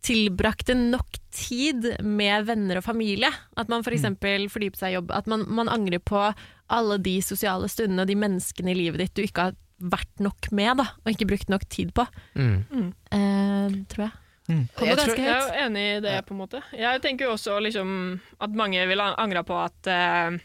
tilbrakte 0.05 0.75
nok 0.79 1.19
tid 1.35 1.87
med 2.07 2.47
venner 2.49 2.81
og 2.81 2.87
familie. 2.87 3.31
At 3.59 3.71
man 3.71 3.85
f.eks. 3.85 4.07
For 4.19 4.53
fordypet 4.55 4.81
seg 4.81 4.93
i 4.93 4.99
jobb. 4.99 5.13
At 5.15 5.31
man, 5.31 5.45
man 5.53 5.71
angrer 5.71 6.03
på 6.03 6.21
alle 6.69 6.99
de 7.01 7.19
sosiale 7.25 7.71
stundene 7.73 8.05
og 8.05 8.11
de 8.11 8.19
menneskene 8.19 8.75
i 8.75 8.79
livet 8.79 9.03
ditt 9.03 9.17
du 9.17 9.25
ikke 9.25 9.49
har 9.49 9.59
vært 9.79 10.23
nok 10.23 10.51
med, 10.59 10.81
da, 10.81 10.89
og 11.05 11.13
ikke 11.13 11.29
brukt 11.31 11.51
nok 11.53 11.65
tid 11.71 11.93
på. 11.95 12.05
Mm. 12.35 12.91
Uh, 13.15 13.77
tror 13.93 14.09
jeg. 14.09 14.15
Mm. 14.49 14.63
Jeg 14.81 14.97
tror- 14.97 15.17
Jeg 15.19 15.43
er 15.49 15.67
enig 15.67 15.83
i 15.97 16.01
det, 16.01 16.15
på 16.27 16.33
en 16.33 16.39
måte. 16.41 16.63
Jeg 16.73 17.03
tenker 17.05 17.27
jo 17.27 17.33
også 17.35 17.59
liksom, 17.61 18.21
at 18.41 18.51
mange 18.57 18.87
vil 18.89 19.01
angre 19.01 19.43
på 19.45 19.59
at, 19.65 19.87
uh, 19.87 20.39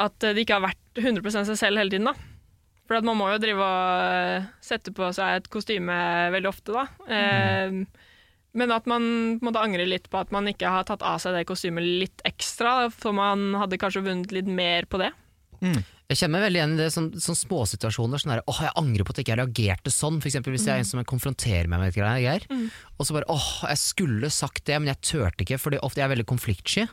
at 0.00 0.18
de 0.20 0.44
ikke 0.44 0.54
har 0.60 0.62
vært 0.68 1.02
100% 1.02 1.46
seg 1.50 1.56
selv 1.58 1.78
hele 1.78 1.90
tiden. 1.90 2.04
da. 2.06 2.14
For 2.86 2.96
at 2.98 3.04
man 3.04 3.16
må 3.16 3.30
jo 3.32 3.38
drive 3.40 3.64
og 3.64 4.12
eh, 4.12 4.44
sette 4.60 4.92
på 4.92 5.06
seg 5.16 5.38
et 5.38 5.46
kostyme 5.48 5.94
veldig 6.34 6.50
ofte, 6.50 6.72
da. 6.76 6.82
Eh, 7.08 7.84
Men 8.56 8.70
at 8.70 8.86
man 8.86 9.02
på 9.40 9.42
en 9.42 9.52
måte 9.52 9.62
angrer 9.64 9.88
litt 9.88 10.08
på 10.12 10.20
at 10.20 10.30
man 10.30 10.46
ikke 10.46 10.68
har 10.70 10.84
tatt 10.84 11.02
av 11.02 11.16
seg 11.18 11.32
det 11.34 11.46
kostymet 11.48 11.82
litt 11.82 12.20
ekstra, 12.24 12.92
for 12.92 13.10
man 13.16 13.54
hadde 13.58 13.78
kanskje 13.80 14.04
vunnet 14.04 14.30
litt 14.30 14.46
mer 14.46 14.84
på 14.86 14.98
det. 15.00 15.10
Jeg 16.14 16.20
kjenner 16.20 16.38
meg 16.38 16.44
veldig 16.46 16.60
igjen 16.60 16.74
i 16.76 16.78
det 16.78 16.84
sånn, 16.94 17.06
sånn 17.18 17.36
småsituasjoner. 17.40 18.20
Sånn 18.22 18.32
der, 18.36 18.42
åh, 18.46 18.58
jeg 18.62 18.74
angrer 18.78 19.02
på 19.02 19.10
at 19.10 19.18
jeg 19.18 19.26
ikke 19.26 19.36
reagerte 19.40 19.90
sånn. 19.90 20.20
For 20.22 20.30
eksempel 20.30 20.54
hvis 20.54 20.66
jeg 20.68 20.76
er 20.78 20.82
en 20.84 20.86
som 20.86 21.00
konfronterer 21.10 21.66
meg 21.66 21.82
med 21.82 21.90
et 21.90 21.98
greier, 21.98 22.44
og 22.94 23.08
så 23.08 23.16
bare 23.16 23.26
åh, 23.34 23.48
jeg 23.66 23.80
skulle 23.82 24.30
sagt 24.30 24.62
det, 24.70 24.76
men 24.78 24.92
jeg 24.92 25.00
turte 25.02 25.42
ikke, 25.42 25.58
for 25.58 25.74
ofte 25.82 25.98
jeg 25.98 26.06
er 26.06 26.12
veldig 26.14 26.26
konfliktsky. 26.30 26.84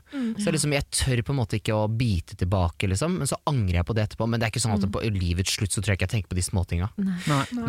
Så 0.42 0.48
jeg, 0.50 0.56
liksom, 0.58 0.74
jeg 0.74 0.88
tør 0.90 1.22
på 1.28 1.36
en 1.36 1.40
måte 1.44 1.60
ikke 1.62 1.78
å 1.78 1.86
bite 1.86 2.40
tilbake, 2.42 2.90
liksom. 2.90 3.20
Men 3.22 3.30
så 3.30 3.38
angrer 3.46 3.84
jeg 3.84 3.90
på 3.92 3.96
det 4.00 4.08
etterpå. 4.10 4.26
Men 4.32 4.42
det 4.42 4.48
er 4.50 4.56
ikke 4.56 4.66
sånn 4.66 4.74
at 4.80 4.90
på 4.90 5.06
livets 5.14 5.54
slutt 5.60 5.76
så 5.78 5.84
tror 5.86 5.94
jeg 5.94 6.02
ikke 6.02 6.10
jeg 6.10 6.16
tenker 6.18 6.34
på 6.34 6.40
de 6.42 6.48
småtinga. 6.50 6.90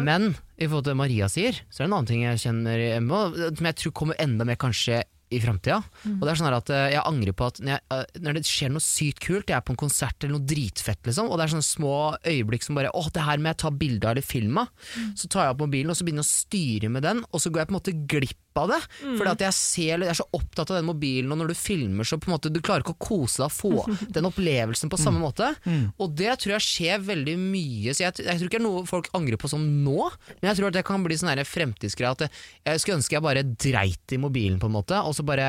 Men 0.08 0.30
i 0.56 0.64
forhold 0.70 0.86
til 0.88 0.94
det 0.94 1.00
Maria 1.04 1.28
sier, 1.28 1.60
så 1.68 1.82
er 1.82 1.84
det 1.84 1.90
en 1.90 1.98
annen 1.98 2.08
ting 2.08 2.24
jeg 2.24 2.40
kjenner 2.46 2.80
hjemme, 2.80 3.22
som 3.58 3.68
jeg 3.68 3.80
tror 3.82 3.98
kommer 4.00 4.22
enda 4.22 4.48
mer 4.48 4.56
kanskje 4.62 5.02
i 5.32 5.40
framtida. 5.42 5.80
Og 6.06 6.24
det 6.24 6.32
er 6.32 6.40
sånn 6.40 6.52
at 6.52 6.72
eh, 6.72 6.88
jeg 6.94 7.04
angrer 7.08 7.36
på 7.36 7.48
at 7.48 7.60
når, 7.62 7.72
jeg, 7.74 7.84
eh, 7.96 8.20
når 8.26 8.38
det 8.38 8.44
skjer 8.48 8.74
noe 8.74 8.84
sykt 8.84 9.22
kult, 9.24 9.48
jeg 9.48 9.58
er 9.58 9.64
på 9.66 9.74
en 9.74 9.80
konsert 9.82 10.16
eller 10.22 10.36
noe 10.36 10.48
dritfett, 10.52 11.00
liksom, 11.08 11.30
og 11.30 11.38
det 11.38 11.46
er 11.46 11.54
sånne 11.54 11.68
små 11.68 11.94
øyeblikk 12.20 12.66
som 12.66 12.78
bare 12.78 12.92
åh, 12.98 13.10
det 13.14 13.26
her 13.26 13.42
må 13.42 13.52
jeg 13.52 13.62
ta 13.64 13.72
bilde 13.82 14.08
av 14.08 14.14
eller 14.16 14.26
filme 14.26 14.66
av. 14.66 14.86
Så 15.18 15.30
tar 15.32 15.48
jeg 15.48 15.56
opp 15.56 15.64
mobilen 15.64 15.92
og 15.92 15.98
så 15.98 16.06
begynner 16.06 16.24
jeg 16.24 16.30
å 16.30 16.36
styre 16.36 16.92
med 16.92 17.06
den, 17.08 17.24
og 17.30 17.42
så 17.42 17.52
går 17.52 17.64
jeg 17.64 17.70
på 17.70 17.74
en 17.74 17.80
måte 17.80 17.98
glipp 18.14 18.38
av 18.60 18.68
det. 18.68 18.80
Fordi 19.00 19.30
at 19.30 19.42
jeg 19.46 19.56
ser, 19.56 20.02
jeg 20.04 20.12
er 20.12 20.18
så 20.18 20.26
opptatt 20.36 20.72
av 20.72 20.78
den 20.78 20.88
mobilen, 20.88 21.30
og 21.32 21.40
når 21.40 21.52
du 21.52 21.56
filmer 21.56 22.04
så 22.04 22.18
på 22.20 22.28
en 22.28 22.34
måte 22.34 22.52
du 22.52 22.60
klarer 22.60 22.84
ikke 22.84 22.94
å 22.96 23.00
kose 23.00 23.40
deg 23.40 23.48
og 23.48 23.54
få 23.54 23.96
den 24.16 24.28
opplevelsen 24.28 24.92
på 24.92 25.00
samme 25.00 25.22
måte. 25.22 25.52
Og 25.96 26.12
det 26.18 26.34
tror 26.42 26.56
jeg 26.58 26.66
skjer 26.66 27.06
veldig 27.06 27.36
mye. 27.40 27.94
Så 27.94 28.04
jeg, 28.04 28.26
jeg 28.26 28.40
tror 28.40 28.50
ikke 28.50 28.58
det 28.58 28.62
er 28.62 28.66
noe 28.66 28.84
folk 28.88 29.08
angrer 29.16 29.40
på 29.40 29.50
sånn 29.52 29.64
nå, 29.86 30.10
men 30.40 30.50
jeg 30.50 30.60
tror 30.60 30.68
at 30.68 30.78
det 30.78 30.84
kan 30.88 31.04
bli 31.06 31.16
sånn 31.18 31.32
fremtidsgreie 31.48 32.12
at 32.12 32.26
jeg 32.28 32.82
skulle 32.82 32.98
ønske 33.00 33.16
jeg 33.16 33.24
bare 33.24 33.44
dreit 33.46 34.14
i 34.14 34.20
mobilen 34.20 34.60
på 34.60 34.68
en 34.68 34.76
måte, 34.76 34.98
og 35.00 35.16
så 35.16 35.21
bare, 35.24 35.48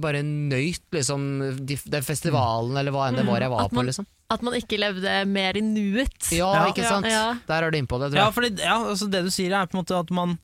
bare 0.00 0.22
nøyt 0.26 0.82
liksom 0.94 1.26
de, 1.66 1.76
den 1.84 2.02
festivalen 2.06 2.76
eller 2.80 2.94
hva 2.94 3.08
enn 3.08 3.16
det 3.20 3.26
var 3.28 3.40
jeg 3.44 3.50
var 3.50 3.66
man- 3.68 3.74
på. 3.80 3.86
liksom 3.90 4.06
At 4.30 4.42
man 4.44 4.54
ikke 4.58 4.76
levde 4.78 5.12
mer 5.26 5.56
i 5.56 5.62
nuet. 5.64 6.32
Ja, 6.36 6.50
Ja. 6.52 6.64
ikke 6.68 6.84
sant? 6.84 7.06
Ja. 7.08 7.34
Der 7.48 7.62
er 7.64 7.70
du 7.70 7.78
innpå 7.78 7.98
det, 8.00 8.10
tror 8.12 8.20
Ja, 8.20 8.30
fordi, 8.30 8.50
ja, 8.60 8.76
altså 8.90 9.08
det 9.10 9.22
du 9.24 9.30
sier 9.30 9.54
er 9.56 9.66
på 9.66 9.78
en 9.78 9.84
måte 9.84 9.96
at 9.98 10.10
man 10.10 10.38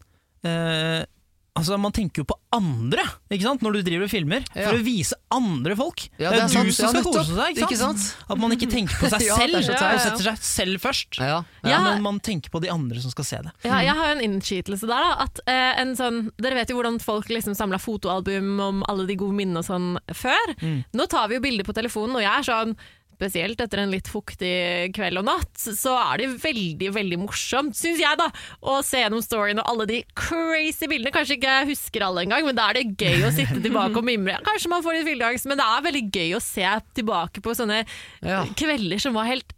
eh, 0.45 1.05
Altså 1.55 1.77
Man 1.79 1.93
tenker 1.95 2.23
jo 2.23 2.27
på 2.27 2.35
andre 2.55 3.03
ikke 3.31 3.45
sant? 3.47 3.63
når 3.63 3.77
du 3.77 3.83
driver 3.87 4.05
og 4.07 4.11
filmer, 4.11 4.43
Ja. 4.55 4.69
for 4.71 4.79
å 4.79 4.83
vise 4.83 5.15
andre 5.35 5.75
folk. 5.79 6.05
Ja, 6.19 6.31
det 6.31 6.35
er, 6.35 6.35
det 6.35 6.43
er 6.43 6.49
sant. 6.55 6.67
du 6.67 6.73
som 6.75 6.89
skal 6.91 7.05
kose 7.07 7.25
seg. 7.35 7.55
Ikke 7.55 7.67
Ikke 7.69 7.79
sant? 7.79 7.99
sant? 8.03 8.31
At 8.31 8.39
man 8.43 8.55
ikke 8.55 8.69
tenker 8.71 8.95
på 8.99 9.11
seg 9.11 9.23
selv, 9.41 9.59
så 9.63 9.75
og 9.75 10.01
setter 10.03 10.25
seg 10.29 10.39
selv 10.39 10.83
først. 10.83 11.19
Ja, 11.19 11.45
Ja, 11.63 11.71
Ja. 11.71 11.79
Men 11.87 12.03
man 12.03 12.19
tenker 12.21 12.51
på 12.51 12.61
de 12.63 12.71
andre 12.75 13.01
som 13.03 13.11
skal 13.15 13.25
se 13.25 13.37
det. 13.47 13.53
Ja, 13.67 13.79
jeg 13.87 13.95
har 13.95 14.11
jo 14.11 14.19
en 14.19 14.25
innskytelse 14.29 14.87
der. 14.87 15.07
da 15.07 15.15
at 15.27 15.41
eh, 15.47 15.81
en 15.83 15.95
sånn, 15.99 16.21
Dere 16.43 16.55
vet 16.59 16.71
jo 16.71 16.77
hvordan 16.81 16.99
folk 17.03 17.29
liksom 17.31 17.55
samla 17.55 17.79
fotoalbum 17.83 18.59
om 18.61 18.83
alle 18.89 19.07
de 19.07 19.17
gode 19.17 19.35
minnene 19.39 19.63
og 19.63 19.67
sånn 19.71 19.95
før. 20.15 20.55
Mm. 20.61 20.85
Nå 20.95 21.07
tar 21.11 21.29
vi 21.31 21.39
jo 21.39 21.45
bilder 21.47 21.65
på 21.67 21.75
telefonen, 21.75 22.17
og 22.19 22.23
jeg 22.23 22.35
er 22.35 22.47
sånn 22.51 22.77
Spesielt 23.25 23.61
etter 23.65 23.81
en 23.81 23.91
litt 23.95 24.09
fuktig 24.11 24.93
kveld 24.93 25.17
og 25.23 25.25
natt, 25.25 25.57
så 25.57 25.95
er 26.13 26.19
det 26.21 26.27
veldig 26.43 26.91
veldig 26.93 27.19
morsomt, 27.23 27.73
syns 27.79 28.03
jeg, 28.03 28.19
da, 28.21 28.27
å 28.69 28.83
se 28.85 29.01
gjennom 29.01 29.23
storyen 29.25 29.63
og 29.63 29.71
alle 29.73 29.87
de 29.89 30.03
crazy 30.19 30.87
bildene. 30.91 31.13
Kanskje 31.15 31.39
ikke 31.39 31.55
jeg 31.57 31.71
husker 31.73 32.05
alle 32.05 32.27
engang, 32.27 32.45
men 32.45 32.55
da 32.59 32.69
er 32.69 32.83
det 32.83 32.99
gøy 33.01 33.25
å 33.25 33.33
sitte 33.33 33.63
tilbake 33.65 33.97
og 33.97 34.05
mimre. 34.05 34.37
Kanskje 34.45 34.69
man 34.75 34.85
får 34.85 34.99
litt 34.99 35.09
fylleangst, 35.09 35.49
men 35.49 35.57
det 35.63 35.65
er 35.73 35.87
veldig 35.89 36.05
gøy 36.13 36.37
å 36.37 36.43
se 36.45 36.69
tilbake 37.01 37.41
på 37.41 37.57
sånne 37.57 37.87
Ja. 38.21 38.45
kvelder 38.53 39.01
som 39.01 39.15
var 39.17 39.25
helt 39.33 39.57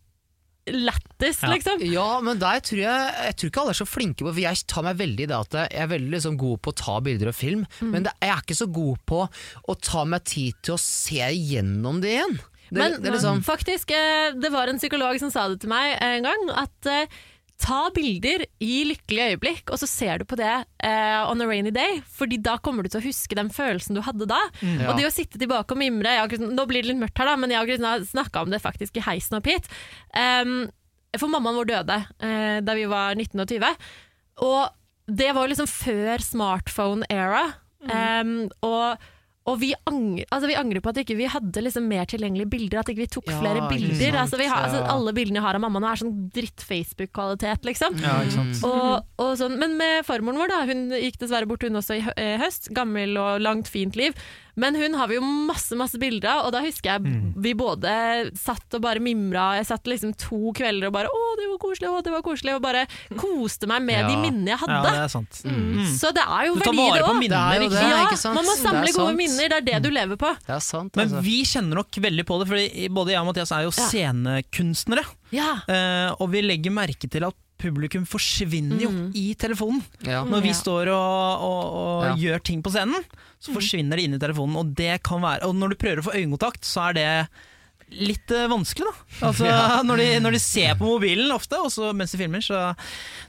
lættis, 0.66 1.42
Ja. 1.42 1.48
liksom. 1.52 1.83
Ja, 1.92 2.20
men 2.20 2.38
der 2.38 2.59
tror 2.61 2.79
jeg 2.81 3.14
Jeg 3.26 3.37
tror 3.37 3.50
ikke 3.50 3.61
alle 3.62 3.70
er 3.70 3.79
så 3.79 3.87
flinke 3.87 4.24
på 4.26 4.33
For 4.35 4.40
jeg 4.40 4.66
tar 4.66 4.83
meg 4.83 4.96
veldig 4.98 5.20
i 5.22 5.26
det 5.31 5.37
at 5.38 5.52
jeg 5.52 5.68
er 5.81 5.87
veldig 5.87 6.11
liksom 6.11 6.37
god 6.37 6.61
på 6.62 6.72
å 6.72 6.74
ta 6.74 7.00
bilder 7.00 7.29
og 7.29 7.35
film, 7.35 7.66
Mm. 7.81 7.90
men 7.92 8.02
det, 8.02 8.12
jeg 8.20 8.31
er 8.31 8.42
ikke 8.42 8.57
så 8.59 8.66
god 8.72 8.98
på 9.07 9.29
å 9.68 9.81
ta 9.81 10.05
meg 10.05 10.24
tid 10.24 10.55
til 10.62 10.74
å 10.74 10.79
se 10.81 11.22
gjennom 11.31 12.00
det 12.02 12.16
igjen. 12.18 12.40
Det, 12.68 12.81
Men 12.81 12.98
det 13.02 13.14
liksom 13.14 13.42
faktisk, 13.46 13.90
eh, 13.94 14.35
det 14.35 14.50
var 14.50 14.68
en 14.68 14.81
psykolog 14.81 15.18
som 15.22 15.31
sa 15.31 15.46
det 15.52 15.61
til 15.62 15.70
meg 15.70 15.96
en 16.02 16.26
gang, 16.26 16.46
at 16.64 16.90
eh, 16.90 17.18
ta 17.61 17.87
bilder 17.94 18.44
i 18.61 18.85
lykkelige 18.90 19.33
øyeblikk, 19.33 19.70
og 19.72 19.81
så 19.81 19.88
ser 19.88 20.20
du 20.20 20.26
på 20.29 20.37
det 20.38 20.52
uh, 20.85 21.22
on 21.31 21.40
a 21.40 21.46
rainy 21.48 21.72
day, 21.72 22.02
fordi 22.18 22.38
da 22.44 22.59
kommer 22.61 22.85
du 22.85 22.90
til 22.92 23.00
å 23.00 23.07
huske 23.07 23.38
den 23.38 23.48
følelsen 23.52 23.96
du 23.96 24.02
hadde 24.05 24.29
da. 24.29 24.42
Ja. 24.61 24.90
Og 24.90 25.00
det 25.00 25.07
å 25.09 25.14
sitte 25.14 25.40
tilbake 25.40 25.72
og 25.72 25.81
mimre, 25.81 26.18
jeg 26.18 26.40
nå 26.42 26.66
blir 26.68 26.85
det 26.85 26.92
litt 26.92 27.00
mørkt 27.00 27.22
her 27.22 27.31
da, 27.31 27.37
men 27.40 27.55
jeg 27.55 27.79
har 27.81 28.05
snakka 28.05 28.44
om 28.44 28.52
det 28.52 28.61
faktisk 28.64 29.00
i 29.00 29.07
heisen 29.07 29.38
opp 29.38 29.48
hit. 29.48 29.70
Um, 30.12 30.66
for 31.16 31.33
mammaen 31.33 31.57
vår 31.62 31.70
døde 31.72 32.00
uh, 32.05 32.59
da 32.61 32.76
vi 32.76 32.85
var 32.92 33.16
19 33.16 33.40
og 33.40 33.48
20, 33.48 33.88
og 34.44 35.16
det 35.16 35.33
var 35.33 35.48
liksom 35.48 35.70
før 35.70 36.24
smartphone-era. 36.24 37.44
Um, 37.87 38.50
og 38.66 39.00
og 39.46 39.61
vi 39.61 39.68
angrer, 39.87 40.26
altså 40.35 40.48
vi 40.50 40.56
angrer 40.59 40.82
på 40.82 40.90
at 40.90 40.98
ikke 41.04 41.16
vi 41.18 41.28
hadde 41.30 41.62
liksom 41.62 41.85
mer 41.87 42.09
tilgjengelige 42.11 42.50
bilder, 42.50 42.80
at 42.80 42.90
ikke 42.90 43.04
vi 43.04 43.11
tok 43.14 43.28
Ja, 43.30 43.38
flere 43.38 43.68
bilder. 43.70 44.18
Altså 44.18 44.40
vi 44.40 44.48
har, 44.50 44.66
altså 44.66 44.80
alle 44.90 45.14
bildene 45.14 45.38
jeg 45.38 45.46
har 45.46 45.59
av 45.59 45.62
mamma 45.62 45.82
nå 45.82 45.90
er 45.90 46.00
sånn 46.00 46.16
dritt-Facebook-kvalitet, 46.35 47.68
liksom. 47.68 48.00
Ja. 48.02 48.16
Og, 48.66 49.06
og 49.22 49.30
sånn. 49.38 49.54
Men 49.61 49.76
med 49.78 50.02
farmoren 50.09 50.42
vår, 50.42 50.50
da, 50.50 50.64
hun 50.66 50.88
gikk 50.98 51.20
dessverre 51.22 51.46
bort 51.46 51.62
hun 51.62 51.78
også 51.78 52.00
i 52.00 52.02
eh, 52.16 52.35
høst. 52.42 52.72
Gammel 52.74 53.14
og 53.22 53.38
langt, 53.44 53.70
fint 53.70 53.98
liv. 53.98 54.18
Men 54.57 54.75
hun 54.75 54.95
har 54.97 55.07
vi 55.09 55.16
jo 55.19 55.21
masse 55.21 55.77
masse 55.77 55.99
bilder 56.01 56.31
av, 56.33 56.47
og 56.47 56.53
da 56.53 56.62
husker 56.64 56.95
jeg 56.95 57.03
Mm. 57.07 57.35
vi 57.37 57.53
både 57.53 58.33
satt 58.38 58.73
og 58.75 58.81
bare 58.81 58.99
mimra. 59.05 59.57
Jeg 59.59 59.66
satt 59.69 59.85
liksom 59.85 60.14
to 60.16 60.53
kvelder 60.57 60.87
og 60.88 60.92
bare 60.95 61.09
'Å, 61.12 61.37
det 61.37 61.49
var 61.51 61.59
koselig', 61.61 61.90
å, 61.92 62.03
det 62.03 62.12
var 62.12 62.23
koselig, 62.23 62.55
og 62.57 62.62
bare 62.62 62.87
koste 63.16 63.66
meg 63.69 63.83
med 63.83 64.01
Ja. 64.01 64.09
de 64.09 64.16
minnene 64.16 64.49
jeg 64.49 64.59
hadde. 64.59 64.81
Ja, 64.81 64.83
det 64.83 65.05
er 65.05 65.09
sant. 65.09 65.31
Så 66.01 66.09
det 66.14 66.25
er 66.25 66.47
jo 66.47 66.55
Du 66.55 66.61
tar 66.61 66.73
verdi 66.73 66.88
vare 66.88 66.99
det 66.99 67.05
på 67.05 67.12
òg. 67.12 67.19
minner, 67.21 67.37
Det 67.37 67.57
er 67.57 67.61
jo 67.61 67.69
ikke 67.69 67.83
det. 67.83 67.90
Ja, 67.90 68.07
ikke 68.09 68.16
sant? 68.19 68.35
man 68.35 68.45
må 68.45 68.57
samle 68.57 68.87
gode 68.87 69.12
sant. 69.12 69.16
minner, 69.16 69.49
det 69.49 69.57
er 69.57 69.61
det 69.61 69.83
du 69.83 69.90
lever 69.90 70.16
på. 70.16 70.31
Det 70.47 70.55
er 70.57 70.61
sant, 70.61 70.97
Men 70.97 71.09
altså. 71.09 71.23
vi 71.23 71.42
kjenner 71.45 71.75
nok 71.77 71.90
veldig 71.92 72.25
på 72.27 72.38
det, 72.40 72.49
for 72.49 72.57
både 72.95 73.09
jeg 73.12 73.21
og 73.21 73.27
Mathias 73.27 73.53
er 73.53 73.62
jo 73.64 73.73
Ja. 73.77 73.88
scenekunstnere. 73.88 75.05
Ja. 75.33 75.53
Uh, 75.69 76.14
og 76.21 76.31
vi 76.31 76.40
legger 76.42 76.71
merke 76.73 77.09
til 77.11 77.25
at 77.27 77.35
publikum 77.59 78.05
forsvinner 78.07 78.81
jo 78.83 78.90
Mm. 78.90 79.11
i 79.14 79.35
telefonen. 79.35 79.83
ja. 80.05 80.25
Når 80.25 80.42
vi 80.42 80.53
står 80.55 80.88
og, 80.92 81.42
og, 81.42 81.64
og 81.81 82.05
Ja. 82.05 82.14
gjør 82.16 82.42
ting 82.42 82.62
på 82.62 82.71
scenen, 82.71 83.05
så 83.40 83.53
forsvinner 83.55 83.97
det 83.97 84.05
inn 84.05 84.14
i 84.14 84.19
telefonen. 84.19 84.57
Og 84.57 84.75
det 84.75 85.03
kan 85.03 85.21
være 85.23 85.45
Og 85.49 85.55
når 85.55 85.71
du 85.71 85.77
prøver 85.77 85.99
å 86.03 86.07
få 86.11 86.14
øyekontakt, 86.16 86.62
så 86.64 86.88
er 86.90 86.92
det 86.95 87.29
litt 87.90 88.31
eh, 88.35 88.49
vanskelig, 88.51 88.83
da. 88.90 89.27
Altså, 89.29 89.47
når, 89.87 89.97
de, 90.03 90.07
når 90.21 90.33
de 90.33 90.38
ser 90.42 90.75
på 90.75 90.85
mobilen 90.88 91.31
ofte, 91.33 91.55
også 91.57 91.93
mens 91.95 92.11
de 92.12 92.18
filmer, 92.18 92.41
så 92.43 92.74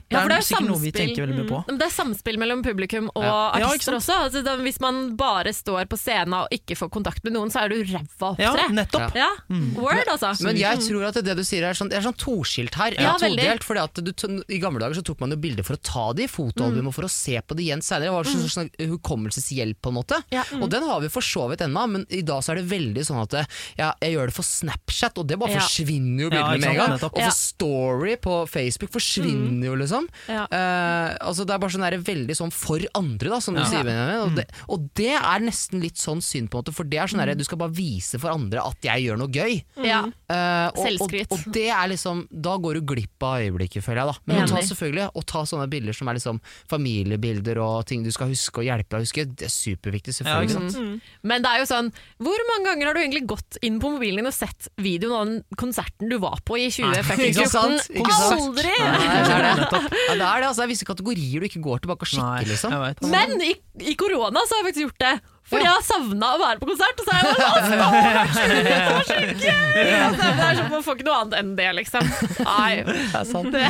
Ja, 0.08 0.22
for 0.22 0.24
er, 0.24 0.32
det 0.32 0.36
er 0.38 0.46
sikkert 0.46 0.68
noe 0.70 0.80
vi 0.80 0.90
tenker 0.94 1.24
veldig 1.26 1.36
mye 1.36 1.48
på. 1.50 1.58
Mm. 1.68 1.78
Det 1.80 1.84
er 1.84 1.92
samspill 1.92 2.38
mellom 2.40 2.62
publikum 2.64 3.10
og 3.12 3.24
Ja. 3.24 3.34
Artister 3.58 3.92
ja, 3.92 3.98
også. 4.00 4.14
Altså, 4.24 4.42
da, 4.46 4.54
hvis 4.64 4.78
man 4.80 5.00
bare 5.20 5.52
står 5.52 5.84
på 5.90 5.98
scenen 6.00 6.32
og 6.38 6.54
ikke 6.54 6.76
får 6.80 6.88
kontakt 6.94 7.24
med 7.26 7.34
noen, 7.36 7.52
så 7.52 7.64
er 7.66 7.74
du 7.74 7.82
ræva 7.82 8.30
Ja, 8.40 8.54
nettopp. 8.72 9.16
Ja, 9.18 9.28
Word, 9.76 10.08
altså. 10.08 10.32
Men 10.46 10.56
jeg 10.56 10.80
tror 10.86 11.08
at 11.10 11.18
det 11.24 11.36
du 11.36 11.44
sier 11.44 11.66
er 11.68 11.76
sånn, 11.76 11.90
det 11.92 11.98
er 12.00 12.06
sånn 12.06 12.16
toskilt 12.16 12.74
her. 12.80 12.96
Ja, 12.98 13.16
todelt, 13.20 13.64
fordi 13.66 13.84
at 13.84 14.00
du, 14.04 14.12
I 14.48 14.60
gamle 14.62 14.80
dager 14.80 14.96
så 14.96 15.04
tok 15.04 15.20
man 15.20 15.34
jo 15.34 15.40
bilder 15.40 15.66
for 15.66 15.76
å 15.76 15.82
ta 15.82 16.06
det 16.16 16.24
i 16.24 16.30
fotoalbum 16.32 16.88
og 16.88 16.94
for 16.96 17.04
å 17.08 17.12
se 17.12 17.36
på 17.44 17.58
det 17.58 17.66
igjen 17.68 17.84
senere. 17.84 18.08
Det 18.08 18.14
var 18.16 18.24
sånn, 18.32 18.48
sånn 18.48 18.70
hukommelseshjelp 18.94 19.80
på 19.84 19.92
en 19.92 19.98
måte. 19.98 20.22
Ja. 20.32 20.44
Og 20.60 20.68
den 20.72 20.84
har 20.88 21.00
vi 21.04 21.10
for 21.12 21.24
så 21.24 21.48
vidt 21.50 21.60
ennå, 21.66 21.84
men 21.90 22.06
i 22.08 22.22
dag 22.26 22.42
så 22.44 22.54
er 22.54 22.62
det 22.62 22.68
veldig 22.72 23.04
sånn 23.04 23.20
at 23.22 23.36
ja, 23.78 23.92
jeg 24.00 24.14
gjør 24.16 24.30
det 24.32 24.36
for 24.38 24.46
Snapchat, 24.48 25.18
og 25.20 25.28
det 25.28 25.38
bare 25.40 25.52
Ja. 25.58 25.60
forsvinner 25.64 26.22
jo 26.26 26.30
bildene 26.32 26.58
med 26.60 26.68
en 26.68 26.76
gang. 26.80 26.92
Og 26.98 27.20
for 27.20 27.34
Story 27.36 28.16
på 28.16 28.34
Facebook 28.48 28.92
forsvinner 28.94 29.66
jo, 29.68 29.74
liksom. 29.78 29.97
Liksom. 29.98 30.08
Ja. 30.28 30.44
Uh, 30.52 31.16
altså 31.28 31.44
Det 31.46 31.54
er 31.54 31.58
bare 31.62 31.70
sånn 31.74 31.84
der, 31.90 31.98
veldig 31.98 32.36
sånn 32.38 32.52
for 32.52 32.78
andre, 32.94 33.28
da, 33.30 33.38
som 33.40 33.54
du 33.54 33.60
Ja. 33.60 33.66
sier. 33.66 33.88
Og, 34.22 34.28
Mm. 34.30 34.34
det, 34.36 34.46
og 34.68 34.88
det 34.94 35.14
er 35.16 35.38
nesten 35.40 35.80
litt 35.82 35.96
sånn 35.96 36.20
synd, 36.22 36.50
på 36.50 36.58
en 36.58 36.62
måte, 36.64 36.74
for 36.74 36.84
det 36.84 36.98
er 36.98 37.06
sånn 37.06 37.24
der, 37.24 37.34
du 37.34 37.44
skal 37.44 37.58
bare 37.58 37.70
vise 37.74 38.18
for 38.18 38.30
andre 38.30 38.60
at 38.64 38.76
jeg 38.82 39.04
gjør 39.06 39.18
noe 39.18 39.28
gøy. 39.28 39.64
Ja. 39.84 40.02
Uh, 40.30 40.68
og, 40.70 40.78
og, 40.78 40.86
Selvskryt. 40.86 41.32
og 41.32 41.52
det 41.52 41.68
er 41.70 41.88
liksom 41.88 42.26
Da 42.30 42.56
går 42.58 42.74
du 42.74 42.80
glipp 42.94 43.22
av 43.22 43.38
øyeblikket, 43.40 43.82
føler 43.82 44.04
jeg. 44.04 44.06
da 44.06 44.14
Men 44.26 44.44
å 44.44 44.48
ta, 44.48 44.56
selvfølgelig, 44.62 45.10
å 45.14 45.24
ta 45.24 45.42
sånne 45.44 45.68
bilder 45.70 45.92
som 45.94 46.08
er 46.08 46.14
liksom 46.14 46.40
familiebilder 46.68 47.58
og 47.62 47.86
ting 47.86 48.02
du 48.04 48.10
skal 48.14 48.28
huske 48.28 48.58
og 48.62 48.64
hjelpe 48.68 48.88
deg 48.90 49.00
å 49.00 49.04
huske, 49.06 49.24
det 49.36 49.46
er 49.48 49.52
superviktig, 49.52 50.14
Ja, 50.14 50.18
selvfølgelig. 50.18 50.48
ikke 50.48 50.72
sant? 50.72 51.02
Men 51.22 51.42
det 51.42 51.50
er 51.50 51.58
jo 51.62 51.68
sånn, 51.70 51.92
hvor 52.20 52.38
mange 52.50 52.64
ganger 52.68 52.86
har 52.86 52.94
du 52.94 53.00
egentlig 53.00 53.26
gått 53.26 53.58
inn 53.62 53.80
på 53.80 53.90
mobilen 53.94 54.16
din 54.22 54.26
og 54.30 54.34
sett 54.36 54.68
videoen 54.78 55.16
av 55.18 55.26
den 55.26 55.44
konserten 55.56 56.08
du 56.10 56.18
var 56.18 56.38
på 56.44 56.56
i 56.58 56.68
ikke 56.68 56.88
2014? 56.92 57.48
sant? 57.48 57.88
Ikke 57.90 58.12
sant? 58.12 58.40
Aldri! 58.40 58.74
Nei, 58.78 59.22
det 59.24 59.34
er 59.34 59.42
det. 59.58 59.87
Ja, 59.88 60.14
det 60.14 60.24
er 60.24 60.40
det, 60.42 60.46
altså, 60.48 60.60
det 60.62 60.66
er 60.66 60.72
visse 60.74 60.86
kategorier 60.88 61.40
du 61.40 61.46
ikke 61.48 61.62
går 61.64 61.80
tilbake 61.84 62.04
og 62.06 62.10
sjekker, 62.12 62.46
liksom. 62.52 63.10
Men 63.12 63.34
i, 63.44 63.54
i 63.80 63.94
korona 63.98 64.42
så 64.46 64.56
har 64.56 64.62
jeg 64.62 64.68
faktisk 64.72 64.86
gjort 64.88 65.02
det. 65.04 65.16
Fordi 65.48 65.64
Ja. 65.64 65.68
jeg 65.70 65.76
har 65.78 65.84
savna 65.88 66.26
å 66.36 66.38
være 66.42 66.58
på 66.60 66.66
konsert. 66.68 66.98
Og 67.00 67.06
så 67.06 67.12
er 67.14 67.20
jeg 67.24 67.36
bare 67.38 67.62
sånn, 67.64 67.70
det 67.72 67.78
var 67.80 69.04
så- 69.08 69.14
det 69.16 69.28
gøy! 69.40 69.86
Altså, 70.04 70.26
det 70.36 70.44
er 70.44 70.58
sånn, 70.58 70.70
Man 70.74 70.82
får 70.84 70.96
ikke 70.98 71.06
noe 71.08 71.20
annet 71.22 71.36
enn 71.38 71.52
det, 71.56 71.68
liksom. 71.78 72.10
Nei, 72.44 72.72
Det 72.84 72.96
er 73.16 73.24
sant. 73.30 73.52
det, 73.54 73.62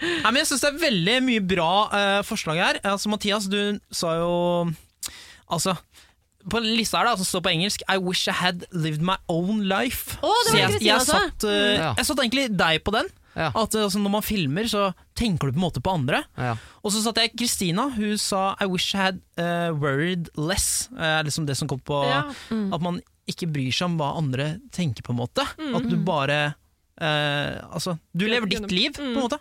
Nei, 0.00 0.30
men 0.32 0.40
jeg 0.40 0.48
syns 0.50 0.64
det 0.66 0.70
er 0.72 0.80
veldig 0.82 1.16
mye 1.28 1.44
bra 1.54 1.70
uh, 1.92 2.22
forslag 2.26 2.58
her. 2.58 2.80
Altså, 2.82 3.08
Mathias, 3.12 3.46
du 3.52 3.78
sa 3.94 4.16
jo 4.18 4.32
Altså 5.46 5.76
på 6.50 6.60
lista 6.62 6.98
her 7.00 7.08
da, 7.08 7.16
som 7.18 7.26
står 7.26 7.42
på 7.42 7.50
engelsk 7.56 7.82
I 7.90 7.96
wish 7.98 8.28
I 8.30 8.34
had 8.38 8.66
lived 8.70 9.02
my 9.02 9.16
own 9.28 9.64
life. 9.66 10.14
Å, 10.22 10.30
det 10.46 10.52
var 10.52 10.52
Så 10.52 10.58
jeg, 10.58 10.82
jeg, 10.86 11.00
satt, 11.06 11.46
uh, 11.46 11.74
Ja. 11.74 11.94
jeg 11.98 12.06
satt 12.06 12.18
egentlig 12.22 12.44
deg 12.56 12.82
på 12.86 12.92
den. 12.94 13.08
Ja. 13.36 13.50
At 13.52 13.74
eh, 13.76 13.84
altså, 13.84 14.00
Når 14.00 14.12
man 14.16 14.24
filmer, 14.24 14.68
så 14.70 14.90
tenker 15.16 15.50
du 15.50 15.56
på 15.56 15.60
en 15.60 15.66
måte 15.66 15.82
på 15.84 15.92
andre. 15.92 16.22
Ja. 16.40 16.54
Og 16.82 16.94
så 16.94 17.02
satt 17.04 17.20
jeg 17.20 17.34
Kristina, 17.36 17.88
hun 17.92 18.16
sa 18.20 18.54
I 18.62 18.68
wish 18.70 18.94
I 18.96 19.02
had 19.02 19.20
uh, 19.36 19.76
worried 19.76 20.30
less. 20.40 20.88
Uh, 20.96 21.20
liksom 21.26 21.46
det 21.48 21.58
som 21.60 21.68
kom 21.68 21.82
på 21.84 22.02
Ja. 22.08 22.24
At 22.72 22.84
man 22.84 23.02
ikke 23.28 23.48
bryr 23.50 23.74
seg 23.74 23.90
om 23.90 23.96
hva 24.00 24.12
andre 24.16 24.56
tenker, 24.72 25.04
på 25.04 25.12
en 25.12 25.20
måte. 25.20 25.44
At 25.44 25.88
du 25.90 25.96
bare 26.06 26.38
uh, 27.02 27.56
Altså, 27.74 27.98
du 28.16 28.26
lever 28.30 28.48
ditt 28.54 28.70
liv, 28.72 28.94
på 28.96 29.04
en 29.04 29.18
måte. 29.18 29.40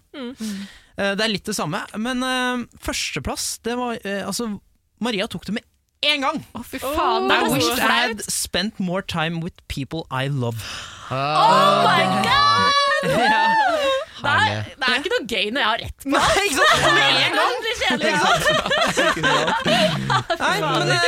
Eh, 0.96 1.12
det 1.16 1.24
er 1.26 1.32
litt 1.32 1.48
det 1.48 1.56
samme. 1.56 1.82
Men 2.00 2.24
førsteplass, 2.84 3.60
det 3.68 3.76
var 3.80 4.00
Altså, 4.24 4.48
Maria 5.04 5.28
tok 5.28 5.48
det 5.48 5.58
med 5.60 5.66
én 6.06 6.24
gang! 6.24 6.42
Å, 6.56 6.64
fy 6.64 6.80
faen. 6.80 7.28
I 7.28 7.32
det 7.32 7.38
er 7.38 7.52
wish 7.52 7.68
så 7.68 7.76
I 7.82 8.00
had 8.08 8.26
spent 8.30 8.80
more 8.80 9.02
time 9.02 9.42
with 9.44 9.60
people 9.68 10.06
I 10.12 10.28
love. 10.28 10.62
Oh 11.12 11.84
my 11.86 12.04
god! 12.26 12.85
Ja. 13.06 13.44
Det 14.26 14.32
er, 14.32 14.64
det 14.80 14.86
er 14.88 14.96
ikke 14.98 15.12
noe 15.14 15.26
gøy 15.30 15.48
når 15.54 15.62
jeg 15.62 15.70
har 15.70 15.80
rett. 15.84 16.00
Nei, 16.10 16.32
ikke 16.48 16.58
sant? 16.58 16.82
Med 16.96 17.10
en 17.22 17.34
gang! 17.36 17.54
Det 17.62 17.62
blir 17.66 17.78
kjedelig. 17.84 18.14
Nei, 20.46 20.58
men 20.64 20.90
eh, 20.96 21.00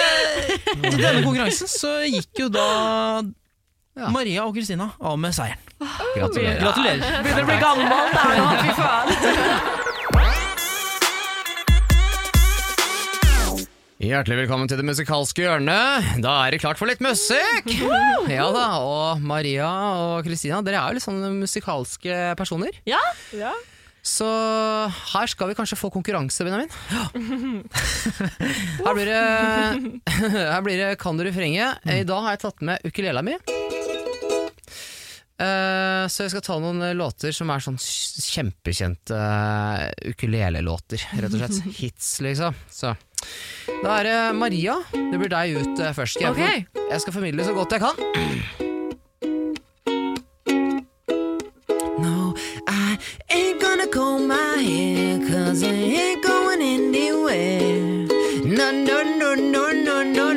i 0.77 0.99
denne 1.01 1.21
konkurransen 1.25 1.69
så 1.71 1.91
gikk 2.05 2.43
jo 2.45 2.47
da 2.53 2.67
Ja. 3.97 4.11
Maria 4.13 4.43
og 4.45 4.53
Kristina 4.53 4.91
av 5.01 5.17
med 5.17 5.33
seieren. 5.33 5.63
Gratulerer. 5.81 6.59
Gratulerer. 6.61 7.01
Begynner 7.25 7.41
å 7.41 7.49
bli 7.49 7.57
gammel, 7.63 7.89
det 8.13 8.21
er 8.21 8.35
jo 8.37 8.45
fy 8.61 8.69
faen. 8.77 9.76
Hjertelig 13.97 14.43
velkommen 14.43 14.69
til 14.69 14.77
det 14.77 14.83
musikalske 14.85 15.41
hjørnet. 15.41 16.19
Da 16.21 16.35
er 16.45 16.53
det 16.53 16.59
klart 16.61 16.77
for 16.77 16.85
litt 16.85 16.99
musikk! 17.01 17.71
Ja 18.29 18.45
da, 18.53 18.65
Og 18.77 19.23
Maria 19.25 19.65
og 20.03 20.27
Kristina, 20.27 20.59
dere 20.61 20.83
er 20.83 20.93
jo 20.93 20.99
litt 20.99 21.05
sånne 21.07 21.31
musikalske 21.33 22.19
personer. 22.37 22.77
Ja, 22.85 23.01
Ja. 23.33 23.55
Så 24.07 24.23
her 25.11 25.27
skal 25.27 25.49
vi 25.49 25.55
kanskje 25.57 25.75
få 25.75 25.89
konkurranse, 25.91 26.45
Benjamin. 26.45 26.69
Her 28.85 28.93
blir 28.95 29.09
det, 29.09 29.23
her 30.53 30.61
blir 30.63 30.79
det 30.79 30.93
Kan 31.01 31.19
du 31.19 31.25
refrenget. 31.27 31.81
I 31.83 32.05
dag 32.07 32.21
har 32.23 32.37
jeg 32.37 32.43
tatt 32.45 32.63
med 32.69 32.87
ukulela 32.87 33.25
mi. 33.25 33.35
Eh, 35.37 36.05
så 36.07 36.23
jeg 36.23 36.31
skal 36.33 36.45
ta 36.45 36.55
noen 36.63 36.81
låter 36.97 37.35
som 37.35 37.51
er 37.53 37.61
sånn 37.61 37.75
kjempekjente 37.77 39.13
uh, 39.13 39.83
ukulelelåter, 40.09 41.03
rett 41.19 41.35
og 41.35 41.43
slett. 41.43 41.67
Hits, 41.81 42.15
liksom. 42.25 42.55
Så 42.71 42.95
da 43.83 43.99
er 43.99 44.03
det 44.03 44.35
Maria. 44.35 44.79
Det 44.93 45.19
blir 45.19 45.29
deg 45.29 45.57
ut 45.61 45.79
eh, 45.79 45.93
først. 45.93 46.17
Skal 46.17 46.25
jeg, 46.25 46.31
okay. 46.31 46.83
jeg 46.91 47.01
skal 47.01 47.13
formidle 47.13 47.45
så 47.45 47.53
godt 47.53 47.71
jeg 47.71 47.81
kan. 47.83 47.95
No, 52.01 52.33
I 52.67 52.97
ain't 53.29 53.61
gonna 53.61 53.87
comb 53.87 54.27
my 54.27 54.57
hair, 54.57 55.19
cause 55.29 55.63
I 55.63 55.73
ain't 55.73 56.23
going 56.25 56.61
anywhere. 56.61 58.07
No, 58.43 58.71
no, 58.71 59.03
no, 59.03 59.35
no, 59.35 59.71
no, 59.73 60.03
no. 60.03 60.36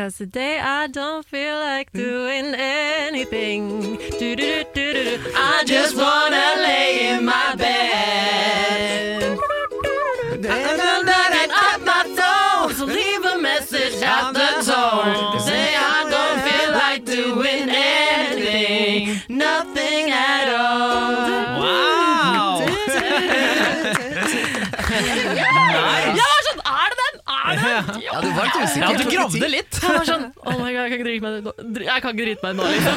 Cause 0.00 0.16
today 0.16 0.58
I 0.58 0.86
don't 0.86 1.26
feel 1.26 1.56
like 1.56 1.90
hmm? 1.92 1.98
doing 1.98 2.54
anything. 2.54 3.96
Do-do-do-do-do-do. 4.18 5.30
I 5.36 5.62
just 5.66 5.94
wanna 5.94 6.54
lay 6.62 7.10
in 7.10 7.26
my 7.26 7.54
bed. 7.54 9.19
Ja, 28.20 28.26
du 28.28 28.34
var 28.36 28.44
litt 28.46 28.56
usikker 28.60 28.84
Ja, 28.84 28.88
du 29.00 29.04
gravde 29.10 29.48
litt. 29.50 29.78
Jeg 29.80 29.94
var 29.96 30.04
sånn 30.08 30.24
Oh 30.44 30.56
my 30.60 30.70
god, 30.74 30.80
jeg 30.84 30.90
kan 30.90 30.98
ikke 30.98 31.06
drite 31.08 31.24
meg 31.24 31.32
nå. 31.40 31.52
Jeg 31.86 32.02
kan 32.04 32.10
ikke 32.12 32.26
drite 32.26 32.42
meg 32.44 32.52
nå, 32.58 32.62
liksom. 32.74 32.94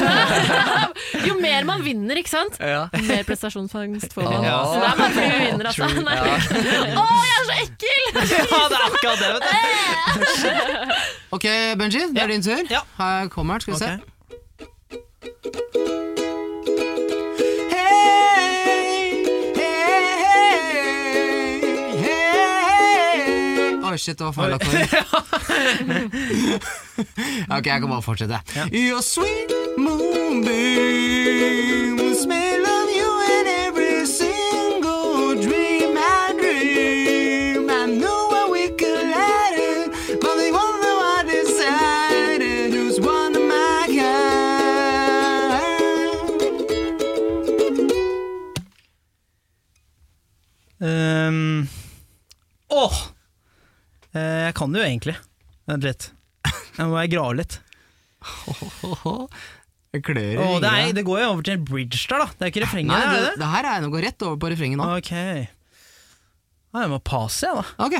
Jo 1.30 1.34
mer 1.40 1.68
man 1.70 1.84
vinner, 1.86 2.20
ikke 2.20 2.34
sant? 2.34 2.58
Ja. 2.60 2.84
Jo 2.92 3.04
mer 3.08 3.24
prestasjonsfangst 3.28 4.16
får 4.18 4.28
man. 4.28 4.44
Ja. 4.48 4.58
Så 4.68 4.76
det 4.82 4.88
er 4.90 4.98
bare 5.00 5.12
fordi 5.16 5.30
vi 5.32 5.40
vinner, 5.48 5.66
altså. 5.72 5.86
Nei. 6.04 6.18
Å, 7.02 7.06
jeg 7.24 7.36
er 7.40 7.46
så 7.48 7.56
ekkel! 7.64 8.02
Ja, 8.54 8.62
det 8.70 8.78
er 8.78 8.84
akkurat 8.88 9.18
det, 9.20 9.30
vet 9.34 9.44
du. 9.44 9.54
Ok, 11.38 11.46
Benji, 11.80 12.02
det 12.14 12.22
er 12.24 12.30
din 12.36 12.44
tur. 12.46 12.64
Ja. 12.72 12.84
Her 13.00 13.30
kommer 13.34 13.58
den, 13.58 13.66
skal 13.66 13.74
vi 13.74 13.80
se. 13.82 13.92
Ok. 13.98 14.13
Oi, 23.94 23.98
shit, 24.02 24.18
det 24.18 24.26
var 24.26 24.32
feil 24.34 24.54
akkord. 24.54 24.74
ok, 27.58 27.66
jeg 27.68 27.80
kan 27.82 27.90
bare 27.90 28.02
fortsette. 28.02 28.40
Your 28.74 29.02
sweet 29.06 29.54
moonbeam 29.78 31.34
May 31.98 32.14
smell 32.16 32.66
of 32.66 32.90
you 32.90 33.10
in 33.38 33.46
every 33.68 34.06
single 34.06 35.36
dream 35.46 35.94
I 35.98 36.34
dream. 36.40 37.70
I 37.70 37.86
know 37.86 38.30
where 38.32 38.50
we 38.54 38.70
collided, 38.82 39.92
but 40.22 40.36
the 40.42 40.50
one 40.64 40.78
that 40.82 41.00
I 41.14 41.24
decided 41.30 42.74
who's 42.74 43.00
one 43.00 43.36
of 43.36 43.44
my 43.44 43.86
kind. 50.82 51.30
Um, 51.30 51.70
jeg 54.48 54.56
kan 54.60 54.74
det 54.76 54.82
jo 54.82 54.88
egentlig. 54.88 55.16
Vent 55.70 55.88
litt. 55.88 56.10
Jeg 56.78 56.90
må 56.90 56.98
jeg 57.04 57.12
grave 57.14 57.38
litt. 57.38 57.60
Det 59.94 60.00
klør 60.02 60.40
Åh, 60.42 60.54
det, 60.64 60.70
er, 60.74 60.94
det 60.98 61.04
går 61.06 61.20
jo 61.22 61.26
over 61.36 61.46
til 61.46 61.54
en 61.54 61.66
bridge 61.68 62.00
der, 62.10 62.24
da. 62.24 62.26
Det 62.34 62.48
er 62.48 62.52
ikke 62.54 62.64
refrenget, 62.64 62.94
Nei, 62.96 63.02
det, 63.14 63.26
det 63.28 63.42
det? 63.44 63.50
her 63.52 63.68
er 63.70 63.84
noe 63.84 64.02
rett 64.02 64.26
over 64.26 64.40
på 64.42 64.50
refrenget 64.50 64.80
nå. 64.80 64.88
Ok. 64.98 65.12
Ja, 66.74 66.82
jeg 66.82 66.90
må 66.90 66.98
passe, 67.06 67.46
jeg, 67.46 67.54
da. 67.60 67.66
Ok, 67.86 67.98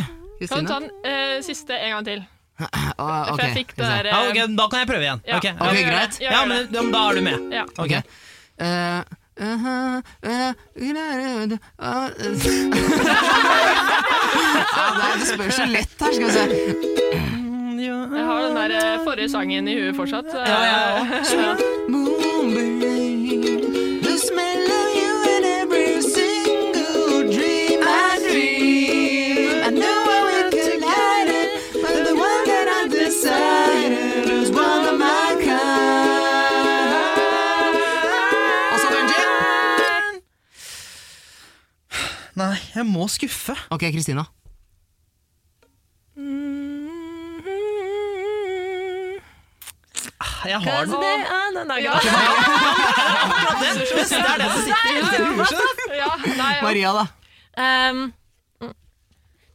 Kan 0.50 0.66
du 0.66 0.72
ta 0.72 0.80
den 0.82 0.90
uh, 1.06 1.36
siste 1.46 1.78
en 1.78 1.92
gang 1.94 2.08
til? 2.08 2.24
Ah, 2.64 3.30
For 3.34 3.42
jeg 3.42 3.56
fikk 3.58 3.72
det 3.78 3.86
der 3.86 4.08
uh, 4.08 4.14
Ja, 4.14 4.18
okay, 4.30 4.44
Da 4.58 4.66
kan 4.70 4.82
jeg 4.84 4.90
prøve 4.90 5.06
igjen. 5.06 5.22
Ja, 5.26 5.38
Ok, 5.38 5.46
ja, 5.50 5.54
Ok, 5.58 5.74
vi 5.74 5.80
gjør 5.82 5.90
det. 5.90 5.94
greit. 5.98 6.18
Ja, 6.22 6.42
men 6.50 6.92
da 6.94 7.02
er 7.04 7.18
du 7.18 7.22
med. 7.26 7.46
ja. 7.54 7.64
Ok. 7.70 7.80
okay. 7.86 8.02
uh, 8.62 8.66
uh, 8.66 8.70
uh, 8.70 9.02
ja, 9.02 9.23
det, 15.20 15.28
spørs 15.28 15.54
så 15.56 15.66
lett 15.66 15.98
her, 16.00 16.14
skal 16.14 16.26
vi 16.26 16.32
se. 16.32 16.44
Jeg 17.84 18.26
har 18.26 18.42
den 18.48 18.56
der 18.56 18.72
eh, 18.78 19.04
forrige 19.04 19.30
sangen 19.30 19.68
i 19.68 19.80
huet 19.82 19.96
fortsatt. 19.96 20.26
Ja, 20.34 20.64
Ja, 20.64 20.66
ja, 21.42 22.83
Jeg 42.84 42.92
må 42.92 43.06
skuffe. 43.08 43.56
Ok, 43.72 43.86
Kristina. 43.96 44.26
Jeg 50.44 50.60
har 50.60 50.86
den. 50.86 50.92
Det 51.04 51.12
er 51.24 51.52
den 51.56 51.70
Ja. 51.70 51.74
dagen. 51.74 51.84
Ja. 51.84 51.94
det. 53.60 53.68
Er 53.70 53.78
det 54.40 54.48
som 54.52 54.64
sitter 54.68 54.90
i 54.90 55.00
hodet. 55.00 55.52
Ja, 55.96 56.10
nei, 56.26 56.52
ja. 56.58 56.62
Maria, 56.66 56.90
da? 56.98 57.04
Um, 57.56 58.02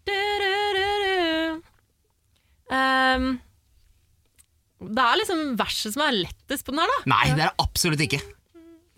du-du-du-du. 0.09 1.61
um, 2.73 3.29
det 4.89 5.05
er 5.05 5.19
liksom 5.21 5.41
verset 5.59 5.93
som 5.97 6.03
er 6.07 6.17
lettest 6.23 6.65
på 6.65 6.73
den 6.73 6.81
her, 6.85 6.89
da. 6.95 6.99
Nei, 7.13 7.25
det 7.35 7.43
er 7.45 7.51
det 7.51 7.65
absolutt 7.67 8.01
ikke. 8.07 8.21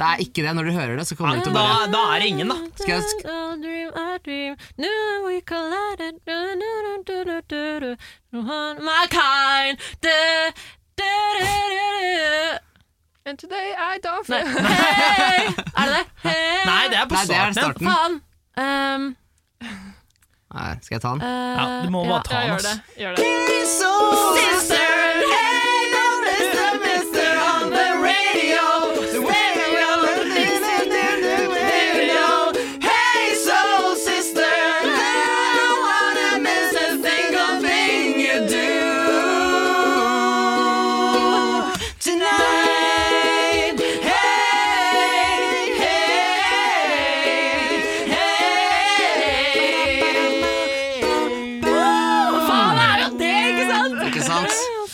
Det 0.00 0.06
er 0.08 0.20
ikke 0.24 0.40
det. 0.46 0.52
Når 0.56 0.64
du 0.64 0.72
hører 0.72 0.96
det, 0.96 1.04
så 1.10 1.16
kommer 1.16 1.36
du 1.36 1.44
til 1.44 1.52
å 1.52 1.58
bare 1.58 1.88
da 1.92 2.02
er 2.14 2.22
det 2.22 2.28
ingen, 2.32 2.48
da. 2.48 2.56
Skal 2.80 2.94
jeg 2.96 3.02
sk-. 3.04 3.20
And 13.26 13.38
today 13.38 13.74
I 13.78 13.98
don't 14.02 14.24
feel 14.26 14.38
Hei! 14.38 15.46
Er 15.76 15.86
det 15.86 15.92
det? 15.94 16.06
Hey! 16.22 16.64
Nei, 16.66 16.84
det 16.90 16.96
er 16.98 17.06
på 17.06 17.14
Nei, 17.14 17.26
det 17.28 17.36
er 17.36 17.52
starten. 17.52 17.86
Faen. 17.86 18.16
Um, 18.56 19.16
Nei, 20.54 20.70
skal 20.82 20.94
jeg 20.96 21.02
ta 21.04 21.12
den? 21.14 21.22
uh, 21.22 21.28
Ja, 21.28 21.68
du 21.84 21.90
må 21.94 22.02
bare 22.08 22.24
ta 22.26 22.40
den. 22.40 22.48
gjør 22.48 22.58
det. 22.66 22.74
Gjør 23.04 23.12
det. 23.14 23.22
faen, 23.76 25.49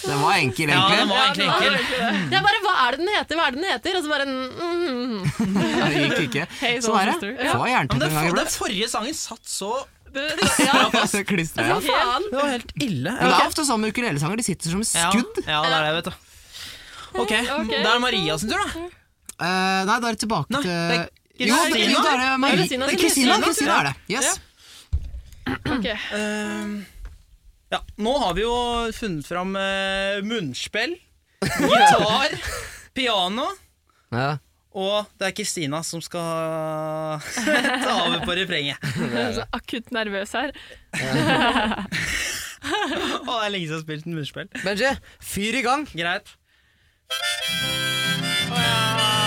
Den 0.07 0.21
var 0.23 0.37
enkel, 0.39 0.71
Ja, 0.71 0.81
den 0.89 1.11
egentlig. 1.11 1.11
var 1.11 1.23
egentlig 1.27 1.47
enkel. 1.51 2.33
Jeg 2.37 2.43
bare, 2.47 2.61
hva 2.67 2.75
er 2.87 2.97
det 2.97 3.01
den 3.03 3.11
heter, 3.17 3.39
hva 3.41 3.47
er 3.47 3.51
det 3.57 3.61
den 3.61 3.69
heter? 3.73 3.97
Og 3.97 4.03
så 4.05 4.09
bare 4.13 4.27
mm, 4.31 5.19
Det 5.93 6.03
gikk 6.05 6.23
ikke. 6.29 6.47
Hey, 6.61 6.81
så 6.85 6.95
er 7.01 7.13
det. 7.13 7.35
Få 7.51 7.67
jernteppe 7.71 8.01
den, 8.05 8.17
en 8.17 8.29
gang 8.31 8.39
den 8.41 8.53
forrige 8.55 8.89
sangen 8.93 9.17
satt 9.19 9.43
så 9.51 9.73
Ja, 10.17 10.77
Klistret, 11.29 11.67
ja. 11.69 11.77
Det 11.83 12.37
var 12.39 12.49
helt 12.55 12.71
ille. 12.81 13.11
Men 13.13 13.27
det 13.29 13.35
er 13.37 13.49
ofte 13.51 13.67
sånn 13.69 13.83
med 13.83 13.93
ukulelesanger. 13.93 14.41
De 14.41 14.47
sitter 14.47 14.73
som 14.73 14.85
skudd. 14.87 15.43
ja, 15.45 15.59
det 15.67 15.75
er 15.77 15.83
det, 15.85 15.93
vet 15.99 16.09
du. 16.09 16.15
Ok, 17.17 17.33
da 17.33 17.59
er 17.61 17.85
det 17.85 18.01
Maria 18.05 18.39
sin 18.41 18.51
tur, 18.53 18.61
da. 18.63 18.87
Uh, 19.37 19.83
nei, 19.85 19.97
da 20.01 20.09
er 20.09 20.15
det 20.17 20.21
tilbake 20.23 20.49
Nei, 20.55 20.63
til 20.65 20.73
det 20.73 20.97
er 20.97 21.51
Jo, 21.51 21.57
det, 21.61 21.73
Kristina. 21.77 21.93
jo, 21.93 22.01
da 22.01 22.13
er 22.17 22.21
det 22.25 22.61
Kristina. 22.63 22.87
Er 22.89 23.45
Kristina, 23.45 23.75
er 23.77 23.89
det. 23.91 23.95
Yes. 24.15 24.41
Ok. 25.47 25.87
Ehm, 26.17 26.71
ja, 27.73 27.81
nå 27.99 28.13
har 28.23 28.35
vi 28.37 28.45
jo 28.45 28.55
funnet 28.95 29.27
fram 29.27 29.57
uh, 29.59 30.21
munnspill, 30.27 30.95
gitar, 31.43 32.35
piano, 32.97 33.49
Ja. 34.15 34.37
og 34.77 35.09
det 35.19 35.27
er 35.31 35.35
Kristina 35.37 35.81
som 35.85 36.01
skal 36.05 37.19
ta 37.85 37.97
over 38.07 38.23
på 38.25 38.37
refrenget. 38.39 38.79
Jeg 39.03 39.23
er 39.27 39.35
så 39.41 39.47
akutt 39.57 39.91
nervøs 39.95 40.33
her. 40.39 40.55
Å, 42.67 42.69
det 43.27 43.45
er 43.45 43.53
lenge 43.53 43.67
siden 43.67 43.71
jeg 43.71 43.77
har 43.77 43.85
spilt 43.85 44.07
en 44.09 44.17
munnspill. 44.19 44.49
Benji, 44.65 44.91
fyr 45.23 45.61
i 45.61 45.63
gang. 45.67 45.87
Greit. 45.95 46.33
Sing 48.47 49.26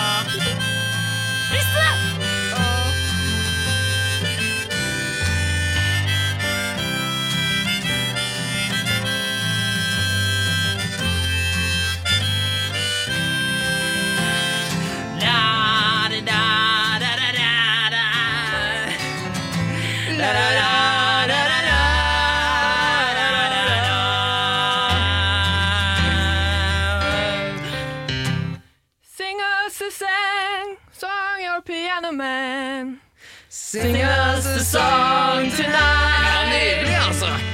piano 31.80 32.12
man. 32.12 33.00
Sing 33.50 33.96
us 33.96 34.46
a 34.46 34.60
song 34.60 35.50
tonight. 35.52 36.26
Ja, 36.26 36.50
nydelig, 36.50 36.96
altså. 37.08 37.49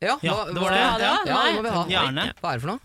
Ja, 0.00 0.18
Ja, 0.22 0.32
hva- 0.34 0.52
det 0.54 0.60
var 0.62 0.70
det. 0.70 0.78
Ja, 0.78 0.98
det 0.98 1.04
Ja, 1.04 1.16
det 1.44 1.54
må 1.56 1.62
vi 1.62 1.68
ha. 1.74 1.84
Gjerne. 1.90 2.32
Hva 2.40 2.48
er 2.52 2.54
det 2.54 2.60
for 2.62 2.68
noe? 2.70 2.78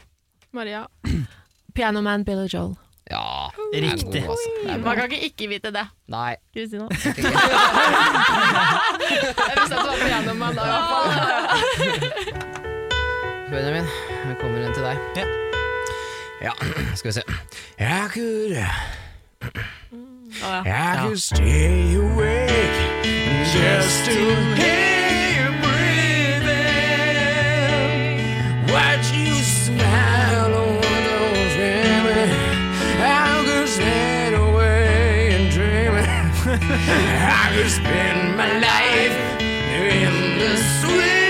Maria. 0.54 0.88
Pianoman 1.76 2.24
Billy 2.26 2.48
Joel. 2.54 2.76
Ja, 3.12 3.50
Riktig. 3.74 4.24
god, 4.26 4.32
altså. 4.32 4.50
Man 4.80 4.96
kan 4.96 5.12
ikke 5.12 5.24
ikke 5.28 5.48
vite 5.52 5.72
det. 5.76 5.84
Nei. 6.08 6.36
Kristina. 6.56 6.88
Jeg 6.94 6.98
visste 9.60 9.76
at 9.76 9.84
du 9.84 9.88
var 9.90 9.98
pianoman 10.08 10.56
da, 10.56 10.62
i 10.64 10.66
hvert 10.72 10.88
fall. 10.90 11.08
Benjamin, 13.54 13.86
jeg 14.28 14.36
kommer 14.42 14.58
en 14.66 14.74
til 14.74 14.84
deg. 14.84 14.98
Ja. 15.20 15.26
Ja, 16.42 16.52
skal 16.96 17.10
vi 17.10 17.14
se. 17.14 17.22
Jeg 17.80 18.10
kunne 18.14 18.56
ja. 18.56 18.68
I 20.66 20.68
could 21.04 21.18
stay 21.20 21.96
awake 21.96 23.06
just 23.54 24.06
to 24.06 24.12
hear 24.58 24.93
Watch 28.74 29.14
you 29.14 29.36
smile. 29.36 30.24
I 33.06 33.44
could 33.46 33.70
away 34.34 35.36
and 35.36 35.52
dream 35.52 35.92
I 35.94 37.52
could 37.54 37.70
spend 37.80 38.36
my 38.36 38.50
life 38.60 39.42
in 39.42 40.40
the 40.40 40.58
sweet 40.58 41.23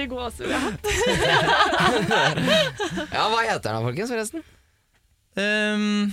jeg 0.00 0.08
fikk 0.08 0.16
gåsehud. 0.16 0.50
Ja. 3.10 3.26
Hva 3.30 3.44
heter 3.44 3.68
den 3.68 3.76
da, 3.76 3.82
folkens, 3.84 4.10
forresten? 4.12 4.42
Um, 5.38 6.10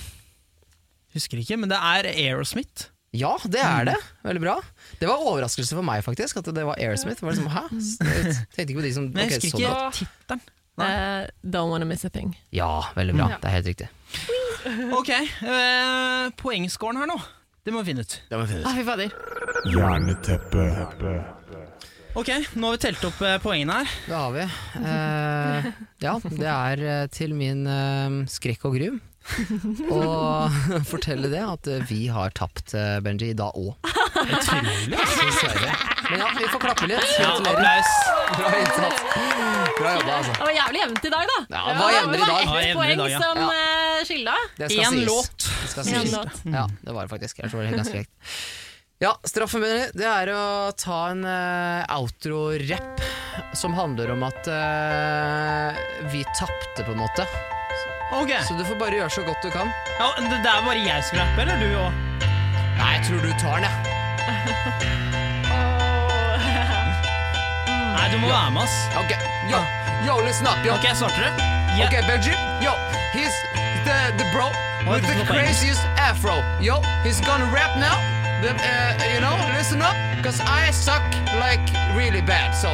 husker 1.15 1.41
ikke, 1.41 1.57
men 1.59 1.71
det 1.71 1.79
er 1.79 2.11
Aerosmith. 2.11 2.91
Ja, 3.15 3.33
det 3.47 3.61
er 3.63 3.87
det. 3.87 3.95
Veldig 4.27 4.43
bra. 4.43 4.57
Det 4.99 5.07
var 5.09 5.23
overraskelse 5.23 5.73
for 5.77 5.85
meg, 5.85 6.03
faktisk, 6.05 6.37
at 6.41 6.51
det 6.53 6.65
var 6.67 6.75
Aerosmith. 6.77 7.23
Var 7.23 7.31
liksom, 7.33 7.49
Hæ? 7.53 7.63
Jeg 7.71 8.35
tenkte 8.53 8.67
ikke 8.67 8.81
på 8.81 8.85
de 8.85 8.93
som 8.93 9.07
Men 9.07 9.23
jeg 9.23 9.39
ok, 9.39 9.47
husker 9.47 9.59
ikke 9.63 9.91
tittelen. 10.03 10.41
Uh, 10.77 11.25
don't 11.41 11.71
wanna 11.71 11.85
miss 11.89 12.05
a 12.05 12.09
thing. 12.13 12.35
Ja, 12.53 12.83
veldig 12.95 13.15
bra. 13.17 13.31
Det 13.41 13.49
er 13.49 13.55
helt 13.55 13.71
riktig. 13.71 13.87
Ok, 14.93 15.09
uh, 15.41 16.29
poengscoren 16.37 16.99
her 17.01 17.09
nå. 17.09 17.17
Det 17.65 17.73
må 17.73 17.81
vi 17.81 17.91
finne 17.91 18.03
ut. 18.05 18.13
Det 18.29 18.37
må 18.37 18.45
vi 18.45 18.53
finne 18.53 18.61
ut. 18.61 18.67
Ah, 18.69 18.75
fy 18.77 18.83
fader. 18.87 19.09
Jerneteppe. 19.73 20.67
Ok, 22.17 22.29
nå 22.57 22.67
har 22.71 22.77
vi 22.77 22.81
telt 22.81 23.03
opp 23.05 23.19
eh, 23.21 23.35
poengene 23.43 23.75
her. 23.83 23.91
Det 24.07 24.15
har 24.17 24.31
vi. 24.33 24.45
Eh, 24.81 25.67
ja, 26.01 26.15
det 26.25 26.47
er 26.49 26.81
eh, 26.81 27.03
til 27.13 27.35
min 27.37 27.61
eh, 27.69 28.15
skrekk 28.31 28.65
og 28.69 28.77
gru 28.79 28.89
å 29.91 29.99
fortelle 30.91 31.27
det 31.29 31.41
at 31.43 31.67
eh, 31.69 31.81
vi 31.89 32.07
har 32.09 32.31
tapt, 32.37 32.73
Benji, 33.05 33.33
da 33.37 33.51
òg. 33.53 33.75
Utrolig. 34.23 34.95
Dessverre. 34.95 35.75
Men 36.07 36.23
ja, 36.23 36.29
vi 36.39 36.49
får 36.55 36.63
klappe 36.63 36.87
litt. 36.89 37.15
Ja, 37.21 37.33
applaus. 37.37 37.95
Bra 38.39 38.51
innsats. 38.63 39.01
Bra 39.77 39.93
jobba, 39.99 40.13
altså. 40.17 40.33
Det 40.39 40.45
var 40.47 40.53
jævlig 40.57 40.81
jevnt 40.85 41.05
i 41.09 41.11
dag, 41.13 41.33
da. 41.33 41.39
Ja, 41.53 41.63
det 41.67 41.79
var 41.83 41.95
jevnere 41.99 42.17
i 42.17 42.29
dag. 42.31 42.37
Det 42.39 42.53
var 42.55 42.61
ett 42.63 42.77
poeng 42.79 43.01
dag, 43.03 43.11
ja. 43.13 43.19
som 43.25 43.43
Ja. 43.43 43.49
uh, 43.51 44.05
skilda. 44.07 44.37
Én 44.71 45.03
låt. 45.05 45.49
Det 45.51 45.73
skal 45.75 45.83
En 45.91 46.07
sies. 46.07 46.15
låt. 46.17 46.41
Ja, 46.55 46.65
det 46.81 46.95
var 46.97 47.05
det 47.05 47.13
faktisk. 47.13 47.43
Jeg 47.43 47.51
tror 47.53 47.61
det 47.61 47.69
er 47.75 47.77
ganske 47.83 47.99
greit. 47.99 48.31
Ja, 48.99 49.19
straffen 49.23 49.61
min 49.61 49.83
det 49.93 50.07
er 50.09 50.31
å 50.33 50.71
ta 50.73 51.11
en 51.11 51.19
uh, 51.21 51.85
outro-rap 51.93 52.97
som 53.53 53.75
handler 53.77 54.09
om 54.15 54.23
at 54.25 54.47
uh, 54.49 55.77
vi 56.09 56.23
tapte, 56.33 56.81
på 56.81 56.95
en 56.95 57.03
måte. 57.03 57.27
Okay. 58.23 58.41
Så 58.47 58.57
du 58.57 58.65
får 58.65 58.79
bare 58.81 58.97
gjøre 58.97 59.13
så 59.13 59.21
godt 59.27 59.45
du 59.45 59.53
kan. 59.53 59.69
ja, 59.99 60.09
det, 60.17 60.41
det 60.41 60.49
er 60.49 60.65
bare 60.65 60.81
jeg 60.81 61.05
som 61.05 61.21
rapper, 61.21 61.45
eller 61.45 61.61
du 61.61 61.77
òg? 61.77 61.93
Nei, 62.79 62.89
jeg 62.95 63.05
tror 63.05 63.21
du 63.21 63.29
tar 63.37 63.61
den, 63.61 63.69
jeg. 63.69 63.77
Nei, 67.93 68.09
du 68.09 68.17
må 68.17 68.33
være 68.33 68.49
med, 68.57 68.65
ass. 68.65 68.81
Ok, 68.97 69.13
yo, 69.53 69.61
yo, 70.09 70.17
listen 70.25 70.49
up, 70.49 70.57
yo. 70.65 70.73
Ok, 70.73 70.89
starter 70.97 71.21
du? 71.29 71.47
Ok, 71.85 72.01
Benji, 72.09 72.33
yo, 72.65 72.73
he's 73.13 73.37
the, 73.85 74.09
the 74.17 74.25
bro 74.33 74.49
with 74.89 75.05
the 75.05 75.21
craziest 75.29 75.85
afro. 76.01 76.41
Yo, 76.57 76.81
he's 77.05 77.21
gonna 77.21 77.45
rap 77.53 77.77
now. 77.77 78.16
The, 78.41 78.53
uh, 78.53 79.13
you 79.13 79.19
know, 79.19 79.33
listen 79.57 79.81
up, 79.81 79.95
cause 80.23 80.39
I 80.41 80.69
suck 80.71 81.01
like 81.41 81.59
really 81.97 82.21
bad, 82.21 82.53
so 82.53 82.69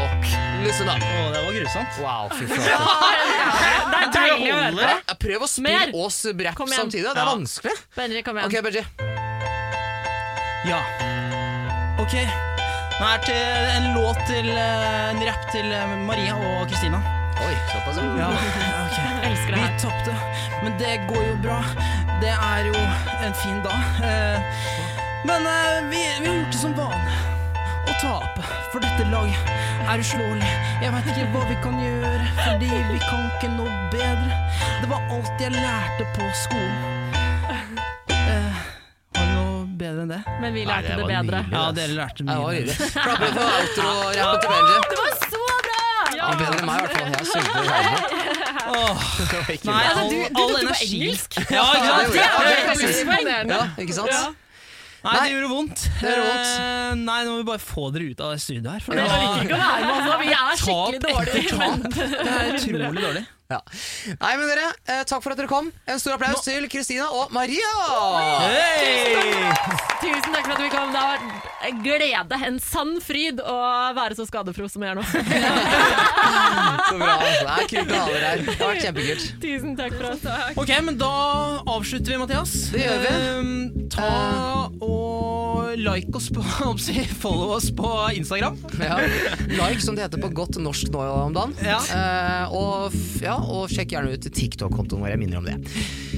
listen 0.63 0.89
up. 0.91 0.99
Å, 0.99 1.31
det 1.31 1.39
var 1.45 1.53
grusomt. 1.55 1.99
Wow, 2.03 2.27
fy 2.35 2.45
faen. 2.51 2.59
Det 3.93 3.99
er 4.01 4.11
deilig 4.17 4.51
å 4.51 4.59
høre 4.59 5.15
Prøv 5.23 5.45
å 5.45 5.47
spille 5.47 5.71
Mer. 5.71 5.93
Brepp 6.35 6.63
samtidig, 6.75 7.07
det 7.07 7.23
er 7.23 7.29
vanskelig. 7.31 7.75
Benji, 7.95 8.23
kom 8.27 8.39
igjen. 8.41 8.51
Ok, 8.51 8.55
Benji. 8.67 8.83
Ja. 10.67 10.81
Ok. 12.03 12.15
Nå 12.93 13.07
er 13.09 13.23
det 13.25 13.39
en 13.73 13.87
låt 13.97 14.19
til 14.29 14.47
eh, 14.53 15.09
En 15.11 15.19
rapp 15.25 15.47
til 15.51 15.71
eh, 15.75 15.93
Maria 16.07 16.35
og 16.37 16.67
Kristina. 16.69 16.99
Oi, 17.43 17.55
såpass, 17.71 17.97
Ja, 18.03 18.27
ja. 18.27 18.27
ok. 18.83 18.99
Elsker 19.29 19.55
det 19.55 19.63
her. 19.63 19.71
Vi 19.71 19.81
tapte, 19.81 20.17
men 20.63 20.75
det 20.79 20.93
går 21.09 21.23
jo 21.31 21.37
bra. 21.43 21.61
Det 22.21 22.35
er 22.35 22.67
jo 22.69 22.75
en 23.23 23.33
fin 23.41 23.63
dag. 23.65 24.03
Eh, 24.11 24.92
Men 25.25 25.45
eh, 25.47 25.89
vi, 25.89 26.01
vi 26.21 26.27
har 26.27 26.35
gjort 26.35 26.51
det 26.51 26.57
som 26.59 26.73
vane. 26.77 27.13
Å 27.87 27.93
tape. 28.01 28.41
For 28.73 28.79
dette 28.83 29.05
laget 29.11 29.51
er 29.87 30.01
uslåelig. 30.03 30.51
Jeg 30.83 30.91
veit 30.95 31.07
ikke 31.13 31.25
hva 31.33 31.41
vi 31.49 31.55
kan 31.63 31.75
gjøre, 31.79 32.25
fordi 32.43 32.69
vi 32.91 32.99
kan 33.03 33.21
ikke 33.29 33.49
noe 33.55 33.73
bedre. 33.93 34.39
Det 34.81 34.89
var 34.91 35.05
alt 35.15 35.43
jeg 35.43 35.51
lærte 35.55 36.07
på 36.17 36.27
skolen. 36.41 36.83
Eh, 38.11 38.61
Har 39.15 39.25
du 39.27 39.33
noe 39.35 39.65
bedre 39.79 40.05
enn 40.05 40.11
det? 40.15 40.21
Men 40.41 40.55
vi 40.57 40.65
lærte 40.67 40.91
det 40.91 40.97
det 41.03 41.07
bedre. 41.11 41.43
Mye, 41.43 41.55
Ja, 41.55 41.63
dere 41.77 41.93
lærte 41.99 42.19
Det 42.19 42.27
mye. 42.27 42.37
var 42.39 42.51
bedre. 42.57 42.73
Klapp 42.93 43.19
for 43.23 43.41
outro-rappen 43.43 44.39
til 44.39 44.49
Benji. 44.53 44.77
Det 44.89 44.97
var 44.99 45.11
så 45.23 45.43
bra! 45.67 45.81
Ja, 46.19 46.25
bedre 46.39 46.57
enn 46.59 46.67
meg, 46.67 46.75
i 46.75 46.81
hvert 46.83 46.95
fall. 46.97 47.07
Jeg 47.09 47.15
er 47.15 47.83
i 47.83 48.21
Oh, 48.63 48.95
Det 49.19 49.33
var 49.33 49.49
Nei. 49.67 49.81
Altså, 49.83 49.99
all, 49.99 50.09
du- 50.09 50.15
du 50.15 50.39
all 50.39 50.49
tok 50.49 50.55
det 50.55 50.67
på 50.69 50.77
engelsk. 50.87 51.29
Ja, 51.35 51.43
ikke 51.43 51.53
Ja, 51.53 51.93
det, 51.93 52.05
det 52.07 52.21
gjorde 52.23 52.43
det, 52.43 52.53
Det 52.53 52.63
er 52.63 52.77
plusspoeng. 52.79 53.27
Ja, 53.53 53.61
ikke 53.83 53.93
sant? 53.97 54.39
Nei, 55.03 55.13
det 55.19 55.31
gjorde 55.33 55.49
vondt. 55.51 55.81
Det 55.99 56.11
gjorde 56.13 56.27
vondt. 56.29 56.51
Eh, 56.63 56.91
nei, 57.03 57.17
nå 57.27 57.31
må 57.33 57.37
vi 57.41 57.47
bare 57.49 57.59
få 57.59 57.89
dere 57.91 58.05
ut 58.13 58.21
av 58.23 58.29
det 58.31 58.39
studioet 58.43 58.69
her. 58.71 58.83
For 58.85 58.95
det 58.95 59.03
var 59.03 59.23
ikke 59.43 59.57
å 59.57 59.59
være 59.59 59.83
med, 59.83 59.95
altså. 59.99 60.13
Vi 60.23 60.29
er 60.37 60.61
skikkelig 60.63 61.01
tap 61.03 61.21
etter 61.23 61.41
dårlige. 61.43 61.57
tap. 61.59 61.97
Det 62.23 62.35
er 62.37 62.53
utrolig 62.55 63.03
dårlig. 63.03 63.23
Ja. 63.53 63.59
Nei, 64.17 64.33
men 64.39 64.47
dere, 64.49 64.67
eh, 64.89 65.03
takk 65.09 65.21
for 65.23 65.33
at 65.35 65.39
dere 65.39 65.49
kom. 65.51 65.67
En 65.87 65.99
stor 66.01 66.15
applaus 66.17 66.41
til 66.45 66.65
Kristina 66.71 67.05
og 67.13 67.29
Maria! 67.35 67.71
Hey! 68.49 69.53
Tusen 70.01 70.33
takk 70.33 70.47
for 70.47 70.55
at 70.57 70.63
vi 70.63 70.69
kom. 70.73 70.89
Det 70.93 70.99
har 71.03 71.13
vært 71.13 71.51
en 71.69 71.77
glede, 71.85 72.39
en 72.49 72.57
sann 72.63 72.95
fryd 73.03 73.39
å 73.39 73.57
være 73.95 74.17
så 74.17 74.25
skadefro 74.27 74.67
som 74.71 74.83
jeg 74.83 74.95
er 74.95 74.99
nå. 74.99 75.05
Så 76.83 76.97
bra. 76.99 77.13
altså. 77.19 77.43
Det 77.43 77.63
er 77.63 77.69
kult 77.71 77.91
å 77.93 77.99
ha 77.99 78.07
dere 78.09 78.27
her. 78.27 78.41
Det 78.43 78.55
har 78.59 78.71
vært 78.73 78.83
kjempekult. 78.87 79.25
Tusen 79.43 79.75
takk 79.79 79.95
for 79.97 80.09
oss. 80.11 80.25
Ok, 80.63 80.71
men 80.85 80.97
da 80.99 81.11
avslutter 81.73 82.13
vi, 82.13 82.19
Mathias. 82.21 82.53
Det 82.73 82.83
gjør 82.83 82.99
vi. 83.03 83.13
Eh, 83.13 83.87
ta 83.93 84.09
og 84.83 85.71
like 85.79 86.11
oss 86.17 86.27
på 86.33 86.43
Follow 87.23 87.53
oss 87.55 87.69
på 87.75 87.89
Instagram. 88.19 88.57
Ja. 88.81 88.99
Like, 89.49 89.81
som 89.83 89.95
det 89.97 90.05
heter 90.07 90.21
på 90.21 90.29
godt 90.35 90.59
norsk 90.61 90.91
nå 90.93 91.01
om 91.23 91.33
dagen. 91.35 91.55
Ja. 91.65 91.79
Uh, 91.89 92.53
og, 92.59 92.93
f- 92.93 93.23
ja, 93.23 93.37
og 93.43 93.71
sjekk 93.71 93.95
gjerne 93.95 94.13
ut 94.13 94.27
TikTok-kontoen 94.27 95.03
vår. 95.03 95.13
Jeg 95.13 95.21
minner 95.21 95.41
om 95.41 95.47
det. 95.47 95.57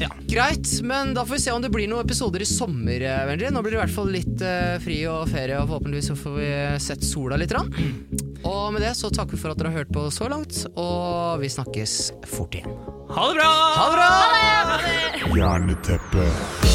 Ja. 0.02 0.10
Greit, 0.30 0.70
men 0.86 1.14
da 1.16 1.26
får 1.26 1.38
vi 1.38 1.44
se 1.46 1.56
om 1.56 1.64
det 1.64 1.72
blir 1.74 1.90
noen 1.92 2.06
episoder 2.06 2.44
i 2.44 2.50
sommer, 2.50 3.02
eh, 3.02 3.34
Nå 3.56 3.62
blir 3.62 3.76
det 3.76 3.78
i 3.78 3.84
hvert 3.84 3.94
fall 3.94 4.10
litt 4.12 4.42
uh, 4.44 4.76
fri 4.84 4.98
og 5.10 5.30
ferie, 5.32 5.60
og 5.60 5.70
forhåpentligvis 5.70 6.10
så 6.12 6.18
får 6.20 6.38
vi 6.40 6.50
sett 6.84 7.06
sola 7.06 7.40
litt. 7.40 7.54
Rann. 7.56 7.72
Og 8.46 8.74
med 8.74 8.84
det 8.84 8.96
så 8.98 9.10
takker 9.14 9.38
vi 9.38 9.42
for 9.42 9.54
at 9.54 9.62
dere 9.62 9.72
har 9.72 9.84
hørt 9.84 9.94
på 9.96 10.08
så 10.14 10.30
langt, 10.32 10.66
og 10.76 11.42
vi 11.44 11.52
snakkes 11.52 12.00
fort 12.30 12.58
igjen. 12.58 12.76
Ha 13.16 13.30
det 13.30 13.38
bra! 13.40 13.52
Ha 13.80 13.86
det 13.92 14.00
bra! 14.02 15.36
Jerneteppe. 15.40 16.75